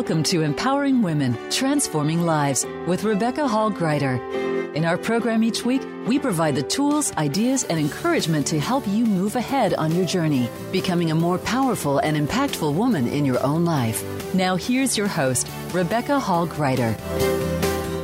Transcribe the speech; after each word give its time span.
Welcome 0.00 0.22
to 0.22 0.40
Empowering 0.40 1.02
Women, 1.02 1.36
Transforming 1.50 2.22
Lives 2.22 2.64
with 2.86 3.04
Rebecca 3.04 3.46
Hall 3.46 3.70
Gruyter. 3.70 4.18
In 4.74 4.86
our 4.86 4.96
program 4.96 5.44
each 5.44 5.66
week, 5.66 5.82
we 6.06 6.18
provide 6.18 6.54
the 6.54 6.62
tools, 6.62 7.14
ideas, 7.18 7.64
and 7.64 7.78
encouragement 7.78 8.46
to 8.46 8.58
help 8.58 8.88
you 8.88 9.04
move 9.04 9.36
ahead 9.36 9.74
on 9.74 9.94
your 9.94 10.06
journey, 10.06 10.48
becoming 10.72 11.10
a 11.10 11.14
more 11.14 11.36
powerful 11.36 11.98
and 11.98 12.16
impactful 12.16 12.72
woman 12.72 13.08
in 13.08 13.26
your 13.26 13.44
own 13.44 13.66
life. 13.66 14.02
Now, 14.34 14.56
here's 14.56 14.96
your 14.96 15.06
host, 15.06 15.46
Rebecca 15.70 16.18
Hall 16.18 16.46
Gruyter. 16.46 16.96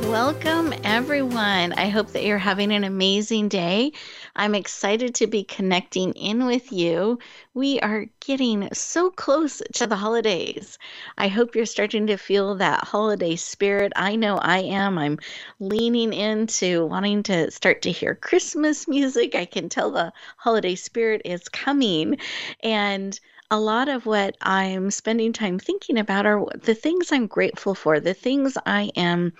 Welcome, 0.07 0.73
everyone. 0.83 1.73
I 1.73 1.89
hope 1.89 2.13
that 2.13 2.23
you're 2.23 2.37
having 2.37 2.71
an 2.71 2.83
amazing 2.83 3.49
day. 3.49 3.91
I'm 4.37 4.53
excited 4.53 5.15
to 5.15 5.25
be 5.25 5.43
connecting 5.43 6.13
in 6.13 6.45
with 6.45 6.71
you. 6.71 7.17
We 7.55 7.79
are 7.79 8.05
getting 8.19 8.71
so 8.71 9.09
close 9.09 9.63
to 9.73 9.87
the 9.87 9.95
holidays. 9.95 10.77
I 11.17 11.27
hope 11.27 11.55
you're 11.55 11.65
starting 11.65 12.05
to 12.05 12.17
feel 12.17 12.53
that 12.55 12.83
holiday 12.83 13.35
spirit. 13.35 13.93
I 13.95 14.15
know 14.15 14.37
I 14.37 14.59
am. 14.59 14.99
I'm 14.99 15.17
leaning 15.59 16.13
into 16.13 16.85
wanting 16.85 17.23
to 17.23 17.49
start 17.49 17.81
to 17.81 17.91
hear 17.91 18.13
Christmas 18.13 18.87
music. 18.87 19.33
I 19.33 19.45
can 19.45 19.69
tell 19.69 19.89
the 19.89 20.13
holiday 20.37 20.75
spirit 20.75 21.23
is 21.25 21.49
coming. 21.49 22.17
And 22.61 23.19
a 23.49 23.59
lot 23.59 23.89
of 23.89 24.05
what 24.05 24.37
I'm 24.41 24.91
spending 24.91 25.33
time 25.33 25.57
thinking 25.57 25.97
about 25.97 26.27
are 26.27 26.45
the 26.53 26.75
things 26.75 27.11
I'm 27.11 27.25
grateful 27.25 27.73
for, 27.73 27.99
the 27.99 28.13
things 28.13 28.55
I 28.67 28.91
am 28.95 29.33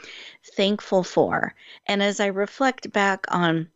thankful 0.56 1.04
for. 1.04 1.54
And 1.86 2.02
as 2.02 2.20
I 2.20 2.28
reflect 2.28 2.92
back 2.92 3.26
on 3.30 3.70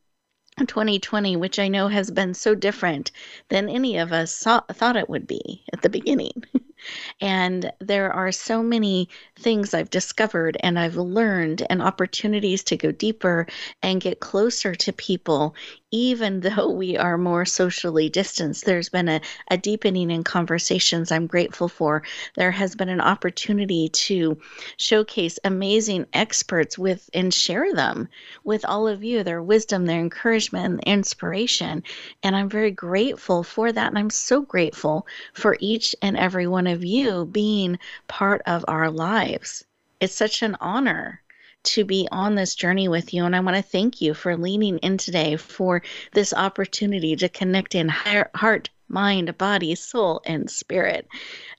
2020, 0.66 1.36
which 1.36 1.60
I 1.60 1.68
know 1.68 1.88
has 1.88 2.12
been 2.12 2.34
so 2.34 2.56
different 2.56 3.12
than 3.50 3.70
any 3.70 3.98
of 3.98 4.12
us 4.12 4.34
saw, 4.34 4.62
thought 4.62 4.96
it 4.96 5.10
would 5.10 5.28
be 5.28 5.64
at 5.74 5.82
the 5.82 5.90
beginning. 5.90 6.44
and 7.22 7.72
there 7.80 8.12
are 8.12 8.32
so 8.32 8.64
many 8.64 9.10
things 9.38 9.74
I've 9.74 9.90
discovered 9.90 10.58
and 10.62 10.80
I've 10.80 10.96
learned, 10.96 11.66
and 11.70 11.82
opportunities 11.82 12.64
to 12.66 12.78
go 12.78 12.92
deeper 12.92 13.48
and 13.82 14.02
get 14.02 14.20
closer 14.20 14.76
to 14.76 14.94
people, 14.94 15.56
even 15.92 16.40
though 16.40 16.70
we 16.70 16.98
are 16.98 17.18
more 17.18 17.46
socially 17.46 18.10
distanced. 18.10 18.66
There's 18.66 18.90
been 18.90 19.10
a, 19.10 19.22
a 19.50 19.58
deepening 19.58 20.10
in 20.10 20.24
conversations 20.24 21.12
I'm 21.12 21.28
grateful 21.28 21.68
for. 21.68 22.04
There 22.36 22.52
has 22.52 22.76
been 22.76 22.90
an 22.90 23.02
opportunity 23.02 23.90
to 23.90 24.40
showcase 24.78 25.38
amazing 25.44 26.08
experts 26.14 26.78
with 26.78 27.10
and 27.14 27.34
share 27.34 27.74
them 27.74 28.08
with 28.44 28.64
all 28.66 28.88
of 28.88 29.04
you, 29.04 29.24
their 29.24 29.44
wisdom, 29.44 29.86
their 29.86 30.00
encouragement, 30.00 30.84
inspiration. 30.86 31.84
And 32.24 32.36
I'm 32.36 32.50
very 32.50 32.72
grateful 32.72 33.44
for 33.44 33.72
that. 33.72 33.88
And 33.88 34.00
I'm 34.00 34.10
so 34.10 34.42
grateful 34.42 35.06
for 35.34 35.58
each 35.60 35.96
and 36.02 36.16
every 36.16 36.48
one 36.48 36.68
of 36.68 36.86
you 36.86 37.26
being 37.26 37.80
part 38.08 38.42
of 38.46 38.64
our 38.68 38.90
lives. 38.90 39.66
It's 40.00 40.16
such 40.16 40.42
an 40.42 40.56
honor 40.62 41.22
to 41.64 41.86
be 41.86 42.08
on 42.12 42.36
this 42.36 42.56
journey 42.56 42.88
with 42.88 43.14
you. 43.14 43.26
And 43.26 43.36
I 43.36 43.40
want 43.40 43.58
to 43.58 43.64
thank 43.64 44.02
you 44.02 44.14
for 44.14 44.38
leaning 44.38 44.78
in 44.80 44.98
today 44.98 45.38
for 45.38 45.82
this 46.14 46.34
opportunity 46.34 47.16
to 47.18 47.30
connect 47.30 47.76
in 47.76 47.90
heart, 47.90 48.70
mind, 48.88 49.38
body, 49.38 49.76
soul, 49.76 50.22
and 50.26 50.50
spirit 50.50 51.08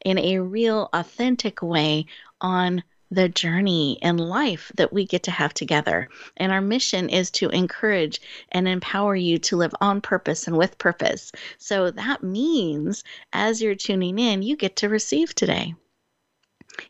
in 0.05 0.19
a 0.19 0.39
real, 0.41 0.89
authentic 0.93 1.63
way 1.63 2.07
on 2.41 2.83
the 3.11 3.29
journey 3.29 3.99
in 4.01 4.17
life 4.17 4.73
that 4.77 4.93
we 4.93 5.05
get 5.05 5.25
to 5.25 5.31
have 5.31 5.53
together. 5.53 6.09
And 6.39 6.51
our 6.51 6.63
mission 6.63 7.11
is 7.11 7.31
to 7.33 7.51
encourage 7.51 8.21
and 8.51 8.67
empower 8.67 9.15
you 9.15 9.39
to 9.41 9.57
live 9.57 9.75
on 9.83 10.01
purpose 10.01 10.47
and 10.47 10.57
with 10.57 10.79
purpose. 10.79 11.31
So 11.59 11.91
that 11.91 12.23
means 12.23 13.05
as 13.33 13.61
you're 13.61 13.75
tuning 13.75 14.19
in, 14.19 14.43
you 14.43 14.57
get 14.57 14.77
to 14.77 14.89
receive 14.89 15.35
today. 15.35 15.75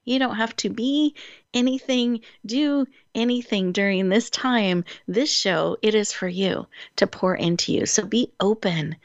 You 0.05 0.19
don't 0.19 0.37
have 0.37 0.55
to 0.57 0.69
be 0.69 1.15
anything, 1.53 2.21
do 2.45 2.87
anything 3.15 3.73
during 3.73 4.09
this 4.09 4.31
time, 4.31 4.85
this 5.09 5.31
show. 5.33 5.77
It 5.83 5.95
is 5.95 6.13
for 6.13 6.29
you 6.29 6.67
to 6.97 7.07
pour 7.07 7.35
into 7.35 7.73
you. 7.73 7.87
So 7.87 8.05
be 8.07 8.33
open. 8.41 8.97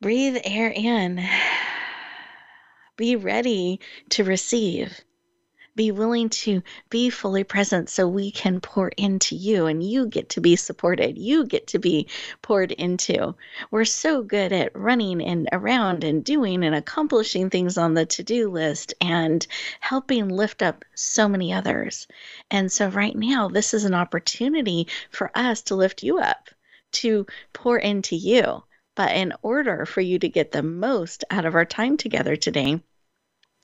Breathe 0.00 0.38
air 0.44 0.70
in. 0.70 1.24
Be 2.96 3.16
ready 3.16 3.80
to 4.10 4.22
receive 4.22 5.00
be 5.76 5.90
willing 5.90 6.28
to 6.28 6.62
be 6.88 7.10
fully 7.10 7.44
present 7.44 7.88
so 7.88 8.06
we 8.06 8.30
can 8.30 8.60
pour 8.60 8.88
into 8.96 9.34
you 9.34 9.66
and 9.66 9.82
you 9.82 10.06
get 10.06 10.28
to 10.30 10.40
be 10.40 10.56
supported. 10.56 11.18
You 11.18 11.44
get 11.46 11.66
to 11.68 11.78
be 11.78 12.08
poured 12.42 12.72
into. 12.72 13.34
We're 13.70 13.84
so 13.84 14.22
good 14.22 14.52
at 14.52 14.76
running 14.76 15.20
and 15.22 15.48
around 15.52 16.04
and 16.04 16.24
doing 16.24 16.64
and 16.64 16.74
accomplishing 16.74 17.50
things 17.50 17.76
on 17.76 17.94
the 17.94 18.06
to 18.06 18.22
do 18.22 18.50
list 18.50 18.94
and 19.00 19.46
helping 19.80 20.28
lift 20.28 20.62
up 20.62 20.84
so 20.94 21.28
many 21.28 21.52
others. 21.52 22.06
And 22.50 22.70
so, 22.70 22.88
right 22.88 23.16
now, 23.16 23.48
this 23.48 23.74
is 23.74 23.84
an 23.84 23.94
opportunity 23.94 24.86
for 25.10 25.30
us 25.34 25.62
to 25.62 25.74
lift 25.74 26.02
you 26.02 26.18
up, 26.18 26.50
to 26.92 27.26
pour 27.52 27.78
into 27.78 28.16
you. 28.16 28.62
But 28.94 29.16
in 29.16 29.32
order 29.42 29.86
for 29.86 30.00
you 30.00 30.20
to 30.20 30.28
get 30.28 30.52
the 30.52 30.62
most 30.62 31.24
out 31.30 31.44
of 31.44 31.56
our 31.56 31.64
time 31.64 31.96
together 31.96 32.36
today, 32.36 32.80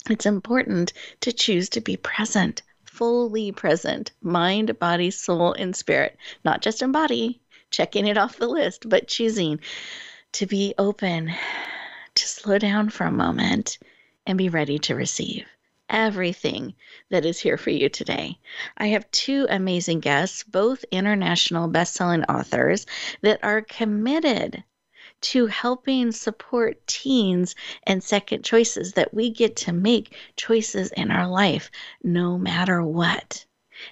it's 0.08 0.26
important 0.26 0.92
to 1.20 1.32
choose 1.32 1.68
to 1.70 1.80
be 1.80 1.96
present, 1.96 2.62
fully 2.84 3.52
present, 3.52 4.12
mind, 4.22 4.78
body, 4.78 5.10
soul, 5.10 5.52
and 5.52 5.74
spirit, 5.74 6.16
not 6.44 6.62
just 6.62 6.82
in 6.82 6.92
body, 6.92 7.40
checking 7.70 8.06
it 8.06 8.16
off 8.16 8.36
the 8.36 8.48
list, 8.48 8.88
but 8.88 9.08
choosing 9.08 9.60
to 10.32 10.46
be 10.46 10.74
open, 10.78 11.32
to 12.14 12.28
slow 12.28 12.58
down 12.58 12.88
for 12.88 13.04
a 13.04 13.12
moment, 13.12 13.78
and 14.26 14.38
be 14.38 14.48
ready 14.48 14.78
to 14.78 14.94
receive 14.94 15.46
everything 15.88 16.74
that 17.10 17.26
is 17.26 17.38
here 17.40 17.56
for 17.56 17.70
you 17.70 17.88
today. 17.88 18.38
I 18.76 18.88
have 18.88 19.10
two 19.10 19.46
amazing 19.50 20.00
guests, 20.00 20.44
both 20.44 20.84
international 20.92 21.68
best-selling 21.68 22.24
authors 22.24 22.86
that 23.22 23.40
are 23.42 23.62
committed 23.62 24.62
to 25.20 25.46
helping 25.46 26.12
support 26.12 26.86
teens 26.86 27.54
and 27.84 28.02
second 28.02 28.44
choices 28.44 28.92
that 28.92 29.12
we 29.12 29.30
get 29.30 29.56
to 29.56 29.72
make 29.72 30.14
choices 30.36 30.90
in 30.92 31.10
our 31.10 31.26
life 31.26 31.70
no 32.02 32.38
matter 32.38 32.82
what. 32.82 33.44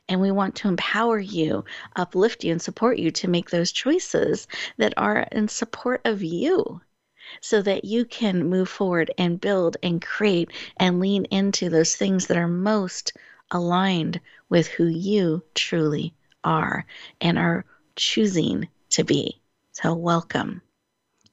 And 0.09 0.21
we 0.21 0.31
want 0.31 0.55
to 0.57 0.69
empower 0.69 1.19
you, 1.19 1.65
uplift 1.97 2.45
you, 2.45 2.53
and 2.53 2.61
support 2.61 2.99
you 2.99 3.11
to 3.13 3.29
make 3.29 3.51
those 3.51 3.73
choices 3.73 4.47
that 4.77 4.95
are 4.97 5.27
in 5.33 5.49
support 5.49 6.01
of 6.05 6.23
you 6.23 6.81
so 7.41 7.63
that 7.63 7.85
you 7.85 8.05
can 8.05 8.49
move 8.49 8.69
forward 8.69 9.11
and 9.19 9.41
build 9.41 9.77
and 9.83 10.01
create 10.01 10.51
and 10.77 11.01
lean 11.01 11.25
into 11.27 11.69
those 11.69 11.97
things 11.97 12.27
that 12.27 12.37
are 12.37 12.49
most 12.49 13.13
aligned 13.51 14.21
with 14.49 14.67
who 14.67 14.87
you 14.87 15.43
truly 15.55 16.15
are 16.45 16.87
and 17.21 17.39
are 17.39 17.65
choosing 17.97 18.69
to 18.91 19.05
be. 19.05 19.41
So, 19.73 19.95
welcome 19.95 20.63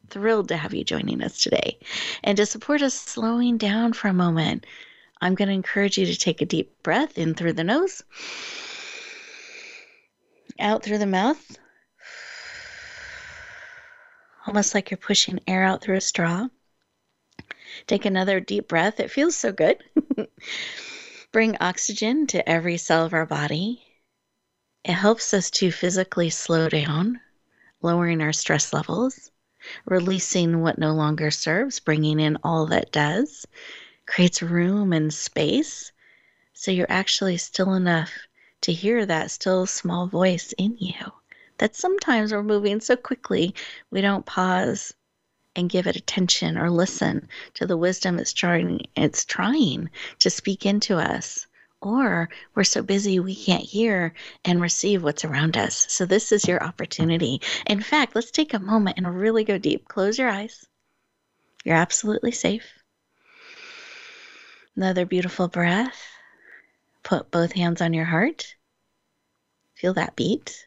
thrilled 0.10 0.50
to 0.50 0.58
have 0.58 0.74
you 0.74 0.84
joining 0.84 1.22
us 1.22 1.40
today. 1.40 1.80
And 2.24 2.38
to 2.38 2.46
support 2.46 2.82
us 2.82 2.94
slowing 2.94 3.58
down 3.58 3.94
for 3.94 4.08
a 4.08 4.14
moment, 4.14 4.66
I'm 5.22 5.36
going 5.36 5.48
to 5.48 5.54
encourage 5.54 5.98
you 5.98 6.06
to 6.06 6.16
take 6.16 6.42
a 6.42 6.46
deep 6.46 6.82
breath 6.84 7.18
in 7.18 7.34
through 7.34 7.54
the 7.54 7.64
nose, 7.64 8.04
out 10.60 10.84
through 10.84 10.98
the 10.98 11.06
mouth, 11.06 11.58
almost 14.46 14.76
like 14.76 14.92
you're 14.92 14.98
pushing 14.98 15.40
air 15.48 15.64
out 15.64 15.82
through 15.82 15.98
a 15.98 16.02
straw. 16.02 16.48
Take 17.88 18.06
another 18.06 18.40
deep 18.40 18.68
breath. 18.68 19.00
It 19.00 19.12
feels 19.12 19.36
so 19.36 19.52
good. 19.52 19.84
Bring 21.32 21.58
oxygen 21.60 22.28
to 22.28 22.48
every 22.48 22.78
cell 22.78 23.06
of 23.06 23.14
our 23.14 23.26
body. 23.26 23.82
It 24.84 24.94
helps 24.94 25.34
us 25.34 25.50
to 25.52 25.72
physically 25.72 26.30
slow 26.30 26.70
down, 26.70 27.20
lowering 27.82 28.22
our 28.22 28.34
stress 28.34 28.72
levels 28.72 29.32
releasing 29.86 30.62
what 30.62 30.78
no 30.78 30.94
longer 30.94 31.32
serves, 31.32 31.80
bringing 31.80 32.20
in 32.20 32.38
all 32.44 32.66
that 32.68 32.92
does, 32.92 33.46
creates 34.06 34.42
room 34.42 34.94
and 34.94 35.14
space. 35.14 35.92
So 36.54 36.72
you're 36.72 36.86
actually 36.90 37.38
still 37.38 37.74
enough 37.74 38.12
to 38.62 38.74
hear 38.74 39.06
that 39.06 39.32
still 39.32 39.66
small 39.66 40.08
voice 40.08 40.54
in 40.58 40.78
you. 40.78 41.12
That 41.58 41.76
sometimes 41.76 42.32
we're 42.32 42.44
moving 42.44 42.80
so 42.80 42.96
quickly, 42.96 43.56
we 43.92 44.02
don't 44.02 44.26
pause 44.26 44.94
and 45.56 45.70
give 45.70 45.88
it 45.88 45.96
attention 45.96 46.58
or 46.58 46.70
listen 46.70 47.28
to 47.54 47.66
the 47.66 47.78
wisdom 47.78 48.20
it's 48.20 48.34
trying 48.34 48.82
it's 48.96 49.24
trying 49.24 49.90
to 50.20 50.30
speak 50.30 50.66
into 50.66 50.98
us 50.98 51.48
or 51.86 52.30
we're 52.56 52.64
so 52.64 52.82
busy 52.82 53.20
we 53.20 53.36
can't 53.36 53.64
hear 53.64 54.14
and 54.44 54.60
receive 54.60 55.04
what's 55.04 55.24
around 55.24 55.56
us. 55.56 55.86
So, 55.90 56.06
this 56.06 56.32
is 56.32 56.48
your 56.48 56.64
opportunity. 56.64 57.42
In 57.68 57.82
fact, 57.82 58.16
let's 58.16 58.32
take 58.32 58.54
a 58.54 58.60
moment 58.60 58.98
and 58.98 59.16
really 59.16 59.44
go 59.44 59.58
deep. 59.58 59.88
Close 59.88 60.18
your 60.18 60.30
eyes. 60.30 60.66
You're 61.64 61.76
absolutely 61.76 62.32
safe. 62.32 62.66
Another 64.76 65.06
beautiful 65.06 65.48
breath. 65.48 66.02
Put 67.04 67.32
both 67.32 67.54
hands 67.54 67.82
on 67.82 67.94
your 67.94 68.06
heart. 68.06 68.56
Feel 69.76 69.94
that 69.94 70.16
beat. 70.16 70.66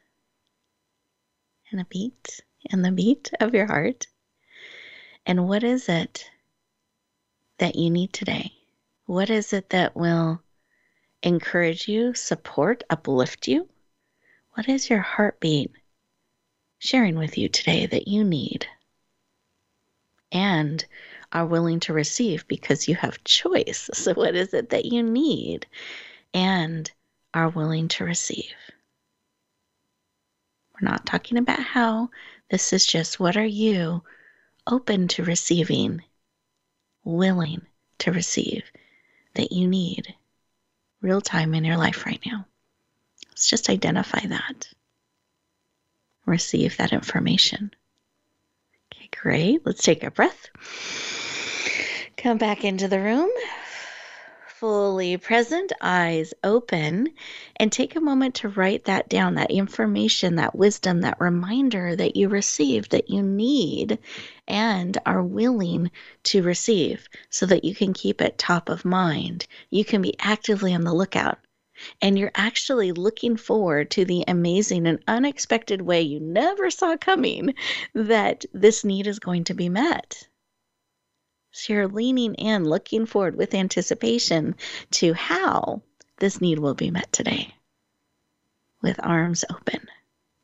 And 1.70 1.80
a 1.80 1.84
beat, 1.84 2.40
and 2.70 2.84
the 2.84 2.92
beat 2.92 3.30
of 3.40 3.54
your 3.54 3.66
heart. 3.66 4.06
And 5.26 5.46
what 5.46 5.62
is 5.62 5.88
it 5.88 6.30
that 7.58 7.76
you 7.76 7.90
need 7.90 8.12
today? 8.12 8.52
What 9.04 9.28
is 9.28 9.52
it 9.52 9.70
that 9.70 9.94
will 9.94 10.42
encourage 11.22 11.88
you, 11.88 12.14
support, 12.14 12.84
uplift 12.90 13.48
you? 13.48 13.68
What 14.54 14.68
is 14.68 14.90
your 14.90 15.00
heartbeat 15.00 15.72
sharing 16.78 17.16
with 17.16 17.38
you 17.38 17.48
today 17.48 17.86
that 17.86 18.08
you 18.08 18.24
need 18.24 18.66
and 20.30 20.84
are 21.32 21.46
willing 21.46 21.80
to 21.80 21.92
receive 21.92 22.46
because 22.48 22.88
you 22.88 22.94
have 22.96 23.24
choice? 23.24 23.90
So, 23.94 24.14
what 24.14 24.34
is 24.34 24.54
it 24.54 24.70
that 24.70 24.84
you 24.84 25.02
need 25.02 25.66
and 26.34 26.90
are 27.34 27.48
willing 27.48 27.88
to 27.88 28.04
receive? 28.04 28.54
We're 30.74 30.88
not 30.88 31.06
talking 31.06 31.38
about 31.38 31.60
how. 31.60 32.10
This 32.50 32.72
is 32.72 32.86
just 32.86 33.20
what 33.20 33.36
are 33.36 33.44
you 33.44 34.02
open 34.66 35.06
to 35.08 35.24
receiving, 35.24 36.02
willing 37.04 37.62
to 37.98 38.10
receive 38.10 38.64
that 39.34 39.52
you 39.52 39.68
need 39.68 40.14
real 41.00 41.20
time 41.20 41.54
in 41.54 41.64
your 41.64 41.76
life 41.76 42.06
right 42.06 42.20
now. 42.26 42.46
Let's 43.28 43.48
just 43.48 43.70
identify 43.70 44.26
that. 44.26 44.68
Receive 46.26 46.76
that 46.76 46.92
information. 46.92 47.70
Okay, 48.94 49.08
great. 49.16 49.64
Let's 49.64 49.82
take 49.82 50.02
a 50.02 50.10
breath. 50.10 50.48
Come 52.16 52.38
back 52.38 52.64
into 52.64 52.88
the 52.88 53.00
room 53.00 53.30
fully 54.58 55.16
present, 55.16 55.70
eyes 55.80 56.34
open, 56.42 57.08
and 57.56 57.70
take 57.70 57.94
a 57.94 58.00
moment 58.00 58.34
to 58.34 58.48
write 58.48 58.86
that 58.86 59.08
down 59.08 59.34
that 59.34 59.52
information, 59.52 60.34
that 60.34 60.56
wisdom, 60.56 61.02
that 61.02 61.20
reminder 61.20 61.94
that 61.94 62.16
you 62.16 62.28
received 62.28 62.90
that 62.90 63.08
you 63.08 63.22
need 63.22 63.98
and 64.48 64.98
are 65.06 65.22
willing 65.22 65.88
to 66.24 66.42
receive 66.42 67.08
so 67.30 67.46
that 67.46 67.62
you 67.62 67.72
can 67.72 67.92
keep 67.92 68.20
it 68.20 68.36
top 68.36 68.68
of 68.68 68.84
mind. 68.84 69.46
You 69.70 69.84
can 69.84 70.02
be 70.02 70.16
actively 70.18 70.74
on 70.74 70.82
the 70.82 70.94
lookout. 70.94 71.38
And 72.02 72.18
you're 72.18 72.32
actually 72.34 72.90
looking 72.90 73.36
forward 73.36 73.92
to 73.92 74.04
the 74.04 74.24
amazing 74.26 74.88
and 74.88 74.98
unexpected 75.06 75.80
way 75.82 76.02
you 76.02 76.18
never 76.18 76.68
saw 76.68 76.96
coming 76.96 77.54
that 77.94 78.44
this 78.52 78.84
need 78.84 79.06
is 79.06 79.20
going 79.20 79.44
to 79.44 79.54
be 79.54 79.68
met. 79.68 80.26
So 81.50 81.72
you're 81.72 81.88
leaning 81.88 82.34
in, 82.34 82.64
looking 82.64 83.06
forward 83.06 83.36
with 83.36 83.54
anticipation 83.54 84.54
to 84.92 85.14
how 85.14 85.82
this 86.18 86.40
need 86.40 86.58
will 86.58 86.74
be 86.74 86.90
met 86.90 87.12
today 87.12 87.54
with 88.82 89.00
arms 89.02 89.44
open. 89.50 89.88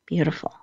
Beautiful. 0.05 0.53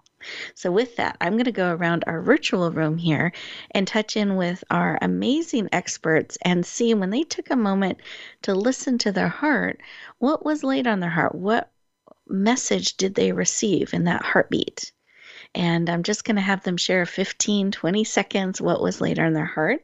So, 0.54 0.70
with 0.70 0.96
that, 0.96 1.16
I'm 1.20 1.32
going 1.32 1.46
to 1.46 1.52
go 1.52 1.74
around 1.74 2.04
our 2.06 2.22
virtual 2.22 2.70
room 2.70 2.96
here 2.96 3.32
and 3.72 3.88
touch 3.88 4.16
in 4.16 4.36
with 4.36 4.62
our 4.70 4.96
amazing 5.02 5.68
experts 5.72 6.38
and 6.42 6.64
see 6.64 6.94
when 6.94 7.10
they 7.10 7.24
took 7.24 7.50
a 7.50 7.56
moment 7.56 7.98
to 8.42 8.54
listen 8.54 8.98
to 8.98 9.10
their 9.10 9.28
heart, 9.28 9.80
what 10.18 10.44
was 10.44 10.62
laid 10.62 10.86
on 10.86 11.00
their 11.00 11.10
heart? 11.10 11.34
What 11.34 11.72
message 12.28 12.96
did 12.96 13.16
they 13.16 13.32
receive 13.32 13.92
in 13.92 14.04
that 14.04 14.22
heartbeat? 14.22 14.92
And 15.54 15.90
I'm 15.90 16.02
just 16.02 16.24
going 16.24 16.36
to 16.36 16.42
have 16.42 16.62
them 16.62 16.76
share 16.76 17.04
15, 17.04 17.72
20 17.72 18.04
seconds 18.04 18.60
what 18.60 18.80
was 18.80 19.00
later 19.00 19.24
on 19.24 19.34
their 19.34 19.44
heart. 19.44 19.82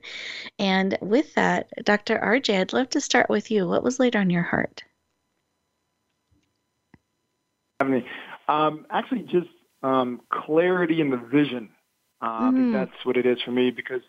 And 0.59 0.97
with 1.03 1.35
that, 1.35 1.69
Dr. 1.85 2.19
RJ, 2.19 2.59
I'd 2.59 2.73
love 2.73 2.91
to 2.91 3.01
start 3.01 3.29
with 3.29 3.51
you. 3.51 3.69
What 3.69 3.83
was 3.83 4.01
laid 4.01 4.17
on 4.17 4.31
your 4.31 4.43
heart? 4.43 4.83
Um, 8.49 8.87
actually, 8.91 9.23
just 9.23 9.49
um, 9.83 10.21
clarity 10.31 11.01
in 11.01 11.11
the 11.11 11.17
vision. 11.17 11.69
Uh, 12.21 12.51
mm. 12.51 12.73
That's 12.73 13.05
what 13.05 13.17
it 13.17 13.27
is 13.27 13.39
for 13.43 13.51
me 13.51 13.71
because, 13.71 14.03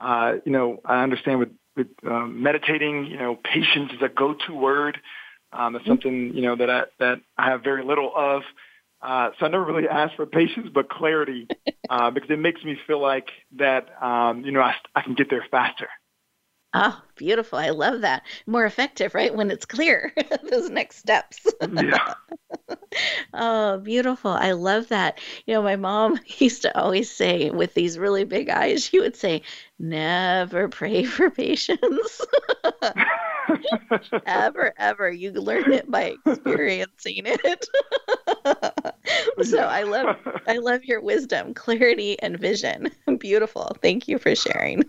uh, 0.00 0.34
you 0.44 0.52
know, 0.52 0.80
I 0.84 1.02
understand 1.02 1.38
with, 1.38 1.50
with 1.76 1.88
um, 2.06 2.42
meditating, 2.42 3.06
you 3.06 3.16
know, 3.16 3.36
patience 3.36 3.92
is 3.92 4.02
a 4.02 4.08
go-to 4.08 4.54
word. 4.54 4.98
Um, 5.52 5.74
it's 5.74 5.82
mm-hmm. 5.82 5.90
something, 5.92 6.34
you 6.34 6.42
know, 6.42 6.56
that 6.56 6.68
I, 6.68 6.82
that 6.98 7.20
I 7.38 7.46
have 7.50 7.62
very 7.62 7.84
little 7.84 8.12
of. 8.14 8.42
Uh, 9.02 9.30
so 9.38 9.46
I 9.46 9.48
never 9.48 9.64
really 9.64 9.88
asked 9.90 10.16
for 10.16 10.26
patience, 10.26 10.68
but 10.72 10.88
clarity, 10.88 11.48
uh, 11.88 12.10
because 12.10 12.30
it 12.30 12.38
makes 12.38 12.62
me 12.64 12.76
feel 12.86 13.00
like 13.00 13.28
that, 13.56 13.88
um, 14.02 14.44
you 14.44 14.52
know, 14.52 14.60
I, 14.60 14.74
I 14.94 15.02
can 15.02 15.14
get 15.14 15.30
there 15.30 15.44
faster. 15.50 15.88
Oh, 16.72 17.02
beautiful. 17.16 17.58
I 17.58 17.70
love 17.70 18.02
that. 18.02 18.22
More 18.46 18.64
effective, 18.64 19.14
right? 19.14 19.34
When 19.34 19.50
it's 19.50 19.66
clear, 19.66 20.12
those 20.50 20.70
next 20.70 20.98
steps. 20.98 21.44
yeah. 21.72 22.14
oh, 23.34 23.78
beautiful. 23.78 24.30
I 24.30 24.52
love 24.52 24.88
that. 24.88 25.18
You 25.46 25.54
know, 25.54 25.62
my 25.62 25.74
mom 25.74 26.20
used 26.38 26.62
to 26.62 26.78
always 26.78 27.10
say, 27.10 27.50
with 27.50 27.74
these 27.74 27.98
really 27.98 28.22
big 28.22 28.50
eyes, 28.50 28.84
she 28.84 29.00
would 29.00 29.16
say, 29.16 29.42
never 29.80 30.68
pray 30.68 31.02
for 31.02 31.28
patience. 31.28 32.20
ever, 34.26 34.72
ever. 34.78 35.10
You 35.10 35.32
learn 35.32 35.72
it 35.72 35.90
by 35.90 36.14
experiencing 36.24 37.22
it. 37.26 37.66
so 39.42 39.58
I 39.58 39.82
love 39.82 40.16
I 40.46 40.58
love 40.58 40.84
your 40.84 41.00
wisdom, 41.00 41.54
clarity, 41.54 42.20
and 42.20 42.38
vision. 42.38 42.90
Beautiful. 43.18 43.76
Thank 43.82 44.08
you 44.08 44.18
for 44.18 44.34
sharing. 44.34 44.82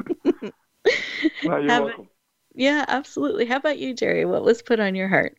well, 1.43 1.61
you're 1.61 1.67
welcome. 1.67 2.09
yeah, 2.53 2.85
absolutely. 2.87 3.45
How 3.45 3.57
about 3.57 3.79
you, 3.79 3.93
Jerry? 3.93 4.25
What 4.25 4.43
was 4.43 4.61
put 4.61 4.79
on 4.79 4.95
your 4.95 5.07
heart? 5.07 5.37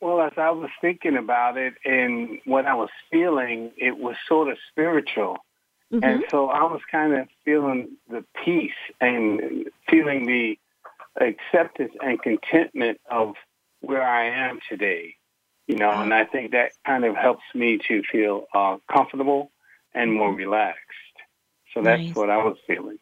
Well, 0.00 0.20
as 0.20 0.32
I 0.36 0.50
was 0.50 0.70
thinking 0.80 1.16
about 1.16 1.56
it 1.56 1.74
and 1.84 2.38
what 2.44 2.66
I 2.66 2.74
was 2.74 2.90
feeling, 3.10 3.72
it 3.78 3.96
was 3.96 4.16
sort 4.28 4.50
of 4.50 4.58
spiritual. 4.70 5.38
Mm-hmm. 5.92 6.04
And 6.04 6.24
so 6.30 6.48
I 6.48 6.64
was 6.64 6.80
kind 6.90 7.14
of 7.14 7.28
feeling 7.44 7.96
the 8.10 8.24
peace 8.44 8.72
and 9.00 9.66
feeling 9.88 10.26
the 10.26 10.58
acceptance 11.20 11.92
and 12.02 12.20
contentment 12.20 13.00
of 13.10 13.34
where 13.80 14.02
I 14.02 14.26
am 14.26 14.58
today. 14.68 15.16
You 15.66 15.76
know, 15.76 15.90
and 15.90 16.12
I 16.12 16.24
think 16.24 16.52
that 16.52 16.72
kind 16.86 17.04
of 17.04 17.16
helps 17.16 17.44
me 17.54 17.78
to 17.88 18.02
feel 18.12 18.46
uh, 18.54 18.76
comfortable 18.92 19.50
and 19.94 20.12
more 20.12 20.28
mm-hmm. 20.28 20.38
relaxed. 20.38 20.80
So 21.72 21.82
that's 21.82 22.02
nice. 22.02 22.14
what 22.14 22.28
I 22.30 22.36
was 22.36 22.56
feeling. 22.66 22.98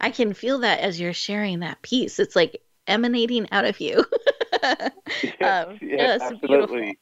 I 0.00 0.10
can 0.10 0.34
feel 0.34 0.58
that 0.60 0.80
as 0.80 1.00
you're 1.00 1.12
sharing 1.12 1.60
that 1.60 1.82
piece. 1.82 2.18
It's 2.18 2.36
like 2.36 2.62
emanating 2.86 3.48
out 3.52 3.64
of 3.64 3.80
you. 3.80 4.04
yes, 4.62 4.92
um, 5.40 5.78
yes, 5.80 6.20
absolutely. 6.20 6.98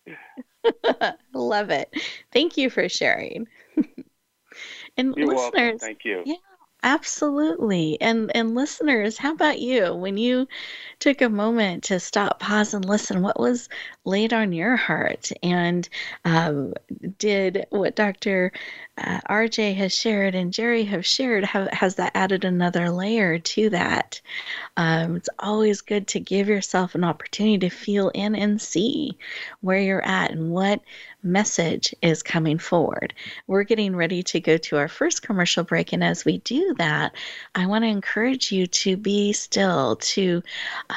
Love 1.34 1.70
it. 1.70 1.92
Thank 2.32 2.56
you 2.56 2.70
for 2.70 2.88
sharing. 2.88 3.46
and 4.96 5.14
You're 5.16 5.28
listeners, 5.28 5.52
welcome. 5.52 5.78
thank 5.78 6.04
you. 6.04 6.22
Yeah, 6.24 6.34
Absolutely. 6.84 8.00
And 8.00 8.30
and 8.36 8.54
listeners, 8.54 9.18
how 9.18 9.32
about 9.32 9.58
you? 9.60 9.94
When 9.94 10.16
you 10.16 10.46
took 11.00 11.20
a 11.20 11.28
moment 11.28 11.84
to 11.84 11.98
stop, 12.00 12.38
pause, 12.40 12.72
and 12.74 12.84
listen, 12.84 13.20
what 13.22 13.38
was 13.38 13.68
laid 14.04 14.32
on 14.32 14.52
your 14.52 14.76
heart? 14.76 15.30
And 15.42 15.88
um, 16.24 16.74
did 17.18 17.66
what 17.70 17.96
Dr. 17.96 18.52
Uh, 18.96 19.20
RJ 19.28 19.74
has 19.76 19.92
shared 19.96 20.34
and 20.36 20.52
Jerry 20.52 20.84
have 20.84 21.04
shared, 21.06 21.44
have, 21.44 21.68
has 21.72 21.96
that 21.96 22.12
added 22.14 22.44
another 22.44 22.90
layer 22.90 23.38
to 23.40 23.70
that? 23.70 24.20
Um, 24.76 25.16
it's 25.16 25.28
always 25.38 25.80
good 25.82 26.06
to 26.08 26.20
give 26.20 26.48
yourself 26.48 26.94
an 26.94 27.04
opportunity 27.04 27.58
to 27.58 27.70
feel 27.70 28.08
in 28.10 28.34
and 28.34 28.60
see 28.60 29.18
where 29.60 29.80
you're 29.80 30.04
at 30.04 30.30
and 30.30 30.50
what 30.50 30.80
message 31.28 31.94
is 32.02 32.22
coming 32.22 32.58
forward. 32.58 33.14
We're 33.46 33.62
getting 33.62 33.94
ready 33.94 34.22
to 34.24 34.40
go 34.40 34.56
to 34.56 34.76
our 34.76 34.88
first 34.88 35.22
commercial 35.22 35.64
break. 35.64 35.92
And 35.92 36.02
as 36.02 36.24
we 36.24 36.38
do 36.38 36.74
that, 36.78 37.14
I 37.54 37.66
want 37.66 37.84
to 37.84 37.88
encourage 37.88 38.50
you 38.50 38.66
to 38.66 38.96
be 38.96 39.32
still, 39.32 39.96
to 39.96 40.42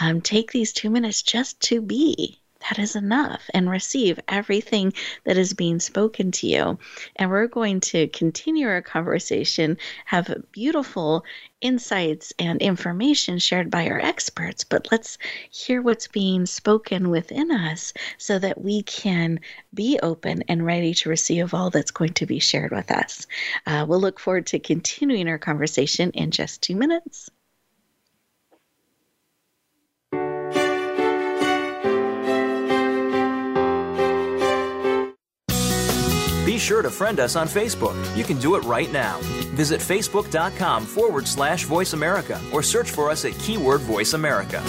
um, 0.01 0.21
take 0.21 0.51
these 0.51 0.73
two 0.73 0.89
minutes 0.89 1.21
just 1.21 1.59
to 1.61 1.81
be 1.81 2.40
that 2.61 2.79
is 2.79 2.95
enough 2.95 3.49
and 3.53 3.69
receive 3.69 4.19
everything 4.27 4.93
that 5.23 5.37
is 5.37 5.53
being 5.53 5.79
spoken 5.79 6.31
to 6.31 6.47
you. 6.47 6.79
And 7.15 7.29
we're 7.29 7.47
going 7.47 7.79
to 7.81 8.07
continue 8.07 8.67
our 8.67 8.81
conversation, 8.81 9.77
have 10.05 10.33
beautiful 10.51 11.25
insights 11.61 12.33
and 12.39 12.61
information 12.61 13.37
shared 13.37 13.69
by 13.69 13.87
our 13.87 13.99
experts, 13.99 14.63
but 14.63 14.87
let's 14.91 15.17
hear 15.51 15.81
what's 15.81 16.07
being 16.07 16.45
spoken 16.45 17.09
within 17.09 17.51
us 17.51 17.93
so 18.17 18.39
that 18.39 18.61
we 18.61 18.81
can 18.83 19.39
be 19.73 19.99
open 20.01 20.43
and 20.47 20.65
ready 20.65 20.93
to 20.95 21.09
receive 21.09 21.53
all 21.53 21.69
that's 21.69 21.91
going 21.91 22.13
to 22.13 22.25
be 22.25 22.39
shared 22.39 22.71
with 22.71 22.91
us. 22.91 23.27
Uh, 23.65 23.85
we'll 23.87 24.01
look 24.01 24.19
forward 24.19 24.47
to 24.47 24.59
continuing 24.59 25.27
our 25.27 25.37
conversation 25.37 26.11
in 26.11 26.31
just 26.31 26.61
two 26.61 26.75
minutes. 26.75 27.29
Sure 36.61 36.81
to 36.81 36.89
friend 36.89 37.19
us 37.19 37.35
on 37.35 37.47
Facebook. 37.47 37.95
You 38.15 38.23
can 38.23 38.37
do 38.37 38.55
it 38.55 38.63
right 38.63 38.91
now. 38.91 39.17
Visit 39.55 39.81
facebook.com 39.81 40.85
forward 40.85 41.27
slash 41.27 41.65
voice 41.65 41.93
America 41.93 42.39
or 42.53 42.61
search 42.63 42.91
for 42.91 43.09
us 43.09 43.25
at 43.25 43.37
keyword 43.39 43.81
voice 43.81 44.13
America. 44.13 44.63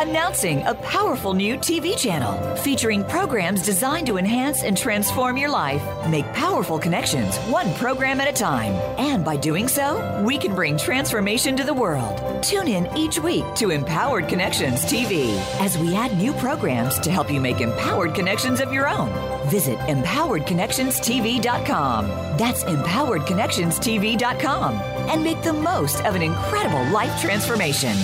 Announcing 0.00 0.62
a 0.66 0.74
powerful 0.74 1.34
new 1.34 1.56
TV 1.56 1.96
channel 1.96 2.56
featuring 2.56 3.04
programs 3.04 3.62
designed 3.62 4.06
to 4.08 4.16
enhance 4.16 4.62
and 4.64 4.76
transform 4.76 5.36
your 5.36 5.50
life. 5.50 5.82
Make 6.08 6.26
powerful 6.32 6.78
connections, 6.78 7.36
one 7.48 7.72
program 7.74 8.20
at 8.20 8.28
a 8.28 8.32
time. 8.32 8.72
And 8.98 9.24
by 9.24 9.36
doing 9.36 9.68
so, 9.68 10.22
we 10.24 10.38
can 10.38 10.54
bring 10.54 10.76
transformation 10.76 11.56
to 11.56 11.64
the 11.64 11.74
world. 11.74 12.18
Tune 12.42 12.68
in 12.68 12.88
each 12.96 13.18
week 13.18 13.44
to 13.56 13.70
Empowered 13.70 14.28
Connections 14.28 14.84
TV 14.84 15.36
as 15.60 15.76
we 15.76 15.92
add 15.94 16.16
new 16.16 16.32
programs 16.34 17.00
to 17.00 17.10
help 17.10 17.28
you 17.30 17.40
make 17.40 17.60
empowered 17.60 18.14
connections 18.14 18.60
of 18.60 18.72
your 18.72 18.88
own. 18.88 19.10
Visit 19.50 19.78
empoweredconnectionstv.com. 19.80 22.08
That's 22.38 22.64
empoweredconnectionstv.com 22.64 24.74
and 24.74 25.22
make 25.22 25.42
the 25.42 25.52
most 25.52 26.02
of 26.04 26.14
an 26.14 26.22
incredible 26.22 26.82
life 26.90 27.20
transformation. 27.20 27.94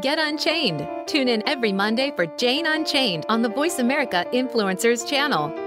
Get 0.00 0.18
Unchained. 0.18 0.88
Tune 1.06 1.28
in 1.28 1.46
every 1.46 1.72
Monday 1.72 2.10
for 2.16 2.26
Jane 2.26 2.66
Unchained 2.66 3.24
on 3.28 3.42
the 3.42 3.48
Voice 3.48 3.78
America 3.78 4.26
Influencers 4.32 5.08
channel, 5.08 5.52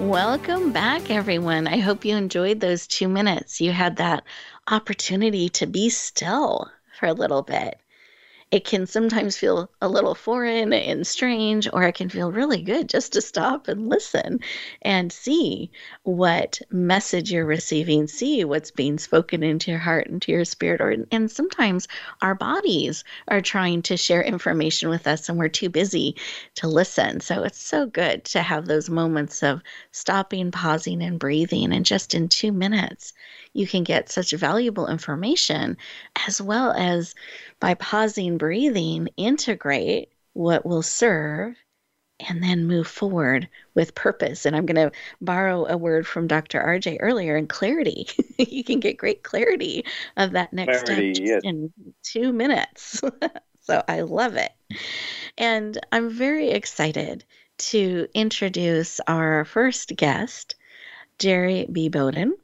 Welcome 0.00 0.72
back, 0.72 1.10
everyone. 1.10 1.66
I 1.66 1.76
hope 1.76 2.04
you 2.04 2.16
enjoyed 2.16 2.60
those 2.60 2.86
two 2.86 3.08
minutes. 3.08 3.60
You 3.60 3.72
had 3.72 3.96
that 3.96 4.24
opportunity 4.66 5.48
to 5.50 5.66
be 5.66 5.90
still 5.90 6.70
for 6.98 7.06
a 7.06 7.12
little 7.12 7.42
bit. 7.42 7.79
It 8.50 8.64
can 8.64 8.86
sometimes 8.86 9.36
feel 9.36 9.70
a 9.80 9.88
little 9.88 10.16
foreign 10.16 10.72
and 10.72 11.06
strange, 11.06 11.68
or 11.72 11.84
it 11.84 11.94
can 11.94 12.08
feel 12.08 12.32
really 12.32 12.62
good 12.62 12.88
just 12.88 13.12
to 13.12 13.22
stop 13.22 13.68
and 13.68 13.88
listen 13.88 14.40
and 14.82 15.12
see 15.12 15.70
what 16.02 16.60
message 16.68 17.30
you're 17.30 17.46
receiving, 17.46 18.08
see 18.08 18.44
what's 18.44 18.72
being 18.72 18.98
spoken 18.98 19.44
into 19.44 19.70
your 19.70 19.78
heart 19.78 20.08
and 20.08 20.20
to 20.22 20.32
your 20.32 20.44
spirit. 20.44 20.80
Or 20.80 20.96
and 21.12 21.30
sometimes 21.30 21.86
our 22.22 22.34
bodies 22.34 23.04
are 23.28 23.40
trying 23.40 23.82
to 23.82 23.96
share 23.96 24.22
information 24.22 24.88
with 24.88 25.06
us, 25.06 25.28
and 25.28 25.38
we're 25.38 25.48
too 25.48 25.68
busy 25.68 26.16
to 26.56 26.66
listen. 26.66 27.20
So 27.20 27.44
it's 27.44 27.62
so 27.62 27.86
good 27.86 28.24
to 28.24 28.42
have 28.42 28.66
those 28.66 28.90
moments 28.90 29.44
of 29.44 29.62
stopping, 29.92 30.50
pausing, 30.50 31.02
and 31.02 31.20
breathing, 31.20 31.72
and 31.72 31.86
just 31.86 32.14
in 32.14 32.28
two 32.28 32.50
minutes 32.50 33.12
you 33.52 33.66
can 33.66 33.82
get 33.82 34.08
such 34.08 34.30
valuable 34.32 34.86
information 34.86 35.76
as 36.28 36.40
well 36.40 36.72
as 36.72 37.14
by 37.58 37.74
pausing 37.74 38.38
breathing 38.40 39.10
integrate 39.18 40.10
what 40.32 40.64
will 40.64 40.82
serve 40.82 41.54
and 42.26 42.42
then 42.42 42.66
move 42.66 42.86
forward 42.86 43.46
with 43.74 43.94
purpose. 43.94 44.46
And 44.46 44.56
I'm 44.56 44.64
going 44.64 44.90
to 44.90 44.96
borrow 45.20 45.66
a 45.66 45.76
word 45.76 46.06
from 46.06 46.26
Dr. 46.26 46.58
RJ 46.58 46.96
earlier 47.00 47.36
in 47.36 47.46
clarity. 47.46 48.08
you 48.38 48.64
can 48.64 48.80
get 48.80 48.96
great 48.96 49.22
clarity 49.22 49.84
of 50.16 50.32
that 50.32 50.54
next 50.54 50.86
clarity, 50.86 51.14
step 51.14 51.26
yes. 51.26 51.42
in 51.44 51.70
two 52.02 52.32
minutes. 52.32 53.02
so 53.60 53.84
I 53.86 54.00
love 54.00 54.36
it. 54.36 54.52
And 55.36 55.78
I'm 55.92 56.08
very 56.08 56.50
excited 56.50 57.24
to 57.58 58.08
introduce 58.14 59.00
our 59.06 59.44
first 59.44 59.94
guest, 59.96 60.54
Jerry 61.18 61.66
B. 61.70 61.90
Bowden. 61.90 62.36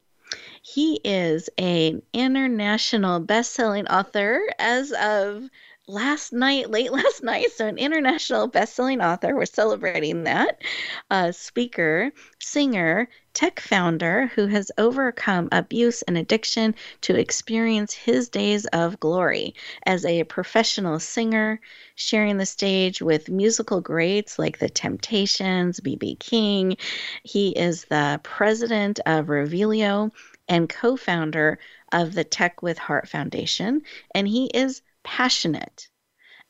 He 0.61 1.01
is 1.05 1.49
an 1.57 2.03
international 2.13 3.21
best-selling 3.21 3.87
author 3.87 4.43
as 4.59 4.93
of 4.93 5.49
last 5.89 6.33
night, 6.33 6.71
late 6.71 6.93
last 6.93 7.23
night. 7.23 7.53
So, 7.53 7.67
an 7.67 7.79
international 7.79 8.49
best-selling 8.49 9.01
author. 9.01 9.35
We're 9.35 9.47
celebrating 9.47 10.25
that. 10.25 10.63
A 11.11 11.33
speaker, 11.33 12.11
singer, 12.41 13.09
tech 13.35 13.61
founder 13.61 14.29
who 14.29 14.47
has 14.47 14.73
overcome 14.79 15.49
abuse 15.53 16.03
and 16.03 16.17
addiction 16.17 16.75
to 17.03 17.19
experience 17.19 17.93
his 17.93 18.29
days 18.29 18.65
of 18.67 18.99
glory 18.99 19.55
as 19.85 20.05
a 20.05 20.25
professional 20.25 20.99
singer, 20.99 21.61
sharing 21.95 22.39
the 22.39 22.47
stage 22.47 23.03
with 23.03 23.29
musical 23.29 23.81
greats 23.81 24.39
like 24.39 24.59
The 24.59 24.71
Temptations, 24.71 25.81
B.B. 25.81 26.17
King. 26.17 26.79
He 27.23 27.51
is 27.51 27.85
the 27.85 28.21
president 28.23 29.01
of 29.07 29.27
Revelio 29.27 30.11
and 30.49 30.69
co 30.69 30.97
founder 30.97 31.59
of 31.93 32.15
the 32.15 32.25
Tech 32.25 32.63
with 32.63 32.79
Heart 32.79 33.09
Foundation. 33.09 33.83
And 34.15 34.27
he 34.27 34.47
is 34.47 34.83
passionate 35.07 35.89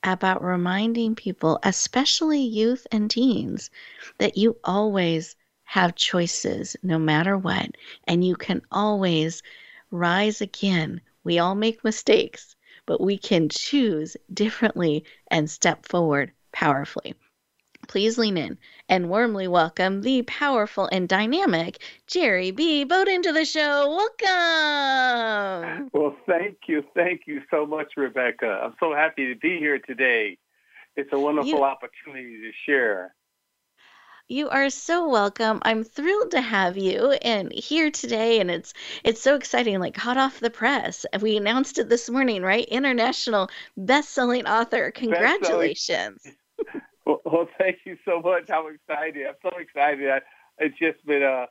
about 0.02 0.42
reminding 0.42 1.14
people, 1.14 1.58
especially 1.62 2.40
youth 2.40 2.86
and 2.90 3.10
teens, 3.10 3.70
that 4.18 4.38
you 4.38 4.56
always 4.64 5.36
have 5.64 5.94
choices 5.94 6.74
no 6.82 6.98
matter 6.98 7.36
what, 7.36 7.70
and 8.04 8.24
you 8.24 8.34
can 8.34 8.62
always 8.72 9.42
rise 9.90 10.40
again. 10.40 11.02
We 11.22 11.38
all 11.38 11.54
make 11.54 11.84
mistakes, 11.84 12.56
but 12.86 13.00
we 13.00 13.18
can 13.18 13.50
choose 13.50 14.16
differently 14.32 15.04
and 15.30 15.50
step 15.50 15.84
forward 15.86 16.32
powerfully. 16.50 17.14
Please 17.88 18.18
lean 18.18 18.36
in 18.36 18.58
and 18.88 19.08
warmly 19.08 19.48
welcome 19.48 20.02
the 20.02 20.22
powerful 20.22 20.88
and 20.90 21.08
dynamic 21.08 21.82
Jerry 22.06 22.50
B. 22.50 22.84
Bowden 22.84 23.22
to 23.22 23.32
the 23.32 23.44
show. 23.44 23.88
Welcome. 23.88 25.90
Well, 25.92 26.16
thank 26.26 26.58
you. 26.66 26.82
Thank 26.94 27.22
you 27.26 27.42
so 27.50 27.66
much, 27.66 27.92
Rebecca. 27.96 28.60
I'm 28.64 28.74
so 28.80 28.94
happy 28.94 29.32
to 29.32 29.38
be 29.38 29.58
here 29.58 29.78
today. 29.78 30.38
It's 30.96 31.12
a 31.12 31.18
wonderful 31.18 31.48
you, 31.48 31.62
opportunity 31.62 32.40
to 32.40 32.50
share. 32.64 33.14
You 34.28 34.48
are 34.48 34.70
so 34.70 35.08
welcome. 35.08 35.60
I'm 35.62 35.84
thrilled 35.84 36.32
to 36.32 36.40
have 36.40 36.76
you 36.76 37.12
and 37.22 37.52
here 37.52 37.92
today 37.92 38.40
and 38.40 38.50
it's 38.50 38.74
it's 39.04 39.20
so 39.20 39.36
exciting 39.36 39.78
like 39.78 39.96
hot 39.96 40.16
off 40.16 40.40
the 40.40 40.50
press. 40.50 41.06
We 41.20 41.36
announced 41.36 41.78
it 41.78 41.88
this 41.88 42.10
morning, 42.10 42.42
right? 42.42 42.66
International 42.66 43.48
best-selling 43.76 44.46
author. 44.46 44.90
Congratulations. 44.90 46.20
Best-selling. 46.24 46.82
well, 47.06 47.20
well, 47.24 47.48
thank 47.58 47.78
you 47.84 47.96
so 48.04 48.20
much. 48.20 48.50
I'm 48.50 48.74
excited. 48.74 49.26
I'm 49.26 49.34
so 49.42 49.56
excited. 49.58 50.10
I, 50.10 50.20
it's 50.58 50.78
just 50.78 51.04
been 51.06 51.22
a, 51.22 51.46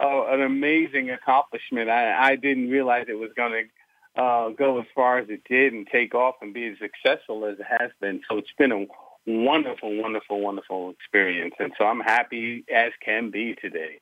a 0.00 0.34
an 0.34 0.42
amazing 0.42 1.10
accomplishment. 1.10 1.90
I 1.90 2.30
I 2.30 2.36
didn't 2.36 2.70
realize 2.70 3.06
it 3.08 3.18
was 3.18 3.30
going 3.36 3.52
to 3.52 4.20
uh, 4.20 4.48
go 4.50 4.80
as 4.80 4.86
far 4.94 5.18
as 5.18 5.28
it 5.28 5.42
did 5.48 5.72
and 5.72 5.86
take 5.86 6.14
off 6.14 6.36
and 6.40 6.54
be 6.54 6.68
as 6.68 6.78
successful 6.78 7.46
as 7.46 7.58
it 7.58 7.66
has 7.68 7.90
been. 8.00 8.20
So 8.28 8.38
it's 8.38 8.52
been 8.58 8.72
a 8.72 8.86
wonderful, 9.26 10.00
wonderful, 10.00 10.40
wonderful 10.40 10.90
experience. 10.90 11.54
And 11.58 11.72
so 11.78 11.84
I'm 11.86 12.00
happy 12.00 12.64
as 12.72 12.92
can 13.04 13.30
be 13.30 13.54
today. 13.54 14.00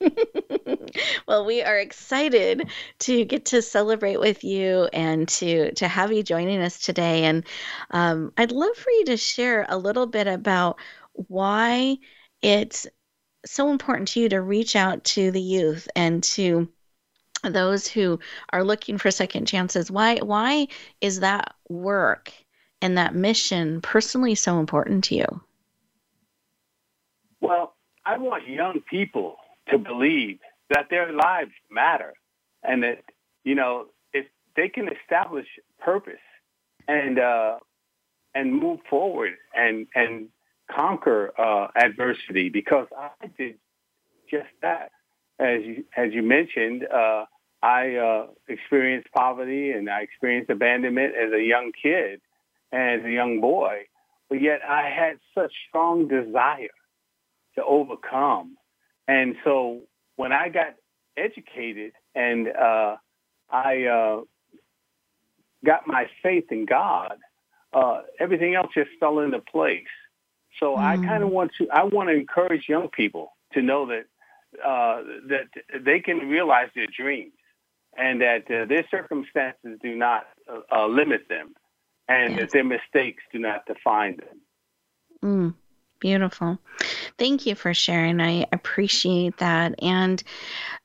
well, 1.28 1.44
we 1.44 1.62
are 1.62 1.78
excited 1.78 2.68
to 3.00 3.24
get 3.24 3.46
to 3.46 3.62
celebrate 3.62 4.20
with 4.20 4.44
you 4.44 4.88
and 4.92 5.28
to 5.28 5.72
to 5.72 5.88
have 5.88 6.12
you 6.12 6.22
joining 6.22 6.60
us 6.60 6.78
today. 6.80 7.24
And 7.24 7.44
um, 7.90 8.32
I'd 8.36 8.52
love 8.52 8.76
for 8.76 8.90
you 8.90 9.04
to 9.06 9.16
share 9.16 9.66
a 9.68 9.78
little 9.78 10.06
bit 10.06 10.26
about 10.26 10.78
why 11.12 11.98
it's 12.42 12.86
so 13.46 13.70
important 13.70 14.08
to 14.08 14.20
you 14.20 14.28
to 14.30 14.40
reach 14.40 14.74
out 14.74 15.04
to 15.04 15.30
the 15.30 15.40
youth 15.40 15.88
and 15.94 16.22
to 16.22 16.68
those 17.42 17.86
who 17.86 18.18
are 18.52 18.64
looking 18.64 18.98
for 18.98 19.10
second 19.10 19.46
chances. 19.46 19.90
Why 19.90 20.16
why 20.18 20.68
is 21.00 21.20
that 21.20 21.54
work 21.68 22.32
and 22.80 22.98
that 22.98 23.14
mission 23.14 23.80
personally 23.80 24.34
so 24.34 24.58
important 24.58 25.04
to 25.04 25.14
you? 25.14 25.40
Well, 27.40 27.74
I 28.06 28.16
want 28.18 28.48
young 28.48 28.80
people 28.90 29.36
to 29.70 29.78
believe 29.78 30.38
that 30.70 30.86
their 30.90 31.12
lives 31.12 31.52
matter 31.70 32.14
and 32.62 32.82
that, 32.82 33.04
you 33.44 33.54
know, 33.54 33.86
if 34.12 34.26
they 34.56 34.68
can 34.68 34.88
establish 34.88 35.46
purpose 35.80 36.14
and, 36.88 37.18
uh, 37.18 37.58
and 38.34 38.54
move 38.54 38.80
forward 38.88 39.34
and, 39.54 39.86
and 39.94 40.28
conquer 40.70 41.32
uh, 41.38 41.68
adversity 41.76 42.48
because 42.48 42.86
I 42.96 43.26
did 43.38 43.56
just 44.30 44.48
that. 44.62 44.90
As 45.38 45.62
you, 45.64 45.84
as 45.96 46.12
you 46.12 46.22
mentioned, 46.22 46.86
uh, 46.86 47.24
I 47.60 47.96
uh, 47.96 48.26
experienced 48.46 49.08
poverty 49.12 49.72
and 49.72 49.90
I 49.90 50.02
experienced 50.02 50.50
abandonment 50.50 51.14
as 51.16 51.32
a 51.32 51.42
young 51.42 51.72
kid 51.82 52.20
as 52.74 53.04
a 53.04 53.10
young 53.10 53.40
boy, 53.40 53.86
but 54.28 54.40
yet 54.42 54.60
I 54.68 54.90
had 54.90 55.18
such 55.34 55.52
strong 55.68 56.08
desire 56.08 56.74
to 57.54 57.64
overcome. 57.64 58.56
And 59.06 59.36
so 59.44 59.82
when 60.16 60.32
I 60.32 60.48
got 60.48 60.74
educated 61.16 61.92
and 62.14 62.48
uh, 62.48 62.96
I 63.50 63.84
uh, 63.84 64.20
got 65.64 65.86
my 65.86 66.06
faith 66.22 66.50
in 66.50 66.66
God, 66.66 67.16
uh, 67.72 68.02
everything 68.18 68.54
else 68.54 68.70
just 68.74 68.90
fell 69.00 69.18
into 69.20 69.40
place. 69.40 69.84
So 70.60 70.76
mm. 70.76 70.78
I 70.78 70.96
kind 70.96 71.22
of 71.22 71.30
want 71.30 71.52
to 71.58 71.68
I 71.70 71.84
want 71.84 72.08
to 72.08 72.14
encourage 72.14 72.68
young 72.68 72.88
people 72.88 73.36
to 73.52 73.62
know 73.62 73.86
that 73.86 74.04
uh, 74.64 75.02
that 75.28 75.84
they 75.84 76.00
can 76.00 76.28
realize 76.28 76.68
their 76.74 76.86
dreams 76.86 77.32
and 77.96 78.20
that 78.20 78.50
uh, 78.50 78.64
their 78.66 78.86
circumstances 78.90 79.78
do 79.82 79.96
not 79.96 80.26
uh, 80.72 80.86
limit 80.86 81.28
them 81.28 81.54
and 82.08 82.32
yes. 82.32 82.40
that 82.40 82.50
their 82.52 82.64
mistakes 82.64 83.22
do 83.32 83.38
not 83.38 83.66
define 83.66 84.16
them. 84.16 84.40
Mm, 85.24 85.54
beautiful. 86.04 86.58
Thank 87.16 87.46
you 87.46 87.54
for 87.54 87.72
sharing. 87.72 88.20
I 88.20 88.46
appreciate 88.52 89.38
that. 89.38 89.74
And 89.82 90.22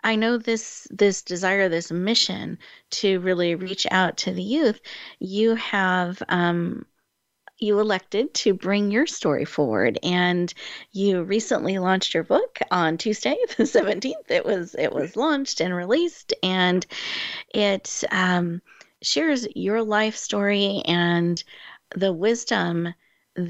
I 0.02 0.16
know 0.16 0.38
this 0.38 0.88
this 0.92 1.24
desire, 1.24 1.68
this 1.68 1.92
mission 1.92 2.58
to 2.92 3.20
really 3.20 3.54
reach 3.56 3.86
out 3.92 4.16
to 4.20 4.32
the 4.32 4.42
youth, 4.42 4.80
you 5.20 5.56
have 5.56 6.24
um, 6.30 6.86
you 7.58 7.82
elected 7.82 8.34
to 8.36 8.54
bring 8.54 8.92
your 8.92 9.06
story 9.06 9.44
forward 9.44 10.00
and 10.04 10.54
you 10.94 11.22
recently 11.24 11.80
launched 11.80 12.14
your 12.14 12.24
book 12.24 12.58
on 12.72 12.98
Tuesday 12.98 13.36
the 13.58 13.64
17th 13.64 14.30
it 14.30 14.46
was 14.46 14.74
it 14.80 14.94
was 14.94 15.18
launched 15.18 15.60
and 15.60 15.76
released 15.76 16.34
and 16.42 16.86
it 17.54 18.06
um, 18.12 18.62
shares 19.02 19.46
your 19.54 19.84
life 19.84 20.16
story 20.16 20.82
and 20.86 21.44
the 21.94 22.14
wisdom 22.14 22.94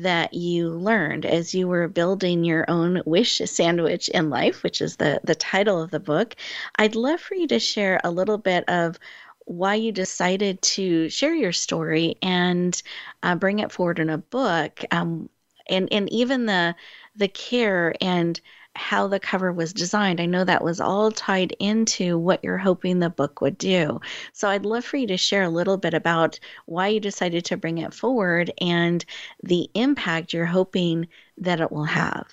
that 0.03 0.33
you 0.33 0.69
learned 0.69 1.25
as 1.25 1.53
you 1.53 1.67
were 1.67 1.87
building 1.87 2.43
your 2.43 2.69
own 2.69 3.01
wish 3.05 3.41
sandwich 3.45 4.09
in 4.09 4.29
life, 4.29 4.63
which 4.63 4.81
is 4.81 4.95
the, 4.97 5.19
the 5.23 5.35
title 5.35 5.81
of 5.81 5.91
the 5.91 5.99
book. 5.99 6.35
I'd 6.77 6.95
love 6.95 7.19
for 7.19 7.35
you 7.35 7.47
to 7.47 7.59
share 7.59 7.99
a 8.03 8.11
little 8.11 8.37
bit 8.37 8.63
of 8.69 8.99
why 9.45 9.75
you 9.75 9.91
decided 9.91 10.61
to 10.61 11.09
share 11.09 11.33
your 11.33 11.51
story 11.51 12.15
and 12.21 12.81
uh, 13.23 13.35
bring 13.35 13.59
it 13.59 13.71
forward 13.71 13.99
in 13.99 14.09
a 14.09 14.17
book, 14.17 14.83
um, 14.91 15.29
and 15.67 15.91
and 15.91 16.11
even 16.11 16.45
the 16.45 16.75
the 17.15 17.27
care 17.27 17.95
and 18.01 18.39
how 18.79 19.07
the 19.07 19.19
cover 19.19 19.51
was 19.51 19.73
designed. 19.73 20.21
I 20.21 20.25
know 20.25 20.45
that 20.45 20.63
was 20.63 20.79
all 20.79 21.11
tied 21.11 21.55
into 21.59 22.17
what 22.17 22.43
you're 22.43 22.57
hoping 22.57 22.99
the 22.99 23.09
book 23.09 23.41
would 23.41 23.57
do. 23.57 23.99
So 24.31 24.49
I'd 24.49 24.65
love 24.65 24.85
for 24.85 24.95
you 24.95 25.07
to 25.07 25.17
share 25.17 25.43
a 25.43 25.49
little 25.49 25.77
bit 25.77 25.93
about 25.93 26.39
why 26.65 26.87
you 26.87 26.99
decided 27.01 27.43
to 27.45 27.57
bring 27.57 27.79
it 27.79 27.93
forward 27.93 28.51
and 28.61 29.03
the 29.43 29.69
impact 29.73 30.33
you're 30.33 30.45
hoping 30.45 31.09
that 31.37 31.59
it 31.59 31.71
will 31.71 31.83
have. 31.83 32.27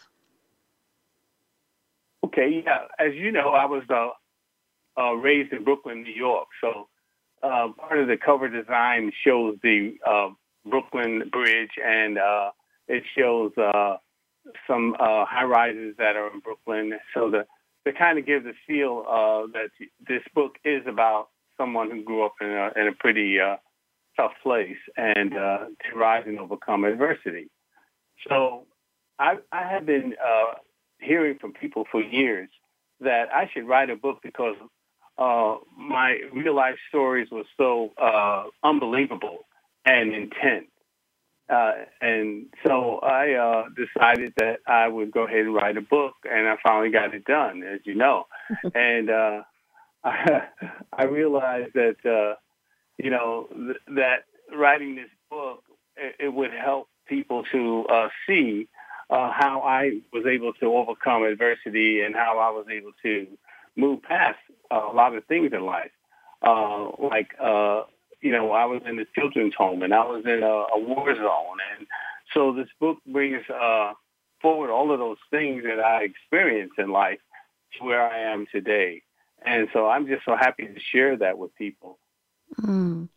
Okay, 2.25 2.63
yeah. 2.65 2.87
As 2.99 3.15
you 3.15 3.33
know, 3.33 3.51
I 3.51 3.67
was 3.67 3.83
uh, 3.91 5.01
uh, 5.01 5.15
raised 5.15 5.53
in 5.53 5.65
Brooklyn, 5.65 6.05
New 6.05 6.15
York. 6.15 6.47
So 6.61 6.89
uh, 7.43 7.69
part 7.77 7.99
of 7.99 8.07
the 8.07 8.17
cover 8.17 8.49
design 8.49 9.11
shows 9.25 9.57
the 9.63 9.97
uh, 10.07 10.29
Brooklyn 10.65 11.29
Bridge 11.31 11.73
and 11.85 12.19
uh, 12.19 12.51
it 12.89 13.03
shows 13.17 13.53
uh, 13.59 13.97
some 14.67 14.95
uh, 14.99 15.25
high 15.25 15.45
rises 15.45 15.95
that 15.99 16.17
are 16.17 16.33
in 16.33 16.41
Brooklyn. 16.41 16.99
So 17.15 17.31
the 17.31 17.47
to 17.87 17.93
kind 17.93 18.19
of 18.19 18.27
give 18.27 18.43
the 18.43 18.53
feel 18.67 19.05
uh, 19.09 19.47
that 19.53 19.71
this 20.09 20.23
book 20.35 20.57
is 20.65 20.83
about 20.87 21.29
someone 21.57 21.91
who 21.91 22.03
grew 22.03 22.27
up 22.27 22.35
in 22.41 22.49
a, 22.49 22.73
in 22.77 22.89
a 22.89 22.93
pretty 22.93 23.39
uh, 23.41 23.57
tough 24.17 24.33
place 24.43 24.77
and 24.97 25.37
uh, 25.37 25.67
to 25.69 25.97
rise 25.97 26.25
and 26.27 26.39
overcome 26.41 26.85
adversity. 26.85 27.49
So 28.29 28.67
I, 29.21 29.37
I 29.53 29.69
have 29.69 29.87
been 29.87 30.15
uh, 30.23 30.55
hearing 31.01 31.39
from 31.39 31.53
people 31.53 31.85
for 31.91 32.03
years 32.03 32.49
that 33.01 33.29
I 33.33 33.49
should 33.53 33.69
write 33.69 33.89
a 33.91 33.97
book 33.97 34.19
because 34.23 34.57
uh, 35.19 35.57
my 35.79 36.19
real 36.33 36.57
life 36.57 36.77
stories 36.89 37.29
were 37.31 37.45
so 37.57 37.93
uh, 38.03 38.45
unbelievable 38.65 39.47
and 39.85 40.13
intense 40.13 40.67
uh, 41.49 41.73
and 42.01 42.47
so 42.67 42.99
I 42.99 43.33
uh, 43.35 43.65
decided 43.77 44.35
that 44.39 44.61
I 44.67 44.89
would 44.89 45.11
go 45.13 45.27
ahead 45.27 45.41
and 45.41 45.55
write 45.55 45.77
a 45.77 45.81
book, 45.83 46.15
and 46.25 46.49
I 46.49 46.57
finally 46.63 46.91
got 46.91 47.15
it 47.15 47.25
done, 47.25 47.63
as 47.63 47.81
you 47.85 47.95
know. 47.95 48.27
and 48.75 49.11
uh, 49.11 49.43
I, 50.05 50.43
I 50.93 51.05
realized 51.05 51.75
that 51.75 51.97
uh, 52.05 52.37
you 52.99 53.11
know 53.11 53.49
th- 53.53 53.97
that 53.97 54.25
writing 54.55 54.97
this 54.97 55.11
book 55.31 55.63
it, 55.97 56.17
it 56.19 56.33
would 56.33 56.53
help 56.53 56.89
people 57.07 57.45
to 57.53 57.87
uh, 57.87 58.09
see 58.27 58.69
uh, 59.11 59.31
how 59.33 59.61
I 59.61 60.01
was 60.13 60.25
able 60.27 60.53
to 60.55 60.67
overcome 60.67 61.23
adversity 61.23 62.01
and 62.03 62.15
how 62.15 62.39
I 62.39 62.51
was 62.51 62.67
able 62.71 62.93
to 63.03 63.27
move 63.77 64.03
past 64.03 64.39
a 64.71 64.79
lot 64.79 65.15
of 65.15 65.25
things 65.27 65.53
in 65.53 65.65
life, 65.65 65.93
uh, 66.43 66.89
like 66.99 67.35
uh, 67.41 67.83
you 68.27 68.33
know, 68.33 68.51
I 68.51 68.65
was 68.65 68.83
in 68.85 68.97
the 68.97 69.07
children's 69.15 69.55
home 69.55 69.83
and 69.83 69.95
I 69.95 70.05
was 70.05 70.25
in 70.27 70.43
a, 70.43 70.47
a 70.47 70.79
war 70.79 71.15
zone. 71.15 71.59
And 71.79 71.87
so 72.35 72.53
this 72.53 72.69
book 72.81 72.99
brings 73.07 73.49
uh, 73.49 73.93
forward 74.43 74.71
all 74.71 74.93
of 74.93 74.99
those 74.99 75.19
things 75.31 75.63
that 75.63 75.79
I 75.79 76.03
experienced 76.03 76.77
in 76.79 76.91
life 76.91 77.21
to 77.79 77.85
where 77.85 78.03
I 78.03 78.33
am 78.33 78.47
today. 78.51 79.03
And 79.45 79.69
so 79.73 79.87
I'm 79.87 80.09
just 80.09 80.25
so 80.25 80.35
happy 80.35 80.67
to 80.67 80.81
share 80.81 81.17
that 81.19 81.39
with 81.39 81.55
people. 81.55 81.99
Mm. 82.61 83.09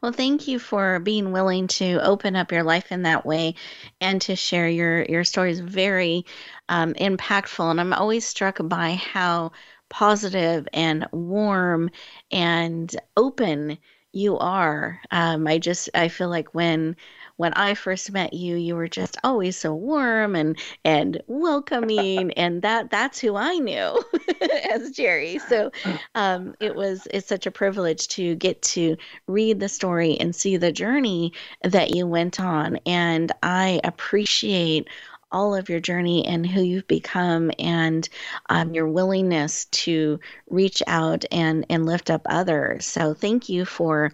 Well, 0.00 0.12
thank 0.12 0.48
you 0.48 0.58
for 0.58 1.00
being 1.00 1.32
willing 1.32 1.66
to 1.68 1.98
open 2.02 2.34
up 2.34 2.50
your 2.50 2.62
life 2.62 2.90
in 2.90 3.02
that 3.02 3.26
way 3.26 3.56
and 4.00 4.22
to 4.22 4.36
share 4.36 4.68
your 4.68 5.04
your 5.04 5.24
stories. 5.24 5.58
Very 5.58 6.24
um, 6.68 6.94
impactful, 6.94 7.68
and 7.68 7.80
I'm 7.80 7.92
always 7.92 8.24
struck 8.24 8.58
by 8.62 8.94
how 8.94 9.50
positive 9.88 10.68
and 10.72 11.06
warm 11.12 11.90
and 12.30 12.94
open 13.16 13.78
you 14.16 14.38
are. 14.38 15.00
Um, 15.10 15.46
I 15.46 15.58
just 15.58 15.90
I 15.94 16.08
feel 16.08 16.28
like 16.28 16.54
when 16.54 16.96
when 17.36 17.52
I 17.52 17.74
first 17.74 18.10
met 18.12 18.32
you, 18.32 18.56
you 18.56 18.74
were 18.74 18.88
just 18.88 19.18
always 19.22 19.56
so 19.56 19.74
warm 19.74 20.34
and 20.34 20.58
and 20.84 21.22
welcoming, 21.26 22.32
and 22.36 22.62
that 22.62 22.90
that's 22.90 23.18
who 23.20 23.36
I 23.36 23.58
knew 23.58 24.02
as 24.70 24.90
Jerry. 24.92 25.38
So 25.38 25.70
um, 26.14 26.54
it 26.60 26.74
was 26.74 27.06
it's 27.12 27.28
such 27.28 27.46
a 27.46 27.50
privilege 27.50 28.08
to 28.08 28.34
get 28.36 28.62
to 28.62 28.96
read 29.26 29.60
the 29.60 29.68
story 29.68 30.16
and 30.18 30.34
see 30.34 30.56
the 30.56 30.72
journey 30.72 31.32
that 31.62 31.94
you 31.94 32.06
went 32.06 32.40
on, 32.40 32.78
and 32.86 33.30
I 33.42 33.80
appreciate 33.84 34.88
all 35.32 35.54
of 35.54 35.68
your 35.68 35.80
journey 35.80 36.26
and 36.26 36.46
who 36.46 36.62
you've 36.62 36.86
become 36.88 37.50
and 37.58 38.08
um, 38.48 38.74
your 38.74 38.88
willingness 38.88 39.66
to 39.66 40.20
reach 40.48 40.82
out 40.86 41.24
and, 41.30 41.66
and 41.70 41.86
lift 41.86 42.10
up 42.10 42.22
others. 42.26 42.86
So, 42.86 43.14
thank 43.14 43.48
you 43.48 43.64
for 43.64 44.12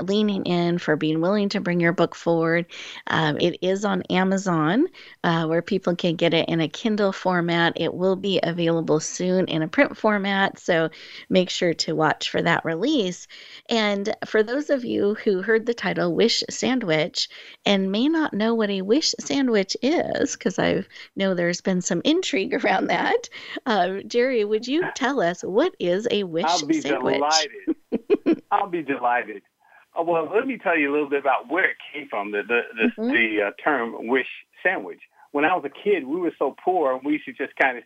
leaning 0.00 0.44
in, 0.44 0.78
for 0.78 0.96
being 0.96 1.20
willing 1.20 1.48
to 1.50 1.60
bring 1.60 1.80
your 1.80 1.92
book 1.92 2.14
forward. 2.14 2.66
Um, 3.06 3.38
it 3.40 3.58
is 3.62 3.84
on 3.84 4.02
Amazon 4.10 4.86
uh, 5.24 5.46
where 5.46 5.62
people 5.62 5.96
can 5.96 6.16
get 6.16 6.34
it 6.34 6.48
in 6.48 6.60
a 6.60 6.68
Kindle 6.68 7.12
format. 7.12 7.74
It 7.76 7.92
will 7.92 8.16
be 8.16 8.40
available 8.42 9.00
soon 9.00 9.46
in 9.46 9.62
a 9.62 9.68
print 9.68 9.96
format, 9.96 10.58
so 10.58 10.90
make 11.28 11.50
sure 11.50 11.74
to 11.74 11.94
watch 11.94 12.30
for 12.30 12.42
that 12.42 12.64
release. 12.64 13.26
And 13.68 14.14
for 14.26 14.42
those 14.42 14.70
of 14.70 14.84
you 14.84 15.14
who 15.14 15.42
heard 15.42 15.66
the 15.66 15.74
title 15.74 16.14
Wish 16.14 16.42
Sandwich 16.50 17.28
and 17.66 17.92
may 17.92 18.08
not 18.08 18.32
know 18.32 18.54
what 18.54 18.70
a 18.70 18.82
wish 18.82 19.14
sandwich 19.20 19.76
is, 19.82 20.32
because 20.32 20.58
I 20.58 20.84
know 21.16 21.34
there's 21.34 21.60
been 21.60 21.80
some 21.82 22.00
intrigue 22.04 22.54
around 22.64 22.86
that, 22.88 23.28
uh, 23.66 24.00
Jerry, 24.06 24.44
would 24.44 24.66
you 24.66 24.90
tell 24.94 25.20
us 25.20 25.42
what 25.42 25.74
is 25.78 26.08
a 26.10 26.24
wish 26.24 26.44
I'll 26.46 26.66
be 26.66 26.80
sandwich? 26.80 27.14
delighted. 27.16 28.40
I'll 28.50 28.68
be 28.68 28.82
delighted. 28.82 29.42
Uh, 29.98 30.02
well, 30.02 30.30
let 30.34 30.46
me 30.46 30.58
tell 30.58 30.78
you 30.78 30.90
a 30.90 30.92
little 30.92 31.08
bit 31.08 31.20
about 31.20 31.50
where 31.50 31.70
it 31.70 31.76
came 31.92 32.08
from. 32.08 32.32
The 32.32 32.42
the 32.46 32.60
the, 32.74 33.02
mm-hmm. 33.02 33.12
the 33.12 33.42
uh, 33.48 33.50
term 33.62 34.08
"wish 34.08 34.26
sandwich." 34.62 35.00
When 35.32 35.44
I 35.44 35.54
was 35.54 35.64
a 35.64 35.70
kid, 35.70 36.06
we 36.06 36.20
were 36.20 36.32
so 36.38 36.54
poor, 36.62 37.00
we 37.02 37.14
used 37.14 37.24
to 37.24 37.32
just 37.32 37.56
kind 37.56 37.78
of 37.78 37.84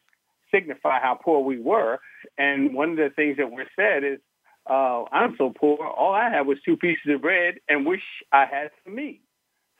signify 0.52 1.00
how 1.00 1.18
poor 1.20 1.44
we 1.44 1.60
were. 1.60 1.98
And 2.36 2.74
one 2.74 2.90
of 2.90 2.96
the 2.96 3.10
things 3.14 3.36
that 3.36 3.50
were 3.50 3.66
said 3.76 4.04
is, 4.04 4.18
uh, 4.68 5.04
"I'm 5.12 5.34
so 5.38 5.52
poor, 5.56 5.78
all 5.84 6.12
I 6.12 6.30
had 6.30 6.46
was 6.46 6.58
two 6.64 6.76
pieces 6.76 7.06
of 7.08 7.22
bread, 7.22 7.56
and 7.68 7.86
wish 7.86 8.02
I 8.32 8.46
had 8.46 8.70
for 8.82 8.90
me." 8.90 9.20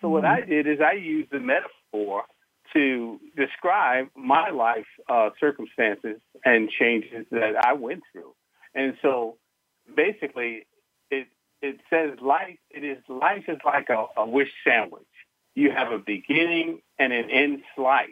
So 0.01 0.07
mm-hmm. 0.07 0.13
what 0.13 0.25
I 0.25 0.41
did 0.41 0.67
is 0.67 0.79
I 0.81 0.95
used 0.95 1.31
the 1.31 1.41
metaphor 1.41 2.25
to 2.73 3.21
describe 3.37 4.09
my 4.17 4.51
life 4.51 4.87
uh, 5.09 5.31
circumstances 5.39 6.21
and 6.45 6.69
changes 6.69 7.27
that 7.31 7.55
I 7.65 7.73
went 7.75 8.03
through. 8.13 8.35
And 8.75 8.95
so 9.03 9.39
basically, 9.95 10.67
it 11.63 11.81
says 11.91 12.19
life. 12.21 12.59
It 12.71 12.85
is 12.85 12.99
life 13.09 13.45
is 13.49 13.59
like 13.65 13.89
a, 13.89 14.07
a 14.17 14.27
wish 14.27 14.51
sandwich. 14.67 15.03
You 15.55 15.71
have 15.71 15.91
a 15.91 15.99
beginning 15.99 16.83
and 16.99 17.13
an 17.13 17.31
end 17.31 17.63
slice, 17.75 18.09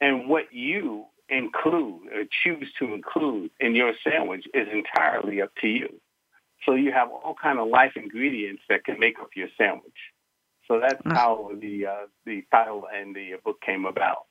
and 0.00 0.28
what 0.28 0.52
you 0.52 1.06
include 1.28 2.08
or 2.12 2.24
choose 2.42 2.70
to 2.78 2.92
include 2.92 3.50
in 3.60 3.74
your 3.74 3.94
sandwich 4.04 4.44
is 4.54 4.68
entirely 4.72 5.40
up 5.40 5.50
to 5.60 5.68
you. 5.68 6.00
So 6.64 6.74
you 6.74 6.92
have 6.92 7.08
all 7.10 7.34
kind 7.40 7.58
of 7.58 7.68
life 7.68 7.92
ingredients 7.96 8.62
that 8.68 8.84
can 8.84 8.98
make 9.00 9.18
up 9.18 9.30
your 9.34 9.48
sandwich. 9.58 9.92
So 10.68 10.80
that's 10.80 11.00
how 11.04 11.50
the 11.60 11.86
uh, 11.86 12.06
the 12.24 12.44
title 12.50 12.86
and 12.92 13.14
the 13.14 13.34
book 13.44 13.60
came 13.60 13.84
about. 13.84 14.26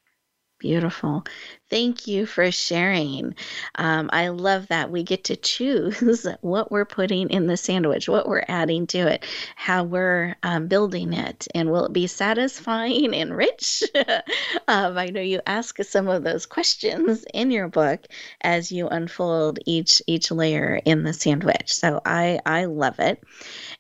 Beautiful. 0.62 1.24
Thank 1.72 2.06
you 2.06 2.28
for 2.28 2.52
sharing. 2.52 3.34
Um, 3.76 4.12
I 4.14 4.28
love 4.28 4.68
that 4.68 4.92
we 4.92 5.02
get 5.02 5.24
to 5.26 5.36
choose 5.36 6.28
what 6.42 6.72
we're 6.72 6.86
putting 6.86 7.32
in 7.32 7.48
the 7.48 7.58
sandwich, 7.58 8.08
what 8.08 8.28
we're 8.30 8.46
adding 8.48 8.86
to 8.88 9.00
it, 9.08 9.26
how 9.56 9.84
we're 9.84 10.36
um, 10.44 10.68
building 10.68 11.14
it, 11.14 11.48
and 11.56 11.72
will 11.72 11.86
it 11.88 11.94
be 11.94 12.06
satisfying 12.06 13.16
and 13.16 13.36
rich? 13.36 13.82
um, 14.68 15.00
I 15.00 15.08
know 15.08 15.20
you 15.22 15.42
ask 15.48 15.82
some 15.84 16.08
of 16.08 16.24
those 16.24 16.46
questions 16.46 17.26
in 17.34 17.50
your 17.50 17.68
book 17.68 18.06
as 18.42 18.72
you 18.72 18.88
unfold 18.88 19.58
each 19.66 20.00
each 20.06 20.30
layer 20.30 20.80
in 20.86 21.02
the 21.02 21.14
sandwich. 21.14 21.74
So 21.74 22.02
I 22.06 22.40
I 22.46 22.66
love 22.66 23.00
it, 23.00 23.20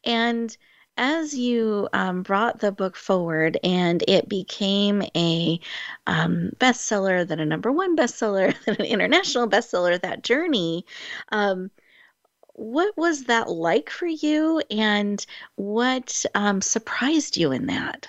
and 0.04 0.56
as 0.98 1.34
you 1.34 1.88
um, 1.94 2.24
brought 2.24 2.60
the 2.60 2.72
book 2.72 2.96
forward 2.96 3.58
and 3.64 4.04
it 4.08 4.30
became 4.30 5.04
a 5.16 5.60
um, 6.08 6.52
bestseller, 6.58 7.28
then 7.28 7.40
a 7.40 7.46
number 7.46 7.72
one 7.72 7.96
bestseller, 7.96 8.54
then 8.66 8.76
an 8.80 8.86
international 8.86 9.48
bestseller, 9.48 10.00
that 10.02 10.24
journey, 10.24 10.86
um, 11.30 11.72
what 12.54 12.96
was 12.98 13.24
that 13.26 13.50
like 13.50 13.90
for 13.90 14.08
you 14.08 14.62
and 14.70 15.26
what 15.56 16.26
um, 16.36 16.62
surprised 16.62 17.38
you 17.38 17.52
in 17.52 17.68
that? 17.68 18.08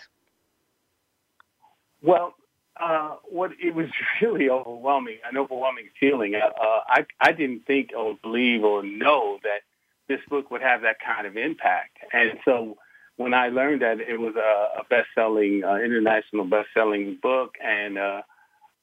Well, 2.03 2.35
uh, 2.79 3.16
what 3.25 3.53
it 3.62 3.75
was 3.75 3.88
really 4.23 4.51
overwhelming, 4.51 5.18
an 5.29 5.37
overwhelming 5.37 5.88
feeling. 5.99 6.35
Uh, 6.35 6.51
I 6.88 7.07
I 7.21 7.33
didn't 7.33 7.66
think 7.66 7.90
or 7.97 8.16
believe 8.23 8.64
or 8.64 8.83
know 8.83 9.38
that 9.45 9.61
this 10.08 10.20
book 10.28 10.50
would 10.50 10.62
have 10.62 10.82
that 10.82 10.96
kind 11.04 11.26
of 11.26 11.36
impact. 11.36 11.98
And 12.12 12.38
so 12.44 12.76
when 13.16 13.34
I 13.34 13.48
learned 13.48 13.82
that 13.82 14.00
it 14.00 14.18
was 14.18 14.34
a, 14.36 14.80
a 14.80 14.84
best-selling, 14.88 15.62
uh, 15.64 15.76
international 15.76 16.44
best-selling 16.44 17.18
book, 17.22 17.54
and 17.62 17.98
uh, 17.98 18.22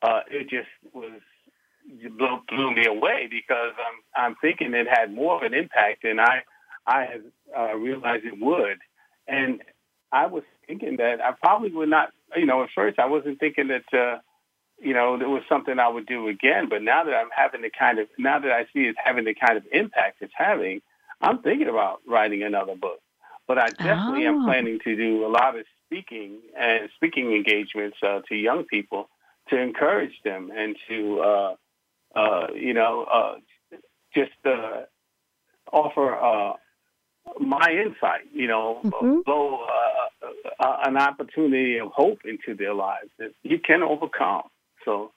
uh, 0.01 0.21
it 0.29 0.49
just 0.49 0.69
was 0.93 1.19
blew, 2.17 2.39
blew 2.47 2.73
me 2.73 2.85
away 2.85 3.27
because 3.29 3.73
I'm 3.77 4.25
I'm 4.25 4.35
thinking 4.41 4.73
it 4.73 4.87
had 4.87 5.13
more 5.13 5.37
of 5.37 5.43
an 5.43 5.53
impact 5.53 6.03
than 6.03 6.19
I 6.19 6.43
I 6.85 7.01
had 7.05 7.21
uh, 7.57 7.75
realized 7.75 8.25
it 8.25 8.39
would, 8.39 8.79
and 9.27 9.61
I 10.11 10.27
was 10.27 10.43
thinking 10.67 10.97
that 10.97 11.21
I 11.21 11.31
probably 11.33 11.71
would 11.71 11.89
not. 11.89 12.11
You 12.35 12.45
know, 12.45 12.63
at 12.63 12.69
first 12.75 12.99
I 12.99 13.05
wasn't 13.05 13.39
thinking 13.39 13.69
that. 13.69 13.93
Uh, 13.93 14.19
you 14.81 14.93
know, 14.93 15.15
it 15.15 15.27
was 15.27 15.43
something 15.49 15.77
I 15.77 15.89
would 15.89 16.05
do 16.05 16.29
again. 16.29 16.69
But 16.69 16.81
now 16.81 17.03
that 17.03 17.13
I'm 17.13 17.27
having 17.35 17.63
the 17.63 17.69
kind 17.69 17.99
of, 17.99 18.07
now 18.17 18.39
that 18.39 18.49
I 18.49 18.63
see 18.71 18.87
it's 18.87 18.97
having 19.03 19.25
the 19.25 19.33
kind 19.33 19.57
of 19.57 19.65
impact 19.73 20.21
it's 20.21 20.31
having, 20.33 20.81
I'm 21.21 21.41
thinking 21.41 21.67
about 21.67 22.01
writing 22.07 22.43
another 22.43 22.75
book. 22.75 22.99
But 23.47 23.57
I 23.57 23.69
definitely 23.69 24.27
oh. 24.27 24.35
am 24.35 24.43
planning 24.45 24.79
to 24.83 24.95
do 24.95 25.25
a 25.25 25.27
lot 25.27 25.57
of 25.57 25.65
speaking 25.85 26.37
and 26.57 26.87
speaking 26.95 27.33
engagements 27.33 27.97
uh, 28.03 28.19
to 28.29 28.35
young 28.35 28.63
people 28.65 29.09
to 29.49 29.59
encourage 29.59 30.13
them 30.23 30.51
and 30.55 30.75
to, 30.87 31.19
uh, 31.19 31.55
uh, 32.15 32.47
you 32.53 32.75
know, 32.75 33.07
uh, 33.11 33.35
just 34.13 34.31
uh, 34.45 34.81
offer 35.73 36.15
uh, 36.15 36.53
my 37.39 37.71
insight, 37.71 38.27
you 38.31 38.47
know, 38.47 38.81
mm-hmm. 38.83 39.21
blow 39.25 39.65
an 40.59 40.97
opportunity 40.97 41.79
of 41.79 41.91
hope 41.91 42.19
into 42.25 42.55
their 42.55 42.73
lives 42.73 43.09
that 43.17 43.31
you 43.41 43.57
can 43.59 43.81
overcome. 43.81 44.43
So 44.85 45.11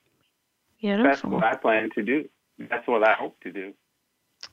Beautiful. 0.80 1.04
that's 1.04 1.24
what 1.24 1.44
I 1.44 1.56
plan 1.56 1.90
to 1.96 2.02
do. 2.02 2.28
That's 2.58 2.86
what 2.86 3.06
I 3.06 3.12
hope 3.12 3.38
to 3.42 3.52
do. 3.52 3.74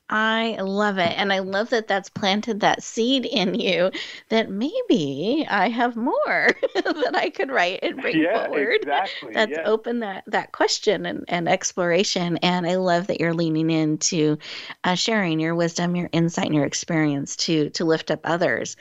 I 0.09 0.57
love 0.59 0.97
it. 0.97 1.13
And 1.17 1.31
I 1.31 1.39
love 1.39 1.69
that 1.69 1.87
that's 1.87 2.09
planted 2.09 2.61
that 2.61 2.81
seed 2.81 3.25
in 3.25 3.53
you 3.53 3.91
that 4.29 4.49
maybe 4.49 5.45
I 5.47 5.69
have 5.69 5.95
more 5.95 6.15
that 6.73 7.11
I 7.15 7.29
could 7.29 7.51
write 7.51 7.79
and 7.83 8.01
bring 8.01 8.19
yeah, 8.19 8.45
forward. 8.45 8.77
Exactly. 8.81 9.33
That's 9.33 9.51
yeah. 9.51 9.63
opened 9.65 10.01
that, 10.01 10.23
that 10.27 10.51
question 10.51 11.05
and, 11.05 11.25
and 11.27 11.47
exploration. 11.47 12.37
And 12.37 12.65
I 12.65 12.75
love 12.75 13.07
that 13.07 13.19
you're 13.19 13.33
leaning 13.33 13.69
into 13.69 14.39
uh, 14.83 14.95
sharing 14.95 15.39
your 15.39 15.53
wisdom, 15.53 15.95
your 15.95 16.09
insight, 16.11 16.47
and 16.47 16.55
your 16.55 16.65
experience 16.65 17.35
to 17.37 17.69
to 17.71 17.85
lift 17.85 18.11
up 18.11 18.21
others. 18.23 18.77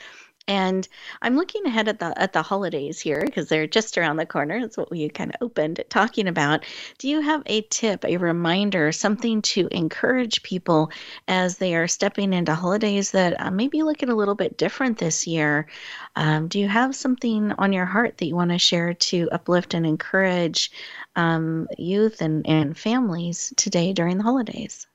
And 0.49 0.87
I'm 1.21 1.35
looking 1.35 1.63
ahead 1.67 1.87
at 1.87 1.99
the 1.99 2.19
at 2.19 2.33
the 2.33 2.41
holidays 2.41 2.99
here 2.99 3.21
because 3.23 3.49
they're 3.49 3.67
just 3.67 3.99
around 3.99 4.17
the 4.17 4.25
corner. 4.25 4.59
That's 4.59 4.77
what 4.77 4.89
we 4.89 5.07
kind 5.07 5.29
of 5.29 5.35
opened 5.41 5.83
talking 5.89 6.27
about. 6.27 6.65
Do 6.97 7.07
you 7.07 7.21
have 7.21 7.43
a 7.45 7.61
tip, 7.61 8.03
a 8.03 8.17
reminder, 8.17 8.91
something 8.91 9.43
to 9.43 9.67
encourage 9.69 10.41
people 10.41 10.91
as 11.27 11.59
they 11.59 11.75
are 11.75 11.87
stepping 11.87 12.33
into 12.33 12.55
holidays 12.55 13.11
that 13.11 13.39
uh, 13.39 13.51
maybe 13.51 13.83
looking 13.83 14.09
a 14.09 14.15
little 14.15 14.33
bit 14.33 14.57
different 14.57 14.97
this 14.97 15.27
year? 15.27 15.67
Um, 16.15 16.47
do 16.47 16.57
you 16.57 16.67
have 16.67 16.95
something 16.95 17.51
on 17.51 17.71
your 17.71 17.85
heart 17.85 18.17
that 18.17 18.25
you 18.25 18.35
want 18.35 18.49
to 18.49 18.57
share 18.57 18.95
to 18.95 19.29
uplift 19.31 19.75
and 19.75 19.85
encourage 19.85 20.71
um, 21.15 21.67
youth 21.77 22.21
and, 22.21 22.47
and 22.47 22.75
families 22.75 23.53
today 23.55 23.93
during 23.93 24.17
the 24.17 24.23
holidays? 24.23 24.87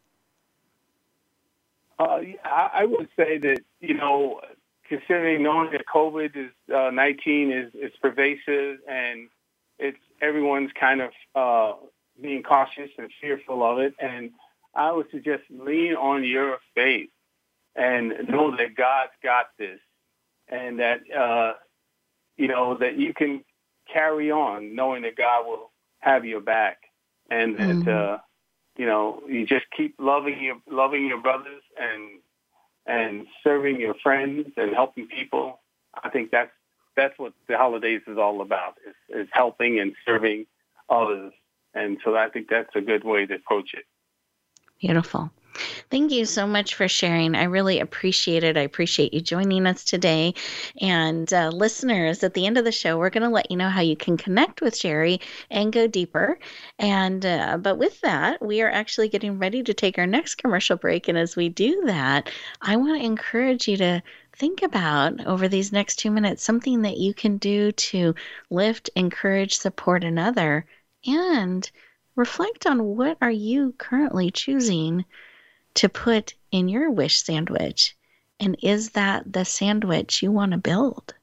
Uh, 1.97 2.19
I 2.45 2.87
would 2.87 3.09
say 3.17 3.38
that 3.38 3.61
you 3.81 3.95
know 3.95 4.40
considering 4.88 5.42
knowing 5.42 5.70
that 5.73 5.83
COVID 5.92 6.37
is 6.37 6.51
uh, 6.75 6.90
19 6.90 7.53
is, 7.53 7.73
is 7.75 7.92
pervasive 8.01 8.79
and 8.88 9.29
it's 9.79 9.99
everyone's 10.20 10.70
kind 10.79 11.01
of 11.01 11.11
uh, 11.35 11.73
being 12.20 12.42
cautious 12.42 12.90
and 12.99 13.11
fearful 13.20 13.62
of 13.64 13.79
it. 13.79 13.94
And 13.99 14.31
I 14.75 14.92
would 14.92 15.11
suggest 15.11 15.42
lean 15.51 15.94
on 15.94 16.25
your 16.25 16.59
faith 16.75 17.11
and 17.75 18.29
know 18.29 18.57
that 18.57 18.77
God's 18.77 19.12
got 19.23 19.47
this 19.59 19.81
and 20.49 20.79
that, 20.79 21.01
uh, 21.11 21.55
you 22.37 22.49
know, 22.49 22.77
that 22.77 22.99
you 22.99 23.14
can 23.14 23.44
carry 23.92 24.31
on 24.31 24.75
knowing 24.75 25.03
that 25.03 25.16
God 25.16 25.47
will 25.47 25.70
have 26.01 26.25
your 26.25 26.40
back 26.40 26.79
and 27.31 27.57
that, 27.57 27.77
mm-hmm. 27.77 28.14
uh, 28.14 28.18
you 28.77 28.87
know, 28.87 29.23
you 29.29 29.47
just 29.47 29.66
keep 29.77 29.94
loving 29.99 30.42
your, 30.42 30.57
loving 30.70 31.07
your 31.07 31.20
brothers 31.20 31.62
and 31.79 32.20
and 32.87 33.27
serving 33.42 33.81
your 33.81 33.94
friends 34.03 34.49
and 34.57 34.75
helping 34.75 35.07
people. 35.09 35.61
I 36.03 36.11
think 36.11 36.31
that's 36.31 36.51
that's 36.97 37.18
what 37.18 37.33
the 37.49 37.57
holidays 37.57 38.03
is 38.07 38.18
all 38.18 38.40
about 38.40 38.75
is, 38.87 39.23
is 39.23 39.29
helping 39.33 39.81
and 39.81 39.94
serving 40.07 40.47
others. 40.88 41.33
And 41.75 41.99
so 42.05 42.14
I 42.16 42.29
think 42.29 42.49
that's 42.49 42.70
a 42.77 42.81
good 42.81 43.05
way 43.05 43.27
to 43.27 43.35
approach 43.35 43.75
it. 43.75 43.85
Beautiful. 44.81 45.31
Thank 45.90 46.11
you 46.11 46.25
so 46.25 46.47
much 46.47 46.75
for 46.75 46.88
sharing. 46.88 47.35
I 47.37 47.45
really 47.45 47.79
appreciate 47.79 48.43
it. 48.43 48.57
I 48.57 48.62
appreciate 48.62 49.14
you 49.14 49.21
joining 49.21 49.67
us 49.67 49.85
today. 49.85 50.35
And 50.81 51.33
uh, 51.33 51.51
listeners, 51.51 52.25
at 52.25 52.35
the 52.35 52.47
end 52.47 52.59
of 52.59 52.64
the 52.64 52.73
show, 52.73 52.99
we're 52.99 53.11
going 53.11 53.23
to 53.23 53.29
let 53.29 53.51
you 53.51 53.57
know 53.57 53.69
how 53.69 53.81
you 53.81 53.97
can 53.97 54.17
connect 54.17 54.61
with 54.61 54.81
Jerry 54.81 55.21
and 55.51 55.73
go 55.73 55.87
deeper. 55.87 56.38
And 56.79 57.25
uh, 57.25 57.59
but 57.59 57.79
with 57.79 58.01
that, 58.01 58.45
we 58.45 58.62
are 58.62 58.71
actually 58.71 59.09
getting 59.09 59.38
ready 59.38 59.62
to 59.62 59.75
take 59.75 59.99
our 59.99 60.07
next 60.07 60.37
commercial 60.37 60.77
break. 60.77 61.09
And 61.09 61.17
as 61.17 61.37
we 61.37 61.49
do 61.49 61.83
that, 61.87 62.31
I 62.61 62.77
want 62.77 63.01
to 63.01 63.07
encourage 63.07 63.69
you 63.69 63.77
to 63.77 64.03
think 64.37 64.62
about 64.62 65.25
over 65.27 65.47
these 65.47 65.73
next 65.73 65.97
two 65.97 66.11
minutes 66.11 66.43
something 66.43 66.83
that 66.83 66.99
you 66.99 67.14
can 67.14 67.38
do 67.38 67.71
to 67.73 68.14
lift, 68.51 68.90
encourage, 68.97 69.57
support 69.57 70.03
another, 70.03 70.67
and 71.07 71.71
reflect 72.17 72.67
on 72.67 72.83
what 72.97 73.17
are 73.21 73.31
you 73.31 73.73
currently 73.79 74.31
choosing 74.31 75.05
to 75.74 75.88
put 75.88 76.34
in 76.50 76.68
your 76.68 76.90
wish 76.90 77.22
sandwich? 77.22 77.96
And 78.40 78.56
is 78.62 78.90
that 78.90 79.32
the 79.32 79.44
sandwich 79.44 80.22
you 80.22 80.32
want 80.32 80.52
to 80.52 80.58
build? 80.58 81.14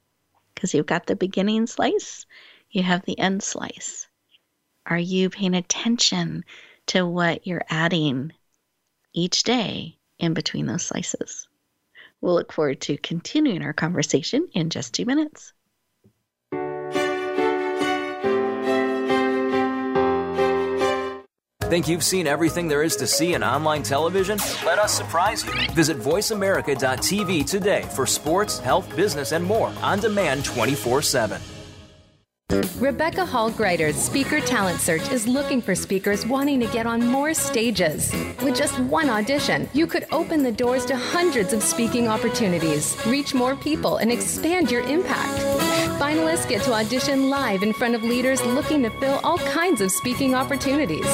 Because 0.54 0.74
you've 0.74 0.86
got 0.86 1.08
the 1.08 1.16
beginning 1.16 1.68
slice, 1.68 2.26
you 2.70 2.84
have 2.84 3.04
the 3.06 3.18
end 3.20 3.44
slice. 3.44 4.08
Are 4.86 5.00
you 5.00 5.30
paying 5.30 5.54
attention 5.54 6.44
to 6.88 7.06
what 7.06 7.46
you're 7.46 7.66
adding 7.70 8.34
each 9.14 9.44
day 9.44 9.98
in 10.20 10.34
between 10.34 10.66
those 10.66 10.86
slices? 10.86 11.48
We'll 12.20 12.36
look 12.36 12.52
forward 12.52 12.82
to 12.82 12.98
continuing 12.98 13.64
our 13.64 13.74
conversation 13.74 14.48
in 14.54 14.70
just 14.70 14.94
two 14.94 15.06
minutes. 15.06 15.54
Think 21.72 21.88
you've 21.88 22.04
seen 22.04 22.28
everything 22.28 22.68
there 22.68 22.84
is 22.84 22.98
to 22.98 23.08
see 23.08 23.34
in 23.34 23.46
online 23.46 23.82
television? 23.82 24.38
Let 24.66 24.78
us 24.78 24.92
surprise 24.94 25.46
you. 25.46 25.54
Visit 25.74 25.96
VoiceAmerica.tv 26.00 27.46
today 27.50 27.84
for 27.84 28.06
sports, 28.06 28.60
health, 28.60 28.94
business, 28.94 29.32
and 29.32 29.42
more 29.42 29.72
on 29.82 30.02
demand 30.02 30.44
24 30.44 31.02
7. 31.02 31.42
Rebecca 32.78 33.26
Hall 33.26 33.50
Gruyter's 33.50 33.96
Speaker 33.96 34.42
Talent 34.42 34.82
Search 34.82 35.10
is 35.14 35.26
looking 35.26 35.62
for 35.62 35.74
speakers 35.74 36.28
wanting 36.28 36.60
to 36.60 36.68
get 36.68 36.86
on 36.86 37.08
more 37.08 37.34
stages. 37.34 38.12
With 38.44 38.58
just 38.58 38.78
one 38.78 39.10
audition, 39.10 39.70
you 39.72 39.88
could 39.88 40.08
open 40.12 40.44
the 40.44 40.52
doors 40.52 40.86
to 40.88 40.98
hundreds 40.98 41.54
of 41.54 41.64
speaking 41.64 42.10
opportunities, 42.10 42.98
reach 43.06 43.34
more 43.34 43.56
people, 43.56 43.96
and 43.96 44.12
expand 44.12 44.70
your 44.70 44.82
impact. 44.82 45.71
Finalists 46.02 46.50
get 46.50 46.64
to 46.64 46.74
audition 46.74 47.30
live 47.30 47.62
in 47.62 47.72
front 47.72 47.94
of 47.94 48.04
leaders 48.04 48.44
looking 48.44 48.82
to 48.82 48.90
fill 48.90 49.20
all 49.24 49.38
kinds 49.38 49.82
of 49.82 49.92
speaking 49.92 50.34
opportunities. 50.34 51.06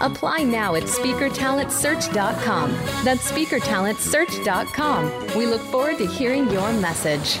Apply 0.00 0.42
now 0.42 0.74
at 0.74 0.82
speakertalentsearch.com. 0.82 2.72
That's 3.04 3.32
speakertalentsearch.com. 3.32 5.34
We 5.34 5.46
look 5.46 5.62
forward 5.62 5.96
to 5.96 6.06
hearing 6.06 6.50
your 6.50 6.70
message. 6.74 7.40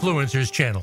Influencers 0.00 0.50
channel. 0.50 0.82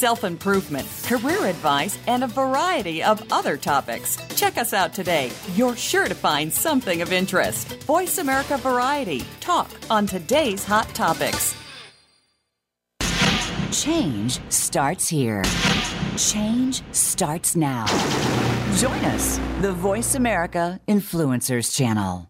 self 0.00 0.24
improvement, 0.24 0.88
career 1.04 1.44
advice, 1.44 1.98
and 2.06 2.24
a 2.24 2.26
variety 2.26 3.02
of 3.02 3.22
other 3.30 3.58
topics. 3.58 4.16
Check 4.34 4.56
us 4.56 4.72
out 4.72 4.94
today. 4.94 5.30
You're 5.54 5.76
sure 5.76 6.08
to 6.08 6.14
find 6.14 6.50
something 6.50 7.02
of 7.02 7.12
interest. 7.12 7.82
Voice 7.84 8.16
America 8.16 8.56
Variety. 8.56 9.22
Talk 9.40 9.70
on 9.90 10.06
today's 10.06 10.64
hot 10.64 10.88
topics. 10.94 11.54
Change 13.72 14.40
starts 14.48 15.06
here. 15.08 15.44
Change 16.16 16.82
starts 16.92 17.54
now. 17.54 17.84
Join 18.76 19.04
us, 19.14 19.38
the 19.60 19.72
Voice 19.72 20.14
America 20.14 20.80
Influencers 20.88 21.76
Channel. 21.76 22.29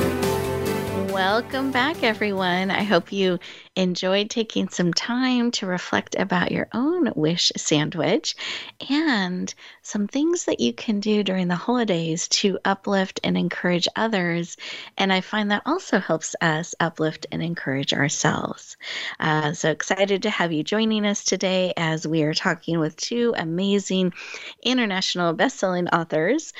Welcome 1.11 1.71
back, 1.71 2.03
everyone. 2.03 2.71
I 2.71 2.83
hope 2.83 3.11
you 3.11 3.39
enjoyed 3.75 4.29
taking 4.29 4.69
some 4.69 4.93
time 4.93 5.51
to 5.51 5.65
reflect 5.65 6.15
about 6.15 6.53
your 6.53 6.69
own 6.73 7.11
wish 7.17 7.51
sandwich 7.57 8.33
and 8.89 9.53
some 9.81 10.07
things 10.07 10.45
that 10.45 10.61
you 10.61 10.71
can 10.71 11.01
do 11.01 11.21
during 11.21 11.49
the 11.49 11.55
holidays 11.55 12.29
to 12.29 12.59
uplift 12.63 13.19
and 13.25 13.37
encourage 13.37 13.89
others. 13.93 14.55
And 14.97 15.11
I 15.11 15.19
find 15.19 15.51
that 15.51 15.63
also 15.65 15.99
helps 15.99 16.33
us 16.39 16.75
uplift 16.79 17.27
and 17.29 17.43
encourage 17.43 17.93
ourselves. 17.93 18.77
Uh, 19.19 19.51
so 19.51 19.69
excited 19.69 20.23
to 20.23 20.29
have 20.29 20.53
you 20.53 20.63
joining 20.63 21.05
us 21.05 21.25
today 21.25 21.73
as 21.75 22.07
we 22.07 22.23
are 22.23 22.33
talking 22.33 22.79
with 22.79 22.95
two 22.95 23.33
amazing 23.35 24.13
international 24.63 25.33
best-selling 25.33 25.89
authors. 25.89 26.53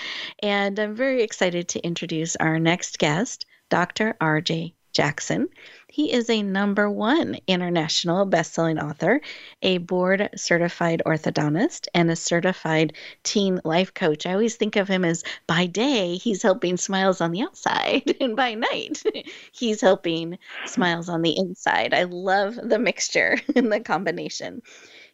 And 0.43 0.77
I'm 0.77 0.93
very 0.93 1.23
excited 1.23 1.69
to 1.69 1.79
introduce 1.79 2.35
our 2.35 2.59
next 2.59 2.99
guest. 2.99 3.45
Dr. 3.71 4.15
R.J. 4.21 4.75
Jackson. 4.91 5.47
He 5.87 6.11
is 6.11 6.29
a 6.29 6.43
number 6.43 6.89
one 6.89 7.37
international 7.47 8.25
best-selling 8.25 8.77
author, 8.77 9.21
a 9.61 9.77
board 9.77 10.29
certified 10.35 11.01
orthodontist, 11.05 11.87
and 11.93 12.11
a 12.11 12.15
certified 12.17 12.93
teen 13.23 13.61
life 13.63 13.93
coach. 13.93 14.25
I 14.25 14.33
always 14.33 14.57
think 14.57 14.75
of 14.75 14.89
him 14.89 15.05
as 15.05 15.23
by 15.47 15.67
day, 15.67 16.15
he's 16.15 16.43
helping 16.43 16.75
smiles 16.75 17.21
on 17.21 17.31
the 17.31 17.43
outside, 17.43 18.17
and 18.21 18.35
by 18.35 18.55
night, 18.55 19.01
he's 19.53 19.79
helping 19.79 20.37
smiles 20.65 21.07
on 21.07 21.21
the 21.21 21.37
inside. 21.37 21.93
I 21.93 22.03
love 22.03 22.55
the 22.55 22.79
mixture 22.79 23.37
and 23.55 23.71
the 23.71 23.79
combination. 23.79 24.61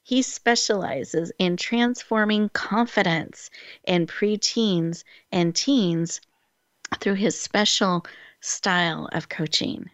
He 0.01 0.23
specializes 0.23 1.31
in 1.37 1.57
transforming 1.57 2.49
confidence 2.49 3.51
in 3.83 4.07
preteens 4.07 5.03
and 5.31 5.55
teens 5.55 6.21
through 6.99 7.15
his 7.15 7.39
special 7.39 8.05
style 8.39 9.09
of 9.11 9.29
coaching. 9.29 9.89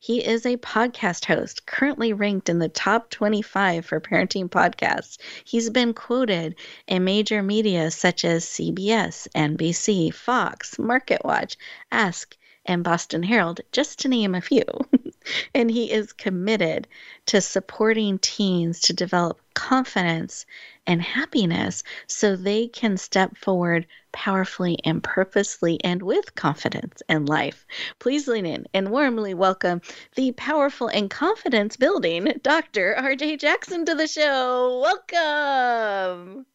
He 0.00 0.24
is 0.24 0.46
a 0.46 0.56
podcast 0.56 1.26
host, 1.26 1.66
currently 1.66 2.12
ranked 2.14 2.48
in 2.48 2.58
the 2.58 2.68
top 2.68 3.10
25 3.10 3.84
for 3.84 4.00
parenting 4.00 4.48
podcasts. 4.48 5.18
He's 5.44 5.68
been 5.68 5.92
quoted 5.92 6.54
in 6.86 7.04
major 7.04 7.42
media 7.42 7.90
such 7.90 8.24
as 8.24 8.46
CBS, 8.46 9.28
NBC, 9.34 10.14
Fox, 10.14 10.76
MarketWatch, 10.76 11.56
Ask, 11.92 12.36
and 12.64 12.82
Boston 12.82 13.22
Herald, 13.22 13.60
just 13.70 13.98
to 14.00 14.08
name 14.08 14.34
a 14.34 14.40
few. 14.40 14.64
and 15.54 15.70
he 15.70 15.90
is 15.90 16.12
committed 16.12 16.88
to 17.26 17.40
supporting 17.40 18.18
teens 18.18 18.80
to 18.80 18.92
develop 18.92 19.40
confidence 19.54 20.46
and 20.86 21.02
happiness 21.02 21.82
so 22.06 22.36
they 22.36 22.68
can 22.68 22.96
step 22.96 23.36
forward 23.36 23.86
powerfully 24.12 24.78
and 24.84 25.02
purposely 25.02 25.78
and 25.84 26.02
with 26.02 26.34
confidence 26.34 27.02
in 27.08 27.26
life. 27.26 27.66
Please 27.98 28.28
lean 28.28 28.46
in 28.46 28.66
and 28.72 28.90
warmly 28.90 29.34
welcome 29.34 29.80
the 30.14 30.32
powerful 30.32 30.88
and 30.88 31.10
confidence 31.10 31.76
building 31.76 32.32
Dr. 32.42 32.96
RJ 32.98 33.40
Jackson 33.40 33.84
to 33.84 33.94
the 33.94 34.06
show. 34.06 34.80
Welcome. 34.80 36.46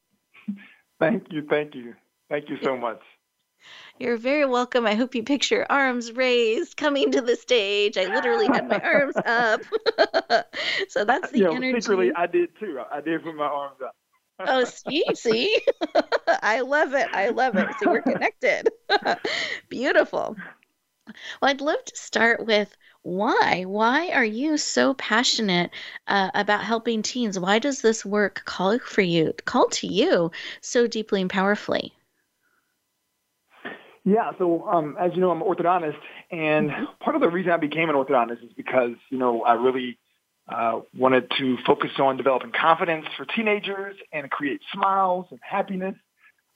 Thank 1.00 1.32
you. 1.32 1.44
Thank 1.50 1.76
you. 1.76 1.96
Thank 2.30 2.50
you 2.50 2.58
so 2.64 2.78
much. 2.78 3.02
You're 4.02 4.18
very 4.18 4.48
welcome. 4.48 4.88
I 4.88 4.96
hope 4.96 5.14
you 5.14 5.22
picture 5.22 5.64
arms 5.70 6.12
raised 6.14 6.76
coming 6.76 7.12
to 7.12 7.22
the 7.22 7.36
stage. 7.36 8.00
I 8.00 8.06
literally 8.06 8.48
had 8.48 8.68
my 8.68 8.80
arms 8.80 9.16
up. 9.28 9.62
so 10.90 11.06
that's 11.06 11.30
the 11.30 11.42
know, 11.42 11.52
energy. 11.52 11.82
Secretly, 11.82 12.12
I 12.16 12.26
did 12.26 12.50
too. 12.60 12.82
I 12.92 13.00
did 13.00 13.24
put 13.24 13.36
my 13.36 13.46
arms 13.46 13.78
up. 13.80 13.96
oh, 14.40 14.64
see, 14.64 15.06
see, 15.14 15.62
I 16.42 16.62
love 16.62 16.96
it. 16.96 17.10
I 17.14 17.30
love 17.30 17.56
it. 17.58 17.68
See, 17.80 17.86
we're 17.86 18.02
connected. 18.02 18.70
Beautiful. 19.70 20.36
Well, 21.06 21.52
I'd 21.52 21.62
love 21.62 21.86
to 21.86 21.96
start 21.96 22.44
with 22.44 22.76
why. 23.04 23.66
Why 23.66 24.10
are 24.10 24.26
you 24.26 24.58
so 24.58 24.96
passionate 24.96 25.70
uh, 26.08 26.32
about 26.34 26.64
helping 26.64 27.04
teens? 27.04 27.38
Why 27.38 27.60
does 27.60 27.82
this 27.82 28.04
work 28.04 28.42
call 28.46 28.80
for 28.80 29.02
you, 29.02 29.34
call 29.46 29.68
to 29.70 29.86
you 29.86 30.32
so 30.60 30.88
deeply 30.88 31.22
and 31.22 31.30
powerfully? 31.30 31.94
Yeah, 34.04 34.32
so 34.38 34.68
um, 34.68 34.98
as 35.00 35.12
you 35.14 35.22
know, 35.22 35.30
I'm 35.30 35.42
an 35.42 35.48
orthodontist, 35.48 35.98
and 36.32 36.72
mm-hmm. 36.72 36.86
part 37.02 37.16
of 37.16 37.22
the 37.22 37.30
reason 37.30 37.52
I 37.52 37.58
became 37.58 37.90
an 37.90 37.96
orthodontist 37.96 38.44
is 38.44 38.52
because 38.58 38.94
you 39.10 39.20
know 39.20 39.44
I 39.44 39.54
really 39.54 40.00
uh, 40.50 40.82
wanted 40.98 41.32
to 41.38 41.58
focus 41.66 41.92
on 42.00 42.18
developing 42.18 42.52
confidence 42.52 43.06
for 43.16 43.26
teenagers 43.26 43.96
and 44.12 44.30
create 44.32 44.62
smiles 44.74 45.28
and 45.30 45.40
happiness. 45.44 45.96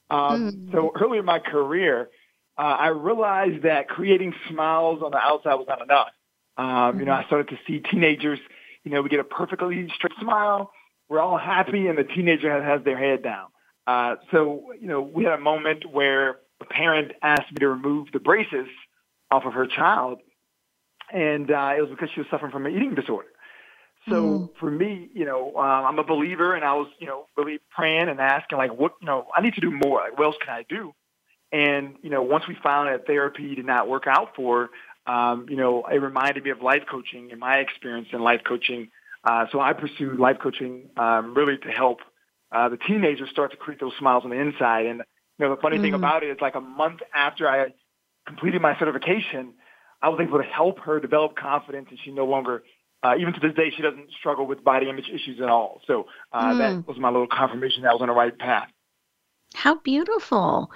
Um, 0.10 0.52
mm. 0.52 0.72
So 0.72 0.92
early 1.00 1.20
in 1.20 1.26
my 1.26 1.40
career, 1.40 2.10
uh, 2.58 2.62
I 2.62 2.88
realized 2.88 3.64
that 3.64 3.90
creating 3.90 4.34
smiles 4.50 5.02
on 5.04 5.12
the 5.12 5.18
outside 5.18 5.56
was 5.56 5.68
not 5.68 5.82
enough. 5.82 6.10
Um, 6.58 6.66
mm-hmm. 6.66 7.00
You 7.00 7.06
know, 7.06 7.12
I 7.12 7.20
mm-hmm. 7.20 7.28
started 7.28 7.50
to 7.50 7.58
see 7.68 7.80
teenagers. 7.80 8.40
You 8.84 8.92
know, 8.92 9.02
we 9.02 9.10
get 9.10 9.20
a 9.20 9.24
perfectly 9.24 9.88
straight 9.96 10.14
smile. 10.20 10.72
We're 11.10 11.20
all 11.20 11.38
happy, 11.38 11.88
and 11.88 11.98
the 11.98 12.04
teenager 12.04 12.52
has, 12.52 12.64
has 12.64 12.84
their 12.84 12.98
head 12.98 13.22
down. 13.22 13.48
Uh, 13.86 14.16
so, 14.32 14.74
you 14.82 14.88
know, 14.88 15.02
we 15.02 15.24
had 15.24 15.34
a 15.34 15.40
moment 15.40 15.86
where 15.92 16.38
a 16.62 16.66
parent 16.66 17.12
asked 17.22 17.52
me 17.52 17.58
to 17.60 17.68
remove 17.68 18.08
the 18.12 18.20
braces 18.20 18.68
off 19.32 19.46
of 19.46 19.54
her 19.54 19.68
child, 19.68 20.20
and 21.12 21.52
uh, 21.52 21.74
it 21.78 21.82
was 21.82 21.90
because 21.90 22.10
she 22.14 22.22
was 22.22 22.28
suffering 22.30 22.52
from 22.52 22.66
an 22.66 22.76
eating 22.76 22.96
disorder. 22.96 23.30
So 24.08 24.24
mm. 24.24 24.50
for 24.60 24.70
me, 24.70 25.10
you 25.14 25.26
know, 25.26 25.54
uh, 25.56 25.60
I'm 25.60 25.98
a 25.98 26.04
believer, 26.04 26.54
and 26.54 26.64
I 26.64 26.76
was, 26.76 26.88
you 27.00 27.08
know, 27.08 27.28
really 27.36 27.60
praying 27.76 28.08
and 28.08 28.20
asking, 28.20 28.60
like, 28.60 28.74
what, 28.74 28.94
you 29.02 29.08
know, 29.08 29.28
I 29.36 29.42
need 29.42 29.56
to 29.56 29.62
do 29.62 29.72
more. 29.72 30.02
Like, 30.02 30.18
what 30.18 30.26
else 30.26 30.36
can 30.40 30.54
I 30.54 30.64
do? 30.68 30.94
And 31.52 31.96
you 32.02 32.10
know, 32.10 32.22
once 32.22 32.48
we 32.48 32.56
found 32.62 32.90
that 32.90 33.08
therapy 33.08 33.56
did 33.56 33.66
not 33.66 33.88
work 33.88 34.08
out 34.08 34.36
for, 34.36 34.72
um, 35.08 35.46
you 35.50 35.56
know, 35.56 35.86
it 35.86 35.98
reminded 35.98 36.44
me 36.44 36.50
of 36.50 36.62
life 36.62 36.84
coaching 36.90 37.32
and 37.32 37.40
my 37.40 37.58
experience 37.58 38.10
in 38.12 38.22
life 38.22 38.42
coaching. 38.46 38.90
Uh, 39.24 39.46
so 39.52 39.60
I 39.60 39.74
pursued 39.74 40.20
life 40.20 40.38
coaching 40.42 40.90
um, 40.98 41.34
really 41.34 41.58
to 41.58 41.70
help 41.70 42.00
uh, 42.52 42.70
the 42.70 42.78
teenagers 42.78 43.30
start 43.30 43.52
to 43.52 43.58
create 43.58 43.80
those 43.80 43.94
smiles 43.98 44.24
on 44.24 44.32
the 44.32 44.40
inside. 44.40 44.86
And 44.86 45.04
you 45.38 45.46
know, 45.46 45.56
the 45.56 45.62
funny 45.62 45.78
mm. 45.78 45.82
thing 45.82 45.94
about 45.94 46.24
it 46.24 46.30
is 46.30 46.38
like 46.42 46.56
a 46.56 46.62
month 46.62 47.02
after 47.14 47.48
I 47.48 47.74
completed 48.26 48.62
my 48.62 48.78
certification, 48.80 49.54
I 50.02 50.10
was 50.10 50.20
able 50.22 50.38
to 50.38 50.44
help 50.44 50.80
her 50.80 51.00
develop 51.00 51.36
confidence 51.36 51.88
and 51.90 52.00
she 52.04 52.12
no 52.12 52.26
longer, 52.26 52.64
uh, 53.04 53.16
even 53.20 53.34
to 53.34 53.40
this 53.40 53.54
day, 53.54 53.72
she 53.76 53.82
doesn't 53.82 54.10
struggle 54.20 54.46
with 54.46 54.64
body 54.64 54.90
image 54.90 55.10
issues 55.10 55.40
at 55.42 55.50
all. 55.50 55.82
So 55.88 56.08
uh, 56.32 56.54
mm. 56.54 56.58
that 56.58 56.88
was 56.88 56.98
my 56.98 57.10
little 57.10 57.28
confirmation 57.28 57.84
that 57.84 57.90
I 57.90 57.94
was 57.94 58.02
on 58.02 58.08
the 58.08 58.14
right 58.14 58.38
path. 58.38 58.70
How 59.54 59.76
beautiful. 59.76 60.72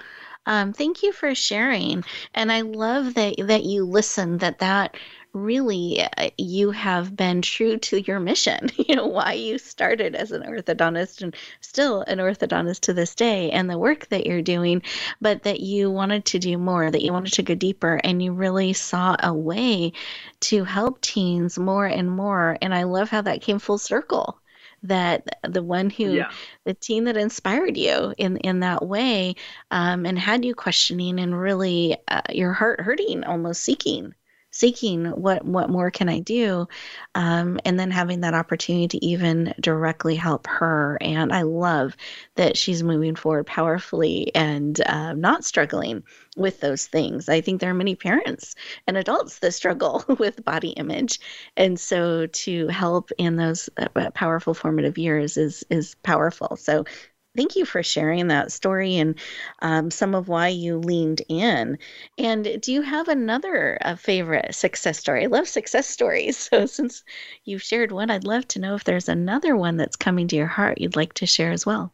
Um, 0.45 0.73
thank 0.73 1.03
you 1.03 1.11
for 1.11 1.35
sharing. 1.35 2.03
And 2.33 2.51
I 2.51 2.61
love 2.61 3.13
that, 3.15 3.35
that 3.39 3.63
you 3.63 3.85
listen, 3.85 4.37
that 4.39 4.59
that 4.59 4.95
really 5.33 6.01
uh, 6.01 6.29
you 6.37 6.71
have 6.71 7.15
been 7.15 7.41
true 7.41 7.77
to 7.77 8.01
your 8.01 8.19
mission, 8.19 8.69
you 8.77 8.95
know, 8.95 9.07
why 9.07 9.33
you 9.33 9.57
started 9.57 10.15
as 10.15 10.31
an 10.31 10.43
orthodontist 10.43 11.21
and 11.21 11.35
still 11.61 12.01
an 12.01 12.19
orthodontist 12.19 12.81
to 12.81 12.93
this 12.93 13.15
day 13.15 13.51
and 13.51 13.69
the 13.69 13.77
work 13.77 14.07
that 14.09 14.25
you're 14.25 14.41
doing, 14.41 14.81
but 15.21 15.43
that 15.43 15.59
you 15.59 15.91
wanted 15.91 16.25
to 16.25 16.39
do 16.39 16.57
more, 16.57 16.89
that 16.89 17.03
you 17.03 17.13
wanted 17.13 17.33
to 17.33 17.43
go 17.43 17.55
deeper 17.55 17.99
and 18.03 18.21
you 18.21 18.33
really 18.33 18.73
saw 18.73 19.15
a 19.21 19.33
way 19.33 19.93
to 20.39 20.63
help 20.63 21.01
teens 21.01 21.59
more 21.59 21.85
and 21.85 22.09
more. 22.09 22.57
And 22.61 22.73
I 22.73 22.83
love 22.83 23.09
how 23.09 23.21
that 23.21 23.41
came 23.41 23.59
full 23.59 23.77
circle 23.77 24.39
that 24.83 25.37
the 25.43 25.61
one 25.61 25.89
who 25.89 26.13
yeah. 26.13 26.31
the 26.63 26.73
teen 26.73 27.03
that 27.03 27.17
inspired 27.17 27.75
you 27.75 28.13
in 28.17 28.37
in 28.37 28.61
that 28.61 28.85
way 28.85 29.35
um, 29.71 30.05
and 30.05 30.17
had 30.17 30.45
you 30.45 30.55
questioning 30.55 31.19
and 31.19 31.37
really 31.37 31.97
uh, 32.07 32.21
your 32.29 32.53
heart 32.53 32.79
hurting 32.79 33.25
almost 33.25 33.61
seeking 33.61 34.13
seeking 34.59 35.05
what 35.05 35.45
what 35.45 35.69
more 35.69 35.89
can 35.89 36.09
I 36.09 36.19
do, 36.19 36.67
um, 37.15 37.59
and 37.63 37.79
then 37.79 37.91
having 37.91 38.21
that 38.21 38.33
opportunity 38.33 38.87
to 38.89 39.05
even 39.05 39.53
directly 39.59 40.15
help 40.15 40.47
her. 40.47 40.97
And 40.99 41.31
I 41.31 41.43
love 41.43 41.95
that 42.35 42.57
she's 42.57 42.83
moving 42.83 43.15
forward 43.15 43.45
powerfully 43.45 44.33
and 44.35 44.79
uh, 44.85 45.13
not 45.13 45.45
struggling 45.45 46.03
with 46.35 46.59
those 46.59 46.87
things. 46.87 47.29
I 47.29 47.41
think 47.41 47.61
there 47.61 47.69
are 47.71 47.73
many 47.73 47.95
parents 47.95 48.55
and 48.85 48.97
adults 48.97 49.39
that 49.39 49.53
struggle 49.53 50.03
with 50.19 50.43
body 50.43 50.69
image, 50.71 51.19
and 51.55 51.79
so 51.79 52.27
to 52.27 52.67
help 52.67 53.11
in 53.17 53.37
those 53.37 53.69
uh, 53.77 54.11
powerful 54.11 54.53
formative 54.53 54.97
years 54.97 55.37
is 55.37 55.63
is 55.69 55.95
powerful. 56.03 56.57
So 56.57 56.83
thank 57.35 57.55
you 57.55 57.65
for 57.65 57.83
sharing 57.83 58.27
that 58.27 58.51
story 58.51 58.97
and 58.97 59.15
um, 59.61 59.91
some 59.91 60.15
of 60.15 60.27
why 60.27 60.47
you 60.47 60.77
leaned 60.77 61.21
in. 61.29 61.77
And 62.17 62.59
do 62.61 62.73
you 62.73 62.81
have 62.81 63.07
another 63.07 63.77
uh, 63.81 63.95
favorite 63.95 64.53
success 64.55 64.99
story? 64.99 65.23
I 65.23 65.27
love 65.27 65.47
success 65.47 65.87
stories. 65.87 66.49
So 66.59 66.65
since 66.65 67.03
you've 67.45 67.61
shared 67.61 67.91
one, 67.91 68.09
I'd 68.09 68.23
love 68.23 68.47
to 68.49 68.59
know 68.59 68.73
if 68.73 68.83
there's 68.83 69.07
another 69.07 69.55
one 69.55 69.77
that's 69.77 69.95
coming 69.95 70.27
to 70.29 70.35
your 70.35 70.47
heart 70.47 70.81
you'd 70.81 70.95
like 70.95 71.13
to 71.15 71.27
share 71.27 71.51
as 71.51 71.65
well. 71.65 71.93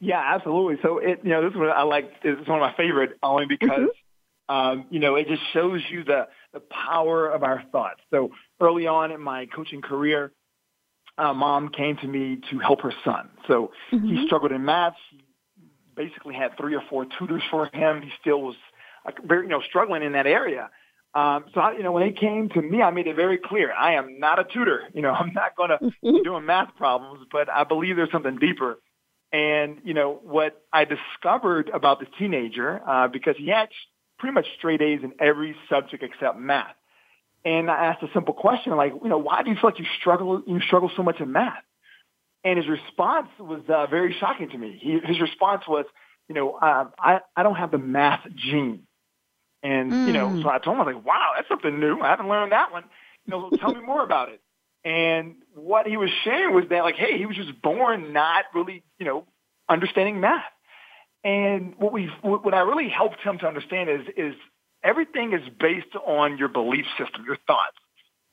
Yeah, 0.00 0.20
absolutely. 0.34 0.78
So 0.82 0.98
it, 0.98 1.20
you 1.22 1.30
know, 1.30 1.48
this 1.48 1.56
one 1.56 1.68
I 1.68 1.82
like. 1.82 2.12
It's 2.24 2.48
one 2.48 2.58
of 2.58 2.62
my 2.62 2.74
favorite 2.76 3.18
only 3.22 3.46
because, 3.46 3.70
mm-hmm. 3.70 4.54
um, 4.54 4.86
you 4.90 4.98
know, 4.98 5.14
it 5.14 5.28
just 5.28 5.42
shows 5.52 5.80
you 5.90 6.02
the 6.02 6.26
the 6.52 6.58
power 6.58 7.28
of 7.28 7.44
our 7.44 7.62
thoughts. 7.70 8.00
So 8.10 8.32
early 8.60 8.88
on 8.88 9.12
in 9.12 9.20
my 9.20 9.46
coaching 9.46 9.80
career, 9.80 10.32
uh, 11.18 11.32
mom 11.32 11.68
came 11.68 11.96
to 11.98 12.06
me 12.06 12.38
to 12.50 12.58
help 12.58 12.82
her 12.82 12.92
son. 13.04 13.28
So 13.48 13.72
mm-hmm. 13.92 14.06
he 14.06 14.26
struggled 14.26 14.52
in 14.52 14.64
math. 14.64 14.94
She 15.10 15.20
basically 15.94 16.34
had 16.34 16.56
three 16.56 16.74
or 16.74 16.82
four 16.88 17.06
tutors 17.18 17.42
for 17.50 17.68
him. 17.72 18.02
He 18.02 18.10
still 18.20 18.40
was 18.40 18.56
very, 19.24 19.44
you 19.44 19.50
know, 19.50 19.60
struggling 19.68 20.02
in 20.02 20.12
that 20.12 20.26
area. 20.26 20.70
Um, 21.14 21.44
so, 21.52 21.60
I, 21.60 21.72
you 21.72 21.82
know, 21.82 21.92
when 21.92 22.08
they 22.08 22.18
came 22.18 22.48
to 22.50 22.62
me, 22.62 22.80
I 22.80 22.90
made 22.90 23.06
it 23.06 23.16
very 23.16 23.36
clear. 23.36 23.70
I 23.72 23.94
am 23.94 24.18
not 24.18 24.38
a 24.38 24.44
tutor. 24.44 24.84
You 24.94 25.02
know, 25.02 25.10
I'm 25.10 25.32
not 25.32 25.56
going 25.56 25.70
to 25.70 25.90
be 26.02 26.22
doing 26.22 26.46
math 26.46 26.74
problems, 26.76 27.26
but 27.30 27.50
I 27.50 27.64
believe 27.64 27.96
there's 27.96 28.12
something 28.12 28.38
deeper. 28.38 28.78
And, 29.32 29.78
you 29.84 29.94
know, 29.94 30.20
what 30.22 30.62
I 30.72 30.84
discovered 30.84 31.70
about 31.70 32.00
this 32.00 32.08
teenager, 32.18 32.80
uh, 32.86 33.08
because 33.08 33.34
he 33.38 33.48
had 33.48 33.68
pretty 34.18 34.34
much 34.34 34.46
straight 34.58 34.82
A's 34.82 35.00
in 35.02 35.12
every 35.18 35.56
subject 35.68 36.02
except 36.02 36.38
math. 36.38 36.74
And 37.44 37.70
I 37.70 37.86
asked 37.86 38.02
a 38.02 38.10
simple 38.12 38.34
question 38.34 38.76
like, 38.76 38.92
you 39.02 39.08
know, 39.08 39.18
why 39.18 39.42
do 39.42 39.50
you 39.50 39.56
feel 39.56 39.70
like 39.70 39.78
you 39.78 39.86
struggle 39.98 40.42
you 40.46 40.60
struggle 40.60 40.90
so 40.96 41.02
much 41.02 41.20
in 41.20 41.32
math? 41.32 41.62
And 42.44 42.58
his 42.58 42.68
response 42.68 43.28
was 43.38 43.62
uh, 43.68 43.86
very 43.86 44.14
shocking 44.18 44.50
to 44.50 44.58
me. 44.58 44.78
He, 44.80 44.98
his 45.04 45.20
response 45.20 45.62
was, 45.68 45.84
you 46.28 46.34
know, 46.34 46.52
uh, 46.54 46.88
I 46.98 47.20
I 47.36 47.42
don't 47.42 47.56
have 47.56 47.70
the 47.70 47.78
math 47.78 48.26
gene. 48.34 48.86
And 49.62 49.92
mm. 49.92 50.06
you 50.06 50.12
know, 50.12 50.40
so 50.42 50.48
I 50.48 50.58
told 50.58 50.76
him 50.76 50.82
I 50.82 50.84
was 50.84 50.94
like, 50.94 51.04
wow, 51.04 51.32
that's 51.36 51.48
something 51.48 51.78
new. 51.78 52.00
I 52.00 52.10
haven't 52.10 52.28
learned 52.28 52.52
that 52.52 52.72
one. 52.72 52.84
You 53.26 53.30
know, 53.30 53.50
tell 53.50 53.72
me 53.74 53.80
more 53.80 54.02
about 54.02 54.28
it. 54.28 54.40
And 54.84 55.36
what 55.54 55.86
he 55.86 55.96
was 55.96 56.10
sharing 56.24 56.54
was 56.54 56.64
that 56.70 56.82
like, 56.82 56.96
hey, 56.96 57.16
he 57.16 57.26
was 57.26 57.36
just 57.36 57.60
born 57.62 58.12
not 58.12 58.46
really, 58.54 58.82
you 58.98 59.06
know, 59.06 59.24
understanding 59.68 60.20
math. 60.20 60.42
And 61.24 61.74
what 61.78 61.92
we 61.92 62.06
what 62.22 62.54
I 62.54 62.60
really 62.60 62.88
helped 62.88 63.20
him 63.20 63.38
to 63.38 63.46
understand 63.46 63.88
is 63.88 64.00
is 64.16 64.34
everything 64.82 65.32
is 65.32 65.42
based 65.60 65.94
on 66.06 66.38
your 66.38 66.48
belief 66.48 66.86
system, 66.98 67.24
your 67.26 67.38
thoughts, 67.46 67.76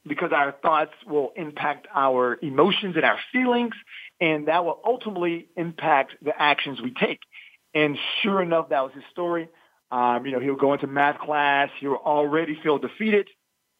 because 0.07 0.31
our 0.31 0.51
thoughts 0.51 0.93
will 1.05 1.31
impact 1.35 1.87
our 1.93 2.37
emotions 2.41 2.95
and 2.95 3.05
our 3.05 3.19
feelings, 3.31 3.73
and 4.19 4.47
that 4.47 4.65
will 4.65 4.79
ultimately 4.85 5.47
impact 5.55 6.13
the 6.21 6.33
actions 6.39 6.81
we 6.81 6.91
take. 6.91 7.19
And 7.73 7.97
sure 8.21 8.41
enough, 8.41 8.69
that 8.69 8.81
was 8.81 8.93
his 8.93 9.03
story. 9.11 9.47
Um, 9.91 10.25
you 10.25 10.31
know, 10.31 10.39
he'll 10.39 10.55
go 10.55 10.73
into 10.73 10.87
math 10.87 11.19
class. 11.19 11.69
He'll 11.79 11.93
already 11.93 12.57
feel 12.61 12.77
defeated. 12.77 13.27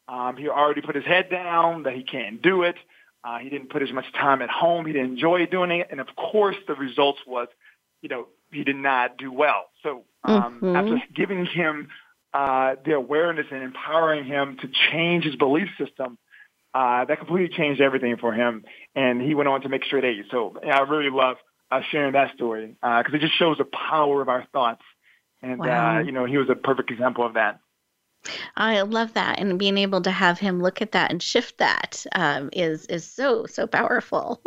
Um, 0.08 0.38
he 0.38 0.48
already 0.50 0.82
put 0.82 0.96
his 0.96 1.06
head 1.06 1.30
down 1.30 1.84
that 1.84 1.94
he 1.94 2.04
can't 2.04 2.42
do 2.42 2.64
it. 2.64 2.76
Uh, 3.24 3.38
he 3.40 3.50
didn't 3.50 3.70
put 3.70 3.84
as 3.84 3.92
much 3.92 4.06
time 4.14 4.42
at 4.42 4.50
home. 4.50 4.86
He 4.86 4.94
didn't 4.94 5.12
enjoy 5.12 5.46
doing 5.46 5.72
it. 5.72 5.88
And 5.92 6.00
of 6.00 6.08
course, 6.16 6.56
the 6.68 6.74
results 6.74 7.20
was, 7.28 7.48
you 8.02 8.10
know, 8.10 8.28
he 8.52 8.64
did 8.64 8.76
not 8.76 9.18
do 9.18 9.32
well. 9.32 9.70
So 9.84 10.06
um, 10.24 10.62
Mhm. 10.62 10.76
after 10.76 11.02
giving 11.14 11.46
him 11.46 11.90
uh, 12.34 12.76
the 12.86 12.94
awareness 12.94 13.48
and 13.52 13.64
empowering 13.64 14.26
him 14.26 14.58
to 14.62 14.70
change 14.92 15.24
his 15.24 15.36
belief 15.36 15.70
system, 15.78 16.18
uh, 16.74 17.06
that 17.06 17.18
completely 17.18 17.56
changed 17.56 17.82
everything 17.82 18.18
for 18.18 18.34
him. 18.34 18.64
And 18.96 19.22
he 19.22 19.34
went 19.34 19.50
on 19.50 19.62
to 19.62 19.70
make 19.70 19.84
straight 19.86 20.06
A's. 20.06 20.26
So 20.30 20.58
yeah, 20.64 20.78
I 20.78 20.82
really 20.82 21.10
love 21.10 21.38
uh, 21.72 21.82
sharing 21.92 22.14
that 22.14 22.36
story 22.36 22.76
because 22.82 23.14
it 23.14 23.22
just 23.22 23.38
shows 23.38 23.58
the 23.58 23.66
power 23.66 24.22
of 24.22 24.30
our 24.30 24.46
thoughts. 24.54 24.84
And, 25.42 25.60
Wow. 25.60 25.98
uh, 25.98 26.00
you 26.02 26.12
know, 26.12 26.26
he 26.26 26.38
was 26.38 26.50
a 26.50 26.56
perfect 26.56 26.92
example 26.92 27.26
of 27.26 27.34
that. 27.36 27.60
I 28.56 28.82
love 28.82 29.14
that, 29.14 29.40
and 29.40 29.58
being 29.58 29.78
able 29.78 30.02
to 30.02 30.12
have 30.12 30.40
him 30.40 30.62
look 30.62 30.82
at 30.82 30.92
that 30.92 31.12
and 31.12 31.22
shift 31.22 31.58
that 31.58 32.06
um, 32.14 32.50
is 32.54 32.86
is 32.88 33.06
so 33.06 33.46
so 33.46 33.66
powerful. 33.68 34.42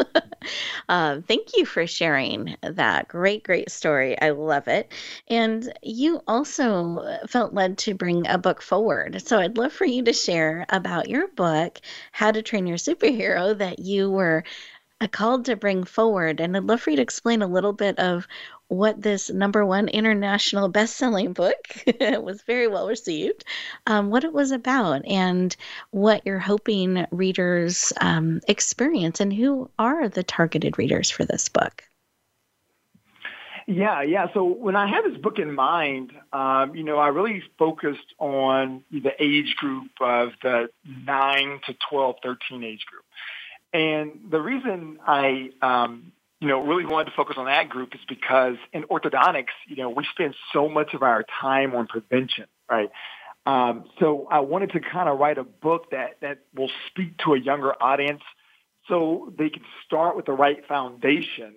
uh, 0.89 1.21
thank 1.29 1.57
you 1.57 1.65
for 1.65 1.87
sharing 1.87 2.57
that 2.63 3.09
great 3.09 3.43
great 3.45 3.71
story. 3.71 4.21
I 4.21 4.31
love 4.31 4.69
it, 4.69 4.93
and 5.29 5.73
you 5.83 6.21
also 6.29 7.19
felt 7.29 7.55
led 7.55 7.79
to 7.79 7.95
bring 7.95 8.27
a 8.27 8.39
book 8.39 8.63
forward. 8.63 9.23
So 9.27 9.39
I'd 9.39 9.57
love 9.59 9.73
for 9.73 9.85
you 9.87 10.03
to 10.05 10.13
share 10.13 10.67
about 10.69 11.09
your 11.09 11.29
book, 11.29 11.81
How 12.13 12.31
to 12.31 12.43
Train 12.43 12.67
Your 12.67 12.79
Superhero, 12.79 13.57
that 13.59 13.79
you 13.79 14.11
were 14.11 14.45
uh, 15.01 15.09
called 15.09 15.45
to 15.47 15.57
bring 15.57 15.85
forward, 15.85 16.41
and 16.41 16.57
I'd 16.57 16.65
love 16.65 16.81
for 16.81 16.91
you 16.91 16.97
to 16.97 17.03
explain 17.03 17.43
a 17.43 17.47
little 17.47 17.73
bit 17.73 17.99
of 17.99 18.27
what 18.73 19.03
this 19.03 19.29
number 19.29 19.67
one 19.67 19.87
international 19.89 20.69
best-selling 20.69 21.35
book 21.35 21.85
was 22.01 22.41
very 22.43 22.67
well 22.67 22.89
received 22.89 23.45
um, 23.87 24.09
what 24.09 24.25
it 24.25 24.33
was 24.33 24.51
about 24.51 25.05
and 25.07 25.55
what 25.91 26.23
you're 26.25 26.39
hoping 26.39 27.07
readers 27.11 27.93
um, 28.01 28.41
experience 28.49 29.21
and 29.21 29.31
who 29.33 29.71
are 29.79 30.09
the 30.09 30.23
targeted 30.23 30.79
readers 30.79 31.11
for 31.11 31.27
this 31.27 31.51
book 31.51 31.85
Yeah, 33.67 34.03
yeah. 34.03 34.27
So 34.33 34.43
when 34.45 34.75
I 34.75 34.87
had 34.89 35.05
this 35.05 35.21
book 35.21 35.39
in 35.39 35.55
mind, 35.55 36.13
um, 36.33 36.75
you 36.75 36.83
know, 36.83 36.97
I 36.97 37.09
really 37.09 37.45
focused 37.59 38.15
on 38.19 38.83
the 38.91 39.13
age 39.23 39.55
group 39.57 39.91
of 40.01 40.31
the 40.43 40.69
9 41.07 41.61
to 41.67 41.77
12, 41.89 42.17
13 42.23 42.65
age 42.65 42.85
group. 42.87 43.05
And 43.73 44.31
the 44.31 44.41
reason 44.41 44.99
I, 45.07 45.51
um, 45.63 46.13
you 46.43 46.49
know, 46.49 46.61
really 46.61 46.85
wanted 46.85 47.05
to 47.05 47.17
focus 47.17 47.37
on 47.39 47.45
that 47.45 47.69
group 47.69 47.95
is 47.95 48.01
because 48.09 48.57
in 48.73 48.83
orthodontics, 48.83 49.55
you 49.69 49.77
know, 49.77 49.91
we 49.91 50.05
spend 50.11 50.35
so 50.53 50.69
much 50.69 50.93
of 50.93 51.05
our 51.05 51.25
time 51.41 51.73
on 51.73 51.87
prevention, 51.87 52.47
right? 52.69 52.91
Um, 53.47 53.85
so 54.01 54.27
I 54.29 54.41
wanted 54.41 54.73
to 54.73 54.81
kind 54.81 55.09
of 55.09 55.21
write 55.21 55.39
a 55.39 55.45
book 55.45 55.93
that, 55.93 56.17
that 56.21 56.39
will 56.53 56.71
speak 56.89 57.17
to 57.19 57.35
a 57.35 57.39
younger 57.39 57.73
audience 57.81 58.23
so 58.89 59.33
they 59.39 59.51
can 59.51 59.63
start 59.87 60.17
with 60.17 60.27
the 60.27 60.33
right 60.33 60.67
foundation 60.67 61.55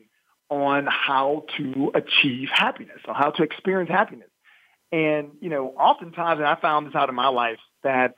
on 0.52 0.86
how 0.88 1.46
to 1.58 1.92
achieve 1.96 2.50
happiness 2.54 3.00
or 3.08 3.16
how 3.16 3.32
to 3.32 3.42
experience 3.42 3.90
happiness. 3.90 4.30
And, 4.92 5.32
you 5.42 5.50
know, 5.50 5.70
oftentimes, 5.70 6.38
and 6.38 6.48
I 6.48 6.58
found 6.62 6.86
this 6.86 6.94
out 6.94 7.10
in 7.10 7.16
my 7.16 7.30
life, 7.30 7.58
that, 7.82 8.14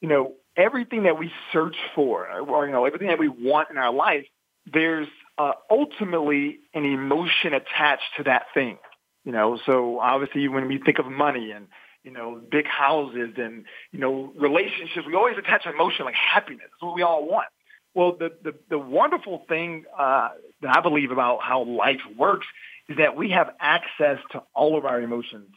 you 0.00 0.08
know, 0.08 0.32
everything 0.56 1.02
that 1.02 1.18
we 1.18 1.30
search 1.52 1.76
for 1.94 2.26
or, 2.26 2.64
you 2.64 2.72
know, 2.72 2.86
everything 2.86 3.08
that 3.08 3.18
we 3.18 3.28
want 3.28 3.68
in 3.68 3.76
our 3.76 3.92
life, 3.92 4.24
there's 4.72 5.08
uh, 5.38 5.52
ultimately 5.70 6.58
an 6.74 6.84
emotion 6.84 7.54
attached 7.54 8.04
to 8.16 8.24
that 8.24 8.46
thing. 8.54 8.78
You 9.24 9.32
know, 9.32 9.58
so 9.66 9.98
obviously 9.98 10.46
when 10.48 10.68
we 10.68 10.78
think 10.78 10.98
of 10.98 11.06
money 11.06 11.50
and, 11.50 11.66
you 12.04 12.12
know, 12.12 12.40
big 12.50 12.66
houses 12.66 13.34
and, 13.36 13.64
you 13.90 13.98
know, 13.98 14.32
relationships, 14.38 15.04
we 15.06 15.14
always 15.14 15.36
attach 15.36 15.66
emotion 15.66 16.04
like 16.04 16.14
happiness. 16.14 16.68
That's 16.70 16.82
what 16.82 16.94
we 16.94 17.02
all 17.02 17.26
want. 17.28 17.48
Well, 17.94 18.16
the, 18.16 18.30
the, 18.44 18.54
the 18.70 18.78
wonderful 18.78 19.44
thing 19.48 19.84
uh, 19.98 20.28
that 20.62 20.76
I 20.76 20.80
believe 20.80 21.10
about 21.10 21.40
how 21.42 21.64
life 21.64 22.02
works 22.16 22.46
is 22.88 22.98
that 22.98 23.16
we 23.16 23.30
have 23.30 23.50
access 23.58 24.18
to 24.30 24.42
all 24.54 24.78
of 24.78 24.84
our 24.84 25.00
emotions 25.00 25.48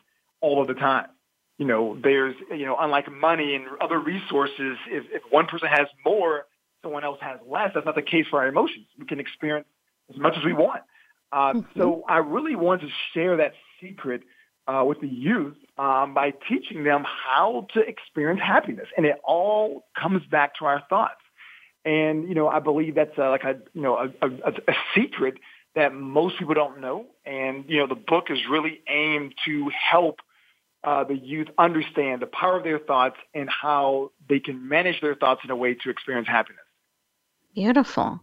all 0.42 0.62
of 0.62 0.68
the 0.68 0.74
time. 0.74 1.10
You 1.60 1.68
know, 1.68 2.00
there's, 2.02 2.36
you 2.50 2.66
know, 2.66 2.78
unlike 2.80 3.12
money 3.12 3.54
and 3.54 3.66
other 3.82 4.00
resources, 4.00 4.78
if, 4.88 5.04
if 5.12 5.22
one 5.30 5.46
person 5.46 5.68
has 5.68 5.88
more, 6.06 6.46
someone 6.82 7.04
else 7.04 7.20
has 7.22 7.40
less. 7.48 7.72
That's 7.74 7.86
not 7.86 7.96
the 7.96 8.02
case 8.02 8.26
for 8.30 8.40
our 8.40 8.48
emotions. 8.48 8.86
We 8.98 9.06
can 9.06 9.20
experience 9.20 9.68
as 10.10 10.18
much 10.18 10.36
as 10.38 10.44
we 10.44 10.54
want. 10.54 10.82
Um, 11.32 11.68
So 11.78 12.04
I 12.08 12.18
really 12.18 12.56
wanted 12.56 12.88
to 12.88 12.94
share 13.14 13.38
that 13.38 13.54
secret 13.82 14.22
uh, 14.68 14.84
with 14.86 15.02
the 15.02 15.08
youth 15.08 15.58
um, 15.78 16.14
by 16.14 16.34
teaching 16.48 16.84
them 16.84 17.06
how 17.06 17.68
to 17.74 17.80
experience 17.82 18.42
happiness. 18.42 18.88
And 18.96 19.06
it 19.06 19.16
all 19.24 19.86
comes 20.00 20.26
back 20.30 20.56
to 20.60 20.66
our 20.66 20.84
thoughts. 20.90 21.22
And, 21.86 22.28
you 22.28 22.36
know, 22.36 22.48
I 22.48 22.60
believe 22.60 22.96
that's 22.96 23.18
uh, 23.18 23.30
like 23.30 23.44
a, 23.44 23.58
you 23.74 23.82
know, 23.82 23.96
a, 23.98 24.28
a, 24.28 24.52
a 24.68 24.74
secret 24.96 25.36
that 25.76 25.94
most 25.94 26.38
people 26.38 26.54
don't 26.54 26.82
know. 26.82 27.06
And, 27.26 27.66
you 27.68 27.78
know, 27.78 27.88
the 27.88 27.96
book 27.96 28.26
is 28.30 28.40
really 28.50 28.82
aimed 28.88 29.34
to 29.46 29.72
help 29.92 30.20
uh, 30.84 31.04
the 31.04 31.16
youth 31.16 31.48
understand 31.58 32.22
the 32.22 32.28
power 32.28 32.58
of 32.58 32.64
their 32.64 32.80
thoughts 32.80 33.18
and 33.34 33.50
how 33.50 34.12
they 34.28 34.40
can 34.40 34.68
manage 34.68 35.02
their 35.02 35.16
thoughts 35.16 35.42
in 35.44 35.52
a 35.52 35.56
way 35.56 35.74
to 35.74 35.90
experience 35.90 36.28
happiness. 36.28 36.64
Beautiful. 37.60 38.22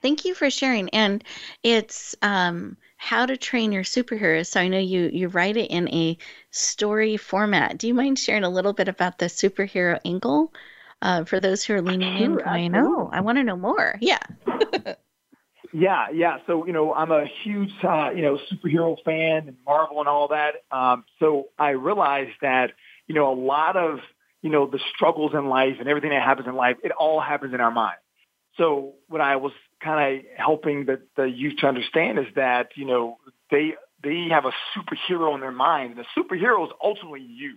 Thank 0.00 0.24
you 0.24 0.34
for 0.34 0.48
sharing. 0.48 0.88
And 0.88 1.22
it's 1.62 2.16
um, 2.22 2.78
how 2.96 3.26
to 3.26 3.36
train 3.36 3.72
your 3.72 3.82
superheroes. 3.82 4.46
So 4.46 4.58
I 4.58 4.68
know 4.68 4.78
you 4.78 5.10
you 5.12 5.28
write 5.28 5.58
it 5.58 5.70
in 5.70 5.86
a 5.90 6.16
story 6.50 7.18
format. 7.18 7.76
Do 7.76 7.86
you 7.86 7.92
mind 7.92 8.18
sharing 8.18 8.42
a 8.42 8.48
little 8.48 8.72
bit 8.72 8.88
about 8.88 9.18
the 9.18 9.26
superhero 9.26 10.00
angle 10.02 10.54
uh, 11.02 11.24
for 11.24 11.40
those 11.40 11.62
who 11.62 11.74
are 11.74 11.82
leaning 11.82 12.16
in? 12.16 12.32
Sure, 12.32 12.42
Going, 12.42 12.74
oh, 12.74 12.78
absolutely. 12.78 13.18
I 13.18 13.20
want 13.20 13.36
to 13.36 13.44
know 13.44 13.56
more. 13.56 13.98
Yeah. 14.00 14.18
Yeah, 15.74 16.06
yeah. 16.12 16.38
So, 16.46 16.66
you 16.66 16.72
know, 16.72 16.94
I'm 16.94 17.12
a 17.12 17.26
huge, 17.44 17.70
uh, 17.84 18.10
you 18.10 18.22
know, 18.22 18.38
superhero 18.50 18.96
fan 19.04 19.46
and 19.46 19.56
Marvel 19.66 20.00
and 20.00 20.08
all 20.08 20.28
that. 20.28 20.54
Um, 20.72 21.04
so 21.18 21.48
I 21.58 21.70
realized 21.70 22.36
that, 22.40 22.72
you 23.06 23.14
know, 23.14 23.30
a 23.30 23.38
lot 23.38 23.76
of, 23.76 24.00
you 24.42 24.50
know, 24.50 24.66
the 24.66 24.80
struggles 24.94 25.32
in 25.34 25.48
life 25.48 25.76
and 25.78 25.86
everything 25.86 26.10
that 26.10 26.22
happens 26.22 26.48
in 26.48 26.56
life, 26.56 26.78
it 26.82 26.92
all 26.92 27.20
happens 27.20 27.52
in 27.54 27.60
our 27.60 27.70
mind. 27.70 27.98
So 28.60 28.92
what 29.08 29.22
I 29.22 29.36
was 29.36 29.52
kind 29.82 30.18
of 30.18 30.24
helping 30.36 30.84
the, 30.84 31.00
the 31.16 31.24
youth 31.24 31.54
to 31.60 31.66
understand 31.66 32.18
is 32.18 32.26
that, 32.36 32.68
you 32.76 32.84
know, 32.84 33.16
they, 33.50 33.72
they 34.04 34.28
have 34.28 34.44
a 34.44 34.52
superhero 34.76 35.34
in 35.34 35.40
their 35.40 35.50
mind. 35.50 35.96
And 35.96 36.04
the 36.04 36.20
superhero 36.20 36.66
is 36.66 36.72
ultimately 36.84 37.22
you. 37.22 37.56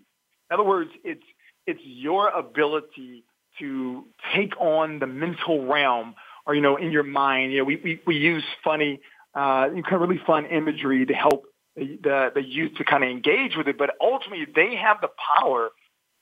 In 0.50 0.54
other 0.54 0.64
words, 0.64 0.92
it's, 1.04 1.26
it's 1.68 1.82
your 1.84 2.30
ability 2.30 3.26
to 3.60 4.06
take 4.34 4.56
on 4.62 5.00
the 5.00 5.08
mental 5.08 5.66
realm 5.66 6.16
or, 6.46 6.56
you 6.56 6.62
know, 6.62 6.78
in 6.78 6.94
your 6.94 7.04
mind. 7.04 7.52
You 7.52 7.58
know, 7.60 7.66
we, 7.66 7.76
we, 7.84 8.02
we 8.08 8.16
use 8.16 8.46
funny, 8.64 9.02
uh, 9.36 9.68
kind 9.68 9.86
of 9.92 10.02
really 10.02 10.22
fun 10.26 10.46
imagery 10.46 11.06
to 11.06 11.14
help 11.14 11.44
the, 11.76 12.00
the, 12.02 12.32
the 12.36 12.44
youth 12.44 12.76
to 12.78 12.86
kind 12.86 13.04
of 13.04 13.10
engage 13.10 13.58
with 13.58 13.68
it. 13.68 13.78
But 13.78 13.90
ultimately, 14.00 14.48
they 14.56 14.78
have 14.78 15.02
the 15.02 15.10
power 15.38 15.72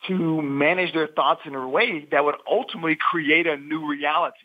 to 0.08 0.42
manage 0.42 0.92
their 0.92 1.08
thoughts 1.08 1.42
in 1.46 1.54
a 1.54 1.70
way 1.70 2.08
that 2.10 2.26
would 2.26 2.36
ultimately 2.50 2.98
create 3.00 3.46
a 3.46 3.58
new 3.58 3.88
reality. 3.88 4.40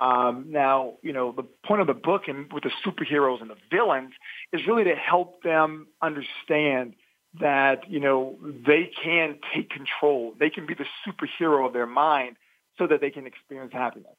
Um, 0.00 0.46
now, 0.48 0.94
you 1.02 1.12
know, 1.12 1.32
the 1.32 1.44
point 1.66 1.80
of 1.80 1.86
the 1.86 1.94
book 1.94 2.28
and 2.28 2.52
with 2.52 2.64
the 2.64 2.72
superheroes 2.84 3.40
and 3.40 3.50
the 3.50 3.56
villains 3.70 4.12
is 4.52 4.66
really 4.66 4.84
to 4.84 4.94
help 4.94 5.42
them 5.42 5.86
understand 6.02 6.94
that, 7.40 7.90
you 7.90 8.00
know, 8.00 8.38
they 8.42 8.90
can 9.02 9.38
take 9.54 9.70
control. 9.70 10.34
They 10.38 10.50
can 10.50 10.66
be 10.66 10.74
the 10.74 10.86
superhero 11.06 11.66
of 11.66 11.72
their 11.72 11.86
mind 11.86 12.36
so 12.78 12.86
that 12.86 13.00
they 13.00 13.10
can 13.10 13.26
experience 13.26 13.72
happiness. 13.72 14.16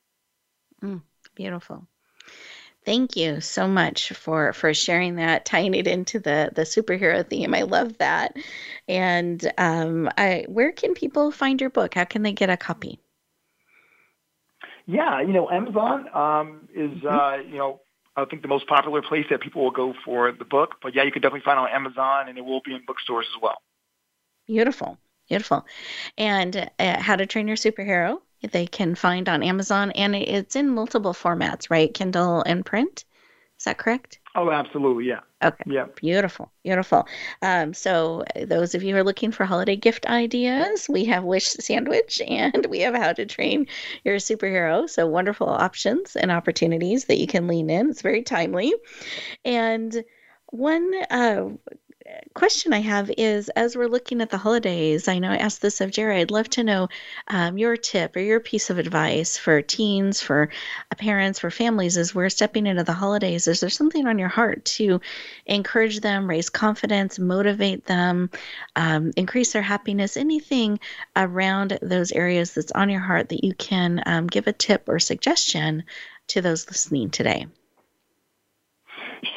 Mm, 0.83 1.01
beautiful. 1.35 1.87
Thank 2.85 3.17
you 3.17 3.41
so 3.41 3.67
much 3.67 4.13
for 4.13 4.53
for 4.53 4.73
sharing 4.73 5.15
that, 5.15 5.45
tying 5.45 5.73
it 5.73 5.87
into 5.87 6.19
the 6.19 6.51
the 6.55 6.61
superhero 6.61 7.27
theme. 7.27 7.53
I 7.53 7.63
love 7.63 7.97
that. 7.97 8.37
And 8.87 9.51
um, 9.57 10.09
I, 10.17 10.45
where 10.47 10.71
can 10.71 10.93
people 10.93 11.31
find 11.31 11.59
your 11.59 11.69
book? 11.69 11.95
How 11.95 12.05
can 12.05 12.21
they 12.21 12.31
get 12.31 12.49
a 12.49 12.55
copy? 12.55 12.99
Yeah, 14.87 15.21
you 15.21 15.33
know, 15.33 15.49
Amazon 15.49 16.07
um, 16.15 16.69
is, 16.73 17.03
uh, 17.03 17.37
you 17.45 17.57
know, 17.57 17.81
I 18.15 18.23
think 18.25 18.41
the 18.41 18.47
most 18.47 18.67
popular 18.67 19.01
place 19.01 19.25
that 19.29 19.41
people 19.41 19.61
will 19.63 19.71
go 19.71 19.93
for 20.05 20.31
the 20.31 20.45
book. 20.45 20.75
But 20.81 20.95
yeah, 20.95 21.03
you 21.03 21.11
can 21.11 21.21
definitely 21.21 21.43
find 21.43 21.59
it 21.59 21.69
on 21.69 21.69
Amazon, 21.69 22.29
and 22.29 22.37
it 22.37 22.45
will 22.45 22.61
be 22.63 22.73
in 22.73 22.81
bookstores 22.87 23.27
as 23.35 23.41
well. 23.41 23.57
Beautiful, 24.47 24.97
beautiful. 25.27 25.65
And 26.17 26.69
uh, 26.79 27.01
How 27.01 27.17
to 27.17 27.25
Train 27.25 27.47
Your 27.47 27.57
Superhero, 27.57 28.21
they 28.41 28.65
can 28.65 28.95
find 28.95 29.27
on 29.27 29.43
Amazon, 29.43 29.91
and 29.91 30.15
it's 30.15 30.55
in 30.55 30.69
multiple 30.69 31.13
formats, 31.13 31.69
right? 31.69 31.93
Kindle 31.93 32.43
and 32.43 32.65
print. 32.65 33.03
Is 33.59 33.65
that 33.65 33.77
correct? 33.77 34.19
Oh, 34.37 34.51
absolutely, 34.51 35.05
yeah. 35.05 35.21
Okay. 35.43 35.63
Yeah. 35.65 35.87
Beautiful, 35.95 36.51
beautiful. 36.63 37.07
Um, 37.41 37.73
so 37.73 38.23
uh, 38.35 38.45
those 38.45 38.75
of 38.75 38.83
you 38.83 38.93
who 38.93 38.99
are 38.99 39.03
looking 39.03 39.31
for 39.31 39.45
holiday 39.45 39.75
gift 39.75 40.05
ideas, 40.05 40.87
we 40.87 41.05
have 41.05 41.23
Wish 41.23 41.47
Sandwich 41.47 42.21
and 42.27 42.67
we 42.67 42.81
have 42.81 42.93
How 42.93 43.13
to 43.13 43.25
Train 43.25 43.65
Your 44.03 44.17
Superhero. 44.17 44.87
So 44.87 45.07
wonderful 45.07 45.49
options 45.49 46.15
and 46.15 46.31
opportunities 46.31 47.05
that 47.05 47.17
you 47.17 47.25
can 47.25 47.47
lean 47.47 47.71
in. 47.71 47.89
It's 47.89 48.03
very 48.03 48.21
timely. 48.21 48.73
And 49.43 50.03
one 50.51 50.91
uh, 51.09 51.49
question 52.33 52.71
I 52.71 52.81
have 52.81 53.11
is 53.17 53.49
as 53.49 53.75
we're 53.75 53.87
looking 53.87 54.21
at 54.21 54.29
the 54.29 54.37
holidays, 54.37 55.07
I 55.07 55.19
know 55.19 55.31
I 55.31 55.37
asked 55.37 55.61
this 55.61 55.81
of 55.81 55.91
Jerry. 55.91 56.17
I'd 56.17 56.31
love 56.31 56.49
to 56.51 56.63
know 56.63 56.87
um, 57.27 57.57
your 57.57 57.75
tip 57.75 58.15
or 58.15 58.19
your 58.19 58.39
piece 58.39 58.69
of 58.69 58.77
advice 58.77 59.37
for 59.37 59.61
teens, 59.61 60.21
for 60.21 60.49
uh, 60.91 60.95
parents, 60.95 61.39
for 61.39 61.49
families 61.49 61.97
as 61.97 62.13
we're 62.13 62.29
stepping 62.29 62.67
into 62.67 62.83
the 62.83 62.93
holidays. 62.93 63.47
Is 63.47 63.59
there 63.59 63.69
something 63.69 64.05
on 64.05 64.19
your 64.19 64.29
heart 64.29 64.65
to 64.65 65.01
encourage 65.45 65.99
them, 65.99 66.29
raise 66.29 66.49
confidence, 66.49 67.17
motivate 67.17 67.85
them, 67.85 68.29
um, 68.75 69.11
increase 69.15 69.53
their 69.53 69.61
happiness? 69.61 70.15
Anything 70.15 70.79
around 71.15 71.79
those 71.81 72.11
areas 72.11 72.53
that's 72.53 72.71
on 72.71 72.89
your 72.89 73.01
heart 73.01 73.29
that 73.29 73.43
you 73.43 73.53
can 73.55 74.03
um, 74.05 74.27
give 74.27 74.47
a 74.47 74.53
tip 74.53 74.87
or 74.87 74.99
suggestion 74.99 75.83
to 76.27 76.41
those 76.41 76.67
listening 76.67 77.09
today? 77.09 77.47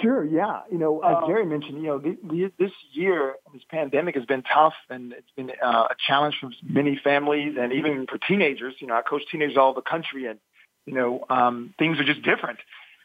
Sure. 0.03 0.25
Yeah. 0.25 0.61
You 0.71 0.79
know, 0.79 1.01
as 1.01 1.17
Jerry 1.27 1.47
mentioned, 1.47 1.83
you 1.83 1.89
know, 1.89 1.99
the, 1.99 2.17
the, 2.23 2.53
this 2.59 2.73
year, 2.93 3.37
this 3.53 3.63
pandemic 3.71 4.15
has 4.15 4.25
been 4.25 4.43
tough, 4.43 4.75
and 4.89 5.13
it's 5.13 5.31
been 5.37 5.51
uh, 5.63 5.89
a 5.91 5.95
challenge 6.07 6.37
for 6.41 6.51
many 6.63 7.01
families, 7.03 7.57
and 7.59 7.73
even 7.73 8.07
for 8.07 8.19
teenagers. 8.19 8.75
You 8.79 8.87
know, 8.89 8.95
I 8.95 9.03
coach 9.03 9.23
teenagers 9.31 9.57
all 9.57 9.71
over 9.71 9.81
the 9.81 9.89
country, 9.89 10.27
and 10.27 10.39
you 10.87 10.95
know, 10.95 11.25
um, 11.31 11.75
things 11.79 11.99
are 11.99 12.05
just 12.05 12.23
different. 12.23 12.59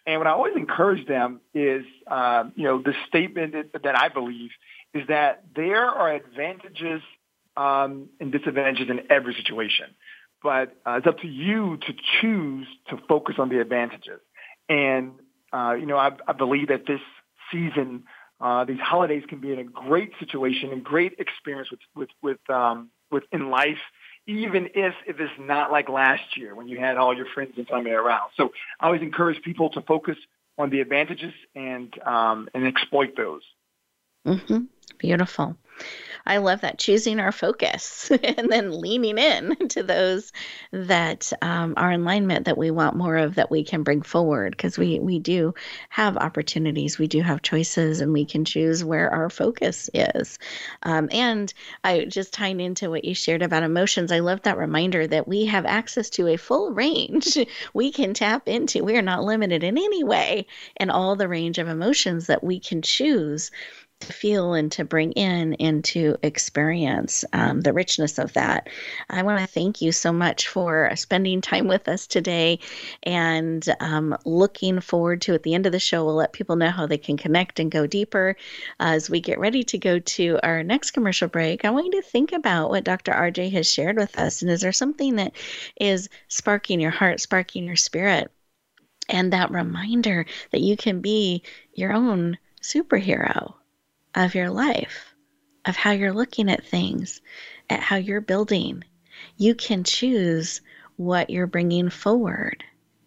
And 0.07 0.19
what 0.19 0.27
I 0.27 0.31
always 0.31 0.55
encourage 0.55 1.07
them 1.07 1.41
is, 1.53 1.83
uh, 2.07 2.45
you 2.55 2.63
know, 2.63 2.81
the 2.81 2.93
statement 3.07 3.53
that, 3.53 3.83
that 3.83 3.97
I 3.97 4.09
believe 4.09 4.51
is 4.93 5.07
that 5.07 5.43
there 5.55 5.85
are 5.85 6.13
advantages 6.13 7.01
um, 7.57 8.09
and 8.19 8.31
disadvantages 8.31 8.89
in 8.89 9.01
every 9.09 9.33
situation, 9.33 9.87
but 10.43 10.75
uh, 10.85 10.97
it's 10.97 11.07
up 11.07 11.19
to 11.19 11.27
you 11.27 11.77
to 11.77 11.93
choose 12.21 12.67
to 12.89 12.97
focus 13.07 13.35
on 13.39 13.49
the 13.49 13.59
advantages. 13.59 14.19
And 14.69 15.13
uh, 15.55 15.73
you 15.73 15.85
know, 15.85 15.97
I, 15.97 16.11
I 16.27 16.33
believe 16.33 16.67
that 16.67 16.85
this 16.85 16.99
season, 17.51 18.03
uh, 18.41 18.65
these 18.65 18.79
holidays 18.79 19.23
can 19.27 19.39
be 19.39 19.53
in 19.53 19.59
a 19.59 19.63
great 19.63 20.11
situation 20.19 20.71
and 20.71 20.83
great 20.83 21.13
experience 21.19 21.69
with 21.71 21.79
with 21.95 22.09
with 22.21 22.49
um, 22.49 22.89
life, 23.49 23.79
even 24.27 24.69
if 24.73 24.93
if 25.07 25.19
it's 25.19 25.31
not 25.39 25.71
like 25.71 25.87
last 25.87 26.35
year 26.35 26.55
when 26.55 26.67
you 26.67 26.77
had 26.77 26.97
all 26.97 27.15
your 27.15 27.27
friends 27.33 27.53
and 27.57 27.67
family 27.67 27.91
around. 27.91 28.31
So 28.35 28.51
I 28.79 28.87
always 28.87 29.01
encourage 29.01 29.41
people 29.43 29.69
to 29.71 29.81
focus 29.81 30.17
on 30.57 30.69
the 30.69 30.81
advantages 30.81 31.33
and 31.55 31.97
um, 32.03 32.49
and 32.53 32.67
exploit 32.67 33.15
those. 33.15 33.43
Mm-hmm. 34.27 34.63
Beautiful. 34.97 35.55
I 36.25 36.37
love 36.37 36.61
that 36.61 36.79
choosing 36.79 37.19
our 37.19 37.31
focus 37.31 38.09
and 38.23 38.51
then 38.51 38.79
leaning 38.79 39.17
in 39.17 39.55
to 39.69 39.83
those 39.83 40.31
that 40.71 41.31
um, 41.41 41.75
are 41.77 41.91
in 41.91 42.01
alignment 42.15 42.45
that 42.45 42.57
we 42.57 42.71
want 42.71 42.95
more 42.95 43.17
of 43.17 43.35
that 43.35 43.51
we 43.51 43.63
can 43.63 43.83
bring 43.83 44.01
forward 44.01 44.51
because 44.51 44.77
we 44.77 44.99
we 44.99 45.19
do 45.19 45.53
have 45.89 46.17
opportunities, 46.17 46.97
we 46.97 47.07
do 47.07 47.21
have 47.21 47.41
choices, 47.41 48.01
and 48.01 48.13
we 48.13 48.25
can 48.25 48.45
choose 48.45 48.83
where 48.83 49.11
our 49.11 49.29
focus 49.29 49.89
is. 49.93 50.39
Um, 50.83 51.09
and 51.11 51.53
I 51.83 52.05
just 52.05 52.33
tying 52.33 52.59
into 52.59 52.89
what 52.89 53.05
you 53.05 53.13
shared 53.13 53.41
about 53.41 53.63
emotions, 53.63 54.11
I 54.11 54.19
love 54.19 54.43
that 54.43 54.57
reminder 54.57 55.05
that 55.07 55.27
we 55.27 55.45
have 55.45 55.65
access 55.65 56.09
to 56.11 56.27
a 56.27 56.37
full 56.37 56.71
range 56.71 57.37
we 57.73 57.91
can 57.91 58.13
tap 58.13 58.47
into. 58.47 58.83
We 58.83 58.97
are 58.97 59.01
not 59.01 59.23
limited 59.23 59.63
in 59.63 59.77
any 59.77 60.03
way 60.03 60.47
in 60.79 60.89
all 60.89 61.15
the 61.15 61.27
range 61.27 61.57
of 61.57 61.67
emotions 61.67 62.27
that 62.27 62.43
we 62.43 62.59
can 62.59 62.81
choose 62.81 63.51
to 64.01 64.11
feel 64.11 64.53
and 64.53 64.71
to 64.73 64.83
bring 64.83 65.13
in 65.13 65.53
and 65.55 65.83
to 65.83 66.17
experience 66.21 67.23
um, 67.31 67.61
the 67.61 67.71
richness 67.71 68.17
of 68.17 68.33
that. 68.33 68.69
I 69.09 69.23
want 69.23 69.39
to 69.39 69.47
thank 69.47 69.81
you 69.81 69.91
so 69.93 70.11
much 70.11 70.49
for 70.49 70.91
spending 70.95 71.39
time 71.39 71.67
with 71.67 71.87
us 71.87 72.05
today 72.05 72.59
and 73.03 73.65
um, 73.79 74.17
looking 74.25 74.81
forward 74.81 75.21
to 75.21 75.33
at 75.33 75.43
the 75.43 75.53
end 75.53 75.65
of 75.65 75.71
the 75.71 75.79
show, 75.79 76.03
we'll 76.03 76.15
let 76.15 76.33
people 76.33 76.57
know 76.57 76.69
how 76.69 76.87
they 76.87 76.97
can 76.97 77.15
connect 77.15 77.59
and 77.59 77.71
go 77.71 77.87
deeper. 77.87 78.35
as 78.79 79.09
we 79.09 79.21
get 79.21 79.39
ready 79.39 79.63
to 79.63 79.77
go 79.77 79.99
to 79.99 80.39
our 80.43 80.61
next 80.61 80.91
commercial 80.91 81.29
break, 81.29 81.63
I 81.63 81.71
want 81.71 81.85
you 81.85 82.01
to 82.01 82.07
think 82.07 82.33
about 82.33 82.69
what 82.69 82.83
Dr. 82.83 83.13
RJ 83.13 83.51
has 83.53 83.71
shared 83.71 83.95
with 83.95 84.17
us. 84.19 84.41
And 84.41 84.51
is 84.51 84.61
there 84.61 84.73
something 84.73 85.15
that 85.15 85.33
is 85.79 86.09
sparking 86.27 86.81
your 86.81 86.91
heart, 86.91 87.21
sparking 87.21 87.63
your 87.63 87.77
spirit? 87.77 88.29
And 89.07 89.31
that 89.33 89.51
reminder 89.51 90.25
that 90.51 90.61
you 90.61 90.75
can 90.75 90.99
be 90.99 91.43
your 91.73 91.93
own 91.93 92.37
superhero 92.61 93.53
of 94.15 94.35
your 94.35 94.49
life, 94.49 95.13
of 95.65 95.75
how 95.75 95.91
you're 95.91 96.13
looking 96.13 96.49
at 96.49 96.65
things, 96.65 97.21
at 97.69 97.81
how 97.81 97.97
you're 97.97 98.21
building. 98.21 98.83
You 99.37 99.55
can 99.55 99.83
choose 99.83 100.61
what 100.95 101.29
you're 101.29 101.47
bringing 101.47 101.89
forward. 101.89 102.63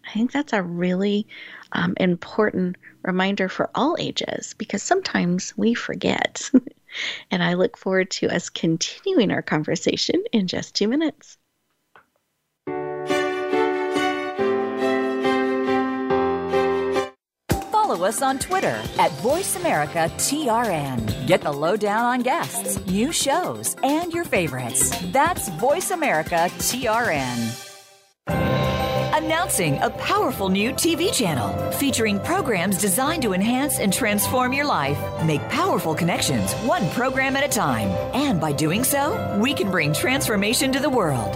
I 0.07 0.13
think 0.13 0.31
that's 0.31 0.53
a 0.53 0.61
really 0.61 1.27
um, 1.71 1.95
important 1.97 2.77
reminder 3.03 3.49
for 3.49 3.69
all 3.73 3.95
ages 3.99 4.53
because 4.57 4.83
sometimes 4.83 5.53
we 5.57 5.73
forget. 5.73 6.49
and 7.31 7.43
I 7.43 7.53
look 7.53 7.77
forward 7.77 8.11
to 8.11 8.33
us 8.33 8.49
continuing 8.49 9.31
our 9.31 9.41
conversation 9.41 10.23
in 10.31 10.47
just 10.47 10.75
two 10.75 10.87
minutes. 10.87 11.38
Follow 17.99 18.09
us 18.09 18.21
on 18.21 18.37
Twitter 18.39 18.81
at 18.97 19.11
VoiceAmericaTRN. 19.23 21.27
Get 21.27 21.41
the 21.41 21.51
lowdown 21.51 22.05
on 22.05 22.21
guests, 22.21 22.79
new 22.87 23.11
shows, 23.11 23.75
and 23.83 24.13
your 24.13 24.23
favorites. 24.23 24.97
That's 25.11 25.49
VoiceAmericaTRN. 25.49 27.65
Announcing 29.21 29.77
a 29.79 29.89
powerful 29.89 30.47
new 30.47 30.71
TV 30.71 31.13
channel 31.13 31.49
featuring 31.73 32.21
programs 32.21 32.79
designed 32.79 33.21
to 33.23 33.33
enhance 33.33 33.79
and 33.79 33.91
transform 33.91 34.53
your 34.53 34.65
life. 34.65 34.97
Make 35.25 35.41
powerful 35.49 35.93
connections, 35.93 36.53
one 36.65 36.89
program 36.91 37.35
at 37.35 37.43
a 37.43 37.49
time. 37.49 37.89
And 38.13 38.39
by 38.39 38.53
doing 38.53 38.85
so, 38.85 39.37
we 39.41 39.53
can 39.53 39.69
bring 39.69 39.93
transformation 39.93 40.71
to 40.71 40.79
the 40.79 40.89
world. 40.89 41.35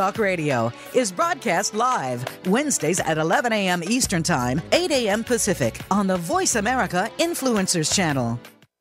talk 0.01 0.17
Radio 0.17 0.73
is 0.95 1.11
broadcast 1.11 1.75
live 1.75 2.25
Wednesdays 2.47 2.99
at 3.01 3.19
11 3.19 3.53
a.m. 3.53 3.83
Eastern 3.83 4.23
Time, 4.23 4.59
8 4.71 4.89
a.m. 4.89 5.23
Pacific 5.23 5.79
on 5.91 6.07
the 6.07 6.17
Voice 6.17 6.55
America 6.55 7.07
Influencers 7.19 7.93
Channel. 7.93 8.39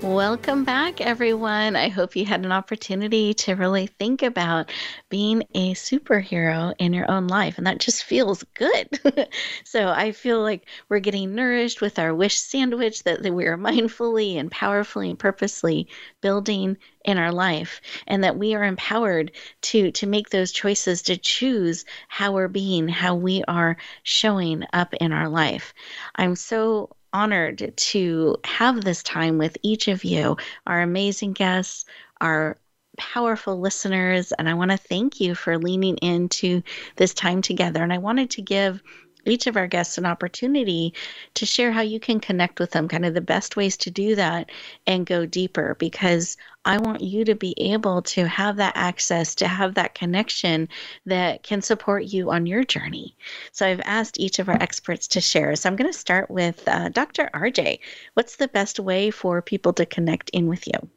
Welcome 0.00 0.62
back, 0.62 1.00
everyone. 1.00 1.74
I 1.74 1.88
hope 1.88 2.14
you 2.14 2.24
had 2.24 2.44
an 2.44 2.52
opportunity 2.52 3.34
to 3.34 3.56
really 3.56 3.88
think 3.88 4.22
about 4.22 4.70
being 5.08 5.42
a 5.56 5.74
superhero 5.74 6.72
in 6.78 6.92
your 6.92 7.10
own 7.10 7.26
life, 7.26 7.58
and 7.58 7.66
that 7.66 7.80
just 7.80 8.04
feels 8.04 8.44
good. 8.54 9.00
so 9.64 9.88
I 9.88 10.12
feel 10.12 10.40
like 10.40 10.68
we're 10.88 11.00
getting 11.00 11.34
nourished 11.34 11.80
with 11.80 11.98
our 11.98 12.14
wish 12.14 12.38
sandwich 12.38 13.02
that, 13.02 13.24
that 13.24 13.34
we 13.34 13.46
are 13.46 13.58
mindfully 13.58 14.38
and 14.38 14.52
powerfully 14.52 15.10
and 15.10 15.18
purposely 15.18 15.88
building 16.20 16.76
in 17.04 17.18
our 17.18 17.32
life 17.32 17.80
and 18.06 18.22
that 18.22 18.38
we 18.38 18.54
are 18.54 18.64
empowered 18.64 19.32
to 19.62 19.90
to 19.92 20.06
make 20.06 20.30
those 20.30 20.52
choices 20.52 21.02
to 21.02 21.16
choose 21.16 21.84
how 22.08 22.32
we're 22.32 22.48
being 22.48 22.86
how 22.86 23.14
we 23.14 23.42
are 23.48 23.76
showing 24.02 24.62
up 24.72 24.92
in 24.94 25.12
our 25.12 25.28
life 25.28 25.72
i'm 26.16 26.36
so 26.36 26.90
honored 27.12 27.72
to 27.76 28.36
have 28.44 28.84
this 28.84 29.02
time 29.02 29.38
with 29.38 29.56
each 29.62 29.88
of 29.88 30.04
you, 30.04 30.36
our 30.66 30.80
amazing 30.82 31.32
guests, 31.32 31.84
our 32.20 32.58
powerful 32.96 33.58
listeners. 33.60 34.32
And 34.32 34.48
I 34.48 34.54
want 34.54 34.70
to 34.72 34.76
thank 34.76 35.20
you 35.20 35.34
for 35.34 35.58
leaning 35.58 35.96
into 35.98 36.62
this 36.96 37.14
time 37.14 37.42
together. 37.42 37.82
And 37.82 37.92
I 37.92 37.98
wanted 37.98 38.30
to 38.30 38.42
give 38.42 38.82
each 39.28 39.46
of 39.46 39.56
our 39.56 39.66
guests 39.66 39.98
an 39.98 40.06
opportunity 40.06 40.94
to 41.34 41.46
share 41.46 41.72
how 41.72 41.82
you 41.82 42.00
can 42.00 42.20
connect 42.20 42.60
with 42.60 42.70
them, 42.70 42.88
kind 42.88 43.04
of 43.04 43.14
the 43.14 43.20
best 43.20 43.56
ways 43.56 43.76
to 43.78 43.90
do 43.90 44.14
that 44.14 44.50
and 44.86 45.06
go 45.06 45.26
deeper 45.26 45.76
because 45.78 46.36
I 46.64 46.78
want 46.78 47.00
you 47.00 47.24
to 47.24 47.34
be 47.34 47.54
able 47.56 48.02
to 48.02 48.26
have 48.26 48.56
that 48.56 48.74
access, 48.76 49.34
to 49.36 49.48
have 49.48 49.74
that 49.74 49.94
connection 49.94 50.68
that 51.06 51.42
can 51.42 51.62
support 51.62 52.04
you 52.04 52.30
on 52.30 52.46
your 52.46 52.64
journey. 52.64 53.16
So 53.52 53.66
I've 53.66 53.80
asked 53.84 54.20
each 54.20 54.38
of 54.38 54.48
our 54.48 54.60
experts 54.60 55.08
to 55.08 55.20
share. 55.20 55.56
So 55.56 55.68
I'm 55.68 55.76
going 55.76 55.90
to 55.90 55.98
start 55.98 56.30
with 56.30 56.66
uh, 56.68 56.90
Dr. 56.90 57.30
RJ. 57.32 57.80
What's 58.14 58.36
the 58.36 58.48
best 58.48 58.78
way 58.78 59.10
for 59.10 59.40
people 59.40 59.72
to 59.74 59.86
connect 59.86 60.30
in 60.30 60.46
with 60.46 60.66
you? 60.66 60.88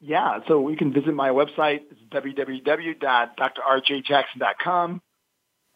Yeah, 0.00 0.40
so 0.46 0.68
you 0.68 0.76
can 0.76 0.92
visit 0.92 1.14
my 1.14 1.30
website. 1.30 1.80
It's 1.90 2.00
www.drrjjackson.com. 2.12 5.00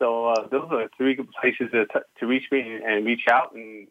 So 0.00 0.06
uh, 0.32 0.48
those 0.48 0.68
are 0.70 0.88
three 0.96 1.14
good 1.18 1.30
places 1.40 1.68
to, 1.72 1.86
to 2.18 2.26
reach 2.26 2.46
me 2.50 2.60
and 2.88 3.06
reach 3.10 3.26
out. 3.36 3.48
And 3.54 3.88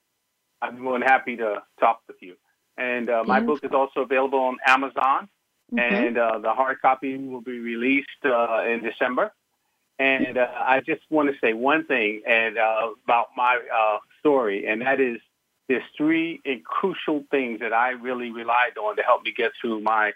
I'm 0.62 0.76
more 0.86 0.98
than 0.98 1.08
happy 1.08 1.36
to 1.44 1.50
talk 1.80 1.98
with 2.08 2.20
you. 2.28 2.36
And 2.78 3.10
uh, 3.10 3.24
my 3.34 3.40
book 3.48 3.62
is 3.64 3.76
also 3.82 4.00
available 4.02 4.40
on 4.40 4.58
Amazon. 4.76 5.30
Mm-hmm. 5.74 5.80
And 5.80 6.18
uh, 6.18 6.40
the 6.40 6.54
hard 6.54 6.82
copy 6.82 7.18
will 7.18 7.42
be 7.42 7.60
released 7.60 8.10
uh, 8.24 8.64
in 8.68 8.84
December. 8.84 9.32
And 9.98 10.38
uh, 10.38 10.48
I 10.54 10.82
just 10.82 11.02
want 11.10 11.30
to 11.30 11.36
say 11.40 11.54
one 11.54 11.86
thing 11.86 12.22
and 12.28 12.58
uh, 12.58 12.90
about 13.06 13.28
my 13.36 13.60
uh, 13.74 13.98
story, 14.20 14.68
and 14.68 14.82
that 14.82 15.00
is 15.00 15.20
there's 15.70 15.84
three 15.98 16.42
crucial 16.66 17.24
things 17.32 17.62
that 17.62 17.74
I 17.74 17.92
really 17.92 18.30
relied 18.30 18.78
on 18.78 18.98
to 18.98 19.02
help 19.04 19.24
me 19.24 19.34
get 19.36 19.52
through 19.62 19.80
my 19.80 20.12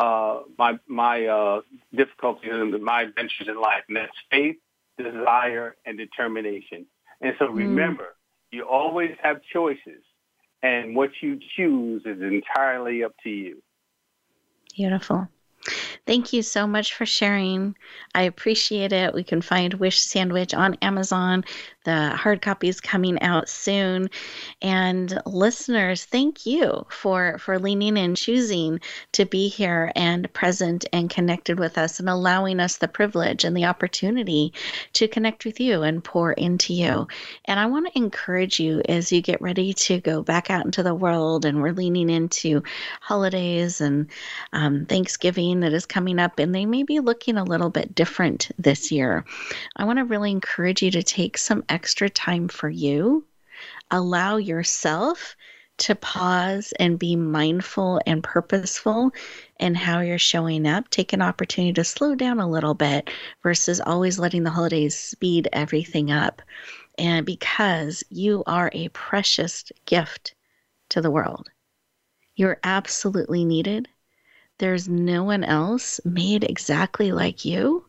uh, 0.00 0.40
my 0.58 0.78
my 0.88 1.26
uh, 1.26 1.60
difficulties 1.94 2.50
and 2.52 2.82
my 2.82 3.04
ventures 3.04 3.48
in 3.48 3.60
life, 3.60 3.84
and 3.86 3.98
that's 3.98 4.12
faith, 4.30 4.56
desire, 4.98 5.76
and 5.84 5.96
determination. 5.96 6.86
And 7.20 7.34
so 7.38 7.46
mm. 7.46 7.54
remember, 7.54 8.04
mm. 8.04 8.56
you 8.56 8.62
always 8.64 9.14
have 9.22 9.42
choices, 9.52 10.02
and 10.62 10.96
what 10.96 11.10
you 11.20 11.38
choose 11.56 12.02
is 12.04 12.20
entirely 12.20 13.04
up 13.04 13.12
to 13.22 13.30
you. 13.30 13.62
Beautiful. 14.74 15.28
Thank 16.06 16.32
you 16.32 16.42
so 16.42 16.66
much 16.66 16.94
for 16.94 17.04
sharing. 17.04 17.76
I 18.14 18.22
appreciate 18.22 18.92
it. 18.92 19.12
We 19.12 19.22
can 19.22 19.42
find 19.42 19.74
Wish 19.74 20.00
Sandwich 20.00 20.54
on 20.54 20.76
Amazon. 20.80 21.44
The 21.84 22.10
hard 22.10 22.42
copy 22.42 22.68
is 22.68 22.78
coming 22.78 23.20
out 23.22 23.48
soon. 23.48 24.10
And 24.60 25.18
listeners, 25.24 26.04
thank 26.04 26.44
you 26.44 26.84
for 26.90 27.38
for 27.38 27.58
leaning 27.58 27.96
and 27.96 28.14
choosing 28.14 28.80
to 29.12 29.24
be 29.24 29.48
here 29.48 29.90
and 29.96 30.30
present 30.34 30.84
and 30.92 31.08
connected 31.08 31.58
with 31.58 31.78
us 31.78 31.98
and 31.98 32.08
allowing 32.08 32.60
us 32.60 32.76
the 32.76 32.88
privilege 32.88 33.44
and 33.44 33.56
the 33.56 33.64
opportunity 33.64 34.52
to 34.92 35.08
connect 35.08 35.46
with 35.46 35.58
you 35.58 35.82
and 35.82 36.04
pour 36.04 36.32
into 36.32 36.74
you. 36.74 37.08
And 37.46 37.58
I 37.58 37.64
want 37.64 37.86
to 37.86 37.98
encourage 37.98 38.60
you 38.60 38.82
as 38.86 39.10
you 39.10 39.22
get 39.22 39.40
ready 39.40 39.72
to 39.72 40.00
go 40.00 40.22
back 40.22 40.50
out 40.50 40.66
into 40.66 40.82
the 40.82 40.94
world 40.94 41.46
and 41.46 41.62
we're 41.62 41.72
leaning 41.72 42.10
into 42.10 42.62
holidays 43.00 43.80
and 43.80 44.10
um, 44.52 44.84
Thanksgiving 44.84 45.60
that 45.60 45.72
is 45.72 45.86
coming 45.86 46.18
up 46.18 46.38
and 46.38 46.54
they 46.54 46.66
may 46.66 46.82
be 46.82 47.00
looking 47.00 47.38
a 47.38 47.44
little 47.44 47.70
bit 47.70 47.94
different 47.94 48.50
this 48.58 48.92
year. 48.92 49.24
I 49.76 49.84
want 49.84 49.98
to 49.98 50.04
really 50.04 50.30
encourage 50.30 50.82
you 50.82 50.90
to 50.90 51.02
take 51.02 51.38
some 51.38 51.64
extra 51.70 52.10
time 52.10 52.48
for 52.48 52.68
you. 52.68 53.24
Allow 53.90 54.36
yourself 54.36 55.36
to 55.78 55.94
pause 55.94 56.74
and 56.78 56.98
be 56.98 57.16
mindful 57.16 58.00
and 58.06 58.22
purposeful 58.22 59.12
in 59.58 59.74
how 59.74 60.00
you're 60.00 60.18
showing 60.18 60.66
up. 60.66 60.90
Take 60.90 61.14
an 61.14 61.22
opportunity 61.22 61.72
to 61.72 61.84
slow 61.84 62.14
down 62.14 62.38
a 62.38 62.50
little 62.50 62.74
bit 62.74 63.08
versus 63.42 63.80
always 63.80 64.18
letting 64.18 64.42
the 64.42 64.50
holidays 64.50 64.94
speed 64.94 65.48
everything 65.54 66.10
up. 66.10 66.42
And 66.98 67.24
because 67.24 68.04
you 68.10 68.44
are 68.46 68.70
a 68.74 68.88
precious 68.88 69.72
gift 69.86 70.34
to 70.90 71.00
the 71.00 71.10
world, 71.10 71.48
you're 72.34 72.60
absolutely 72.62 73.46
needed. 73.46 73.88
There's 74.58 74.86
no 74.86 75.24
one 75.24 75.44
else 75.44 75.98
made 76.04 76.44
exactly 76.44 77.12
like 77.12 77.46
you. 77.46 77.86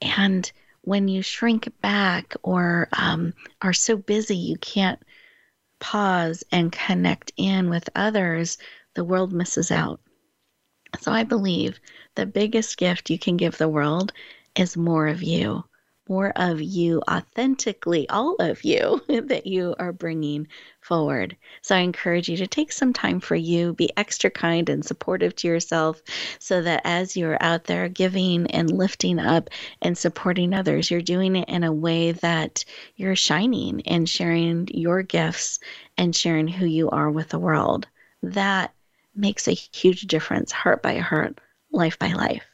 And 0.00 0.50
when 0.82 1.08
you 1.08 1.22
shrink 1.22 1.68
back 1.80 2.34
or 2.42 2.88
um, 2.92 3.34
are 3.62 3.72
so 3.72 3.96
busy 3.96 4.36
you 4.36 4.56
can't 4.56 5.00
pause 5.80 6.44
and 6.50 6.72
connect 6.72 7.32
in 7.36 7.70
with 7.70 7.88
others, 7.94 8.58
the 8.94 9.04
world 9.04 9.32
misses 9.32 9.70
out. 9.70 10.00
So 11.00 11.12
I 11.12 11.24
believe 11.24 11.78
the 12.14 12.26
biggest 12.26 12.76
gift 12.76 13.10
you 13.10 13.18
can 13.18 13.36
give 13.36 13.58
the 13.58 13.68
world 13.68 14.12
is 14.56 14.76
more 14.76 15.06
of 15.06 15.22
you 15.22 15.64
more 16.08 16.32
of 16.36 16.60
you 16.60 17.02
authentically, 17.10 18.08
all 18.08 18.36
of 18.36 18.64
you 18.64 19.02
that 19.08 19.46
you 19.46 19.74
are 19.78 19.92
bringing 19.92 20.48
forward. 20.80 21.36
So 21.62 21.76
I 21.76 21.80
encourage 21.80 22.28
you 22.28 22.36
to 22.38 22.46
take 22.46 22.72
some 22.72 22.92
time 22.92 23.20
for 23.20 23.36
you, 23.36 23.74
be 23.74 23.90
extra 23.96 24.30
kind 24.30 24.68
and 24.68 24.84
supportive 24.84 25.36
to 25.36 25.48
yourself 25.48 26.00
so 26.38 26.62
that 26.62 26.82
as 26.84 27.16
you're 27.16 27.42
out 27.42 27.64
there 27.64 27.88
giving 27.88 28.46
and 28.48 28.70
lifting 28.70 29.18
up 29.18 29.50
and 29.82 29.96
supporting 29.96 30.54
others, 30.54 30.90
you're 30.90 31.02
doing 31.02 31.36
it 31.36 31.48
in 31.48 31.64
a 31.64 31.72
way 31.72 32.12
that 32.12 32.64
you're 32.96 33.16
shining 33.16 33.82
and 33.86 34.08
sharing 34.08 34.68
your 34.72 35.02
gifts 35.02 35.60
and 35.96 36.16
sharing 36.16 36.48
who 36.48 36.66
you 36.66 36.88
are 36.90 37.10
with 37.10 37.28
the 37.28 37.38
world. 37.38 37.86
That 38.22 38.72
makes 39.14 39.46
a 39.46 39.52
huge 39.52 40.02
difference, 40.02 40.52
heart 40.52 40.82
by 40.82 40.98
heart, 40.98 41.38
life 41.70 41.98
by 41.98 42.12
life 42.12 42.47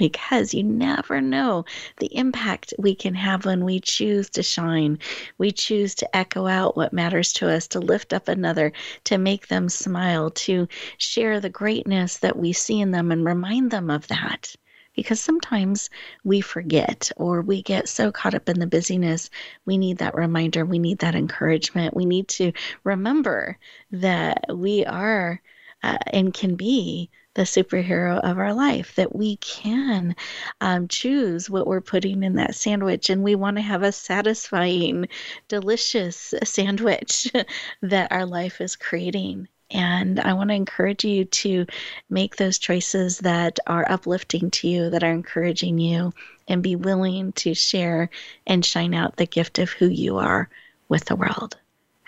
because 0.00 0.54
you 0.54 0.64
never 0.64 1.20
know 1.20 1.62
the 1.98 2.16
impact 2.16 2.72
we 2.78 2.94
can 2.94 3.14
have 3.14 3.44
when 3.44 3.66
we 3.66 3.78
choose 3.78 4.30
to 4.30 4.42
shine. 4.42 4.98
We 5.36 5.52
choose 5.52 5.94
to 5.96 6.16
echo 6.16 6.46
out 6.46 6.74
what 6.74 6.94
matters 6.94 7.34
to 7.34 7.50
us, 7.50 7.68
to 7.68 7.80
lift 7.80 8.14
up 8.14 8.26
another, 8.26 8.72
to 9.04 9.18
make 9.18 9.48
them 9.48 9.68
smile, 9.68 10.30
to 10.30 10.66
share 10.96 11.38
the 11.38 11.50
greatness 11.50 12.16
that 12.16 12.38
we 12.38 12.54
see 12.54 12.80
in 12.80 12.92
them 12.92 13.12
and 13.12 13.26
remind 13.26 13.70
them 13.70 13.90
of 13.90 14.08
that. 14.08 14.56
Because 14.96 15.20
sometimes 15.20 15.90
we 16.24 16.40
forget 16.40 17.12
or 17.18 17.42
we 17.42 17.60
get 17.60 17.86
so 17.86 18.10
caught 18.10 18.34
up 18.34 18.48
in 18.48 18.58
the 18.58 18.66
busyness. 18.66 19.28
We 19.66 19.76
need 19.76 19.98
that 19.98 20.14
reminder. 20.14 20.64
We 20.64 20.78
need 20.78 21.00
that 21.00 21.14
encouragement. 21.14 21.94
We 21.94 22.06
need 22.06 22.26
to 22.28 22.52
remember 22.84 23.58
that 23.90 24.46
we 24.48 24.86
are 24.86 25.42
uh, 25.82 25.98
and 26.06 26.32
can 26.32 26.54
be 26.54 27.10
the 27.34 27.42
superhero 27.42 28.18
of 28.20 28.38
our 28.38 28.52
life, 28.52 28.94
that 28.96 29.14
we 29.14 29.36
can 29.36 30.16
um, 30.60 30.88
choose 30.88 31.48
what 31.48 31.66
we're 31.66 31.80
putting 31.80 32.22
in 32.22 32.34
that 32.34 32.54
sandwich. 32.54 33.10
And 33.10 33.22
we 33.22 33.34
want 33.34 33.56
to 33.56 33.62
have 33.62 33.82
a 33.82 33.92
satisfying, 33.92 35.08
delicious 35.48 36.34
sandwich 36.44 37.30
that 37.82 38.12
our 38.12 38.26
life 38.26 38.60
is 38.60 38.76
creating. 38.76 39.48
And 39.70 40.18
I 40.18 40.32
want 40.32 40.50
to 40.50 40.54
encourage 40.54 41.04
you 41.04 41.24
to 41.24 41.66
make 42.08 42.36
those 42.36 42.58
choices 42.58 43.18
that 43.18 43.60
are 43.66 43.88
uplifting 43.88 44.50
to 44.50 44.68
you, 44.68 44.90
that 44.90 45.04
are 45.04 45.12
encouraging 45.12 45.78
you, 45.78 46.12
and 46.48 46.62
be 46.62 46.74
willing 46.74 47.32
to 47.32 47.54
share 47.54 48.10
and 48.46 48.64
shine 48.64 48.94
out 48.94 49.16
the 49.16 49.26
gift 49.26 49.60
of 49.60 49.70
who 49.70 49.86
you 49.86 50.18
are 50.18 50.48
with 50.88 51.04
the 51.04 51.14
world. 51.14 51.56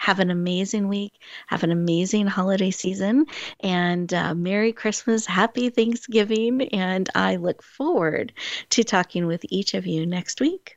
Have 0.03 0.19
an 0.19 0.31
amazing 0.31 0.89
week. 0.89 1.13
Have 1.47 1.63
an 1.63 1.71
amazing 1.71 2.27
holiday 2.27 2.73
season. 2.73 3.27
And 3.61 4.13
uh, 4.13 4.35
Merry 4.35 4.73
Christmas. 4.73 5.27
Happy 5.27 5.71
Thanksgiving. 5.71 6.63
And 6.73 7.09
I 7.15 7.37
look 7.37 7.63
forward 7.63 8.33
to 8.71 8.83
talking 8.83 9.27
with 9.27 9.45
each 9.49 9.75
of 9.75 9.87
you 9.87 10.05
next 10.05 10.41
week. 10.41 10.77